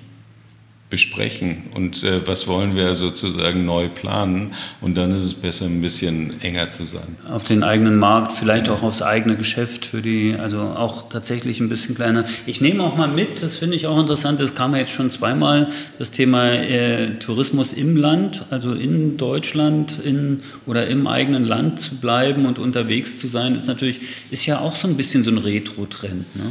besprechen 0.93 1.63
und 1.73 2.03
äh, 2.03 2.27
was 2.27 2.47
wollen 2.47 2.75
wir 2.75 2.93
sozusagen 2.93 3.65
neu 3.65 3.89
planen. 3.89 4.53
Und 4.79 4.95
dann 4.95 5.11
ist 5.11 5.23
es 5.23 5.33
besser, 5.33 5.65
ein 5.65 5.81
bisschen 5.81 6.39
enger 6.41 6.69
zu 6.69 6.85
sein. 6.85 7.17
Auf 7.27 7.45
den 7.45 7.63
eigenen 7.63 7.97
Markt, 7.97 8.31
vielleicht 8.31 8.69
auch 8.69 8.83
aufs 8.83 9.01
eigene 9.01 9.35
Geschäft 9.35 9.85
für 9.85 10.03
die, 10.03 10.35
also 10.37 10.59
auch 10.59 11.09
tatsächlich 11.09 11.59
ein 11.59 11.67
bisschen 11.67 11.95
kleiner. 11.95 12.25
Ich 12.45 12.61
nehme 12.61 12.83
auch 12.83 12.95
mal 12.95 13.07
mit, 13.07 13.41
das 13.41 13.55
finde 13.55 13.75
ich 13.75 13.87
auch 13.87 13.99
interessant, 13.99 14.39
das 14.39 14.53
kam 14.53 14.73
ja 14.73 14.81
jetzt 14.81 14.91
schon 14.91 15.09
zweimal, 15.09 15.67
das 15.97 16.11
Thema 16.11 16.51
äh, 16.51 17.17
Tourismus 17.17 17.73
im 17.73 17.97
Land, 17.97 18.45
also 18.51 18.73
in 18.73 19.17
Deutschland 19.17 19.97
in, 19.97 20.41
oder 20.67 20.85
im 20.85 21.07
eigenen 21.07 21.43
Land 21.43 21.79
zu 21.79 21.95
bleiben 21.95 22.45
und 22.45 22.59
unterwegs 22.59 23.17
zu 23.17 23.27
sein, 23.27 23.55
ist 23.55 23.65
natürlich, 23.65 23.99
ist 24.29 24.45
ja 24.45 24.59
auch 24.59 24.75
so 24.75 24.87
ein 24.87 24.95
bisschen 24.95 25.23
so 25.23 25.31
ein 25.31 25.39
Retro-Trend. 25.39 26.35
Ne? 26.35 26.43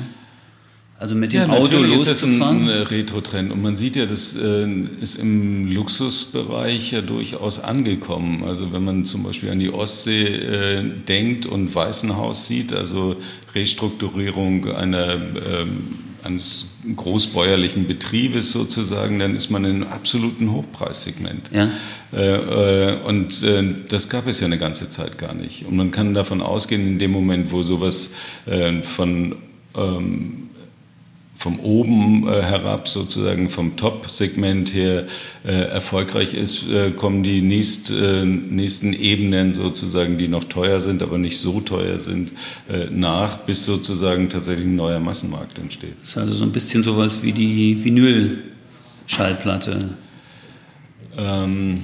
Also 1.03 1.17
mit 1.17 1.33
dem 1.33 1.41
ja, 1.41 1.49
Auto 1.49 1.79
loszufahren? 1.79 1.91
ist 1.91 2.23
das 2.23 2.23
ein 2.23 2.69
Retro-Trend. 2.69 3.51
Und 3.51 3.61
man 3.61 3.75
sieht 3.75 3.97
ja, 3.97 4.07
das 4.07 4.37
äh, 4.37 4.69
ist 5.01 5.17
im 5.17 5.67
Luxusbereich 5.67 6.93
ja 6.93 7.01
durchaus 7.01 7.59
angekommen. 7.59 8.45
Also 8.45 8.73
wenn 8.73 8.85
man 8.85 9.05
zum 9.05 9.25
Beispiel 9.25 9.51
an 9.51 9.59
die 9.59 9.73
Ostsee 9.73 10.27
äh, 10.27 10.85
denkt 11.09 11.45
und 11.45 11.75
Weißenhaus 11.75 12.47
sieht, 12.47 12.73
also 12.73 13.17
Restrukturierung 13.53 14.71
einer, 14.71 15.15
äh, 15.15 15.67
eines 16.23 16.77
großbäuerlichen 16.95 17.89
Betriebes 17.89 18.53
sozusagen, 18.53 19.19
dann 19.19 19.35
ist 19.35 19.51
man 19.51 19.65
in 19.65 19.83
einem 19.83 19.93
absoluten 19.93 20.53
Hochpreissegment. 20.53 21.51
Ja. 21.53 21.69
Äh, 22.17 22.95
und 23.09 23.45
das 23.89 24.09
gab 24.09 24.29
es 24.29 24.39
ja 24.39 24.47
eine 24.47 24.59
ganze 24.59 24.89
Zeit 24.89 25.19
gar 25.19 25.35
nicht. 25.35 25.67
Und 25.67 25.75
man 25.75 25.91
kann 25.91 26.15
davon 26.15 26.41
ausgehen, 26.41 26.87
in 26.87 27.01
dem 27.01 27.11
Moment, 27.11 27.51
wo 27.51 27.65
sowas 27.65 28.13
von 28.85 29.35
ähm, 29.77 30.42
vom 31.43 31.59
oben 31.59 32.29
äh, 32.29 32.41
herab 32.41 32.87
sozusagen 32.87 33.49
vom 33.49 33.77
Top-Segment 33.77 34.73
her 34.75 35.09
äh, 35.45 35.51
erfolgreich 35.51 36.35
ist, 36.35 36.69
äh, 36.71 36.93
kommen 36.93 37.25
die 37.25 37.43
nächst, 37.43 37.91
äh, 37.91 38.25
nächsten 38.25 38.93
Ebenen 38.93 39.53
sozusagen, 39.53 40.19
die 40.19 40.29
noch 40.29 40.45
teuer 40.45 40.81
sind, 40.81 41.03
aber 41.03 41.19
nicht 41.19 41.39
so 41.39 41.61
teuer 41.61 41.99
sind, 41.99 42.33
äh, 42.71 42.87
nach, 42.91 43.39
bis 43.39 43.65
sozusagen 43.65 44.29
tatsächlich 44.29 44.67
ein 44.67 44.77
neuer 44.77 45.01
Massenmarkt 45.01 45.59
entsteht. 45.59 45.97
Das 46.01 46.11
ist 46.11 46.19
also 46.19 46.35
so 46.35 46.45
ein 46.45 46.53
bisschen 46.53 46.85
sowas 46.85 47.25
wie 47.25 47.33
die 47.33 47.83
Vinyl-Schallplatte. 47.83 49.81
Ähm, 51.19 51.83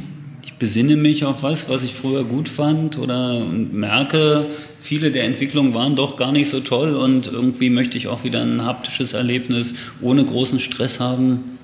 besinne 0.58 0.96
mich 0.96 1.24
auf 1.24 1.42
was, 1.42 1.68
was 1.68 1.82
ich 1.82 1.94
früher 1.94 2.24
gut 2.24 2.48
fand 2.48 2.98
oder 2.98 3.44
merke, 3.44 4.46
viele 4.88 5.10
der 5.10 5.24
Entwicklungen 5.24 5.74
waren 5.74 5.96
doch 5.96 6.16
gar 6.16 6.32
nicht 6.32 6.48
so 6.48 6.60
toll 6.60 6.94
und 6.94 7.26
irgendwie 7.26 7.68
möchte 7.68 7.98
ich 7.98 8.08
auch 8.08 8.24
wieder 8.24 8.40
ein 8.40 8.64
haptisches 8.64 9.12
Erlebnis 9.12 9.74
ohne 10.00 10.24
großen 10.24 10.60
Stress 10.60 10.98
haben. 10.98 11.58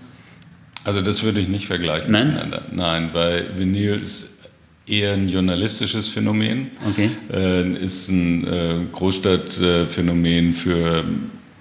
Also 0.84 1.00
das 1.00 1.22
würde 1.22 1.40
ich 1.40 1.48
nicht 1.48 1.64
vergleichen 1.64 2.12
Nein? 2.12 2.26
miteinander. 2.26 2.62
Nein, 2.70 3.08
weil 3.14 3.46
Vinyl 3.56 3.94
ist 3.94 4.50
eher 4.86 5.14
ein 5.14 5.30
journalistisches 5.30 6.08
Phänomen, 6.08 6.72
okay. 6.86 7.12
äh, 7.32 7.66
ist 7.82 8.10
ein 8.10 8.46
äh, 8.46 8.74
Großstadtphänomen 8.92 10.52
für 10.52 11.04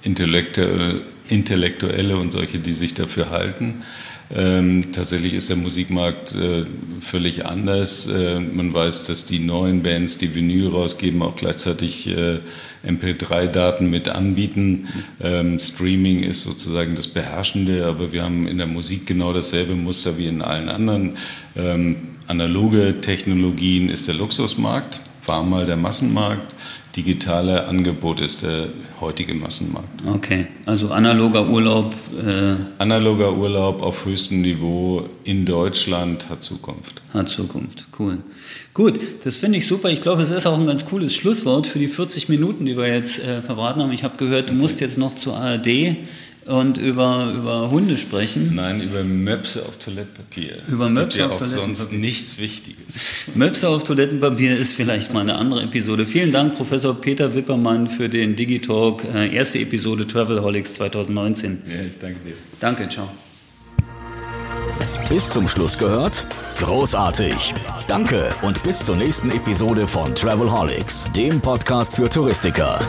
Intellektuelle, 0.01 0.99
Intellektuelle 1.29 2.17
und 2.17 2.33
solche, 2.33 2.59
die 2.59 2.73
sich 2.73 2.93
dafür 2.93 3.29
halten. 3.29 3.83
Ähm, 4.31 4.91
tatsächlich 4.91 5.33
ist 5.33 5.49
der 5.49 5.57
Musikmarkt 5.57 6.35
äh, 6.35 6.65
völlig 6.99 7.45
anders. 7.45 8.07
Äh, 8.07 8.39
man 8.39 8.73
weiß, 8.73 9.07
dass 9.07 9.25
die 9.25 9.39
neuen 9.39 9.83
Bands, 9.83 10.17
die 10.17 10.33
Vinyl 10.33 10.69
rausgeben, 10.69 11.21
auch 11.21 11.35
gleichzeitig 11.35 12.07
äh, 12.09 12.39
MP3-Daten 12.85 13.89
mit 13.89 14.09
anbieten. 14.09 14.87
Ähm, 15.21 15.59
Streaming 15.59 16.23
ist 16.23 16.41
sozusagen 16.41 16.95
das 16.95 17.07
Beherrschende, 17.07 17.85
aber 17.85 18.11
wir 18.11 18.23
haben 18.23 18.47
in 18.47 18.57
der 18.57 18.67
Musik 18.67 19.05
genau 19.05 19.33
dasselbe 19.33 19.75
Muster 19.75 20.17
wie 20.17 20.27
in 20.27 20.41
allen 20.41 20.69
anderen. 20.69 21.17
Ähm, 21.55 21.95
analoge 22.27 23.01
Technologien 23.01 23.89
ist 23.89 24.07
der 24.07 24.15
Luxusmarkt, 24.15 25.01
war 25.25 25.43
mal 25.43 25.65
der 25.65 25.77
Massenmarkt 25.77 26.53
digitale 26.95 27.67
Angebot 27.67 28.19
ist 28.21 28.43
der 28.43 28.67
heutige 29.01 29.33
Massenmarkt. 29.33 29.89
Okay, 30.07 30.47
also 30.65 30.91
analoger 30.91 31.47
Urlaub. 31.47 31.93
Äh 32.25 32.55
analoger 32.77 33.35
Urlaub 33.35 33.81
auf 33.81 34.05
höchstem 34.05 34.41
Niveau 34.41 35.09
in 35.23 35.45
Deutschland 35.45 36.29
hat 36.29 36.43
Zukunft. 36.43 37.01
Hat 37.13 37.29
Zukunft, 37.29 37.87
cool. 37.99 38.19
Gut, 38.73 38.99
das 39.23 39.35
finde 39.35 39.57
ich 39.57 39.67
super. 39.67 39.89
Ich 39.89 40.01
glaube, 40.01 40.21
es 40.21 40.31
ist 40.31 40.45
auch 40.45 40.57
ein 40.57 40.65
ganz 40.65 40.85
cooles 40.85 41.15
Schlusswort 41.15 41.67
für 41.67 41.79
die 41.79 41.87
40 41.87 42.29
Minuten, 42.29 42.65
die 42.65 42.77
wir 42.77 42.87
jetzt 42.87 43.23
äh, 43.23 43.41
verbraten 43.41 43.81
haben. 43.81 43.91
Ich 43.91 44.03
habe 44.03 44.17
gehört, 44.17 44.49
du 44.49 44.53
musst 44.53 44.79
jetzt 44.79 44.97
noch 44.97 45.15
zur 45.15 45.37
ARD 45.37 45.95
und 46.45 46.77
über, 46.77 47.33
über 47.35 47.71
Hunde 47.71 47.97
sprechen. 47.97 48.55
Nein, 48.55 48.81
über 48.81 49.03
Möpse 49.03 49.63
auf 49.65 49.77
Toilettenpapier. 49.77 50.57
Über 50.67 50.85
es 50.85 50.91
Möpse 50.91 51.19
gibt 51.19 51.29
ja 51.29 51.35
auf 51.35 51.41
auch 51.41 51.45
sonst 51.45 51.93
nichts 51.93 52.37
Wichtiges. 52.37 53.25
Möpse 53.35 53.69
auf 53.69 53.83
Toilettenpapier 53.83 54.57
ist 54.57 54.73
vielleicht 54.73 55.13
mal 55.13 55.21
eine 55.21 55.35
andere 55.35 55.63
Episode. 55.63 56.05
Vielen 56.05 56.31
Dank, 56.31 56.55
Professor 56.55 56.99
Peter 56.99 57.33
Wippermann, 57.33 57.87
für 57.87 58.09
den 58.09 58.35
Digitalk, 58.35 59.03
äh, 59.13 59.33
erste 59.33 59.59
Episode 59.59 60.07
Travelholics 60.07 60.75
2019. 60.75 61.61
Ja, 61.67 61.83
ich 61.87 61.97
danke 61.97 62.19
dir. 62.19 62.33
Danke, 62.59 62.89
ciao. 62.89 63.09
Bis 65.09 65.29
zum 65.29 65.47
Schluss 65.47 65.77
gehört? 65.77 66.25
Großartig. 66.57 67.53
Danke 67.87 68.29
und 68.41 68.63
bis 68.63 68.85
zur 68.85 68.95
nächsten 68.95 69.31
Episode 69.31 69.87
von 69.87 70.15
Travelholics, 70.15 71.09
dem 71.15 71.39
Podcast 71.41 71.95
für 71.95 72.09
Touristiker. 72.09 72.79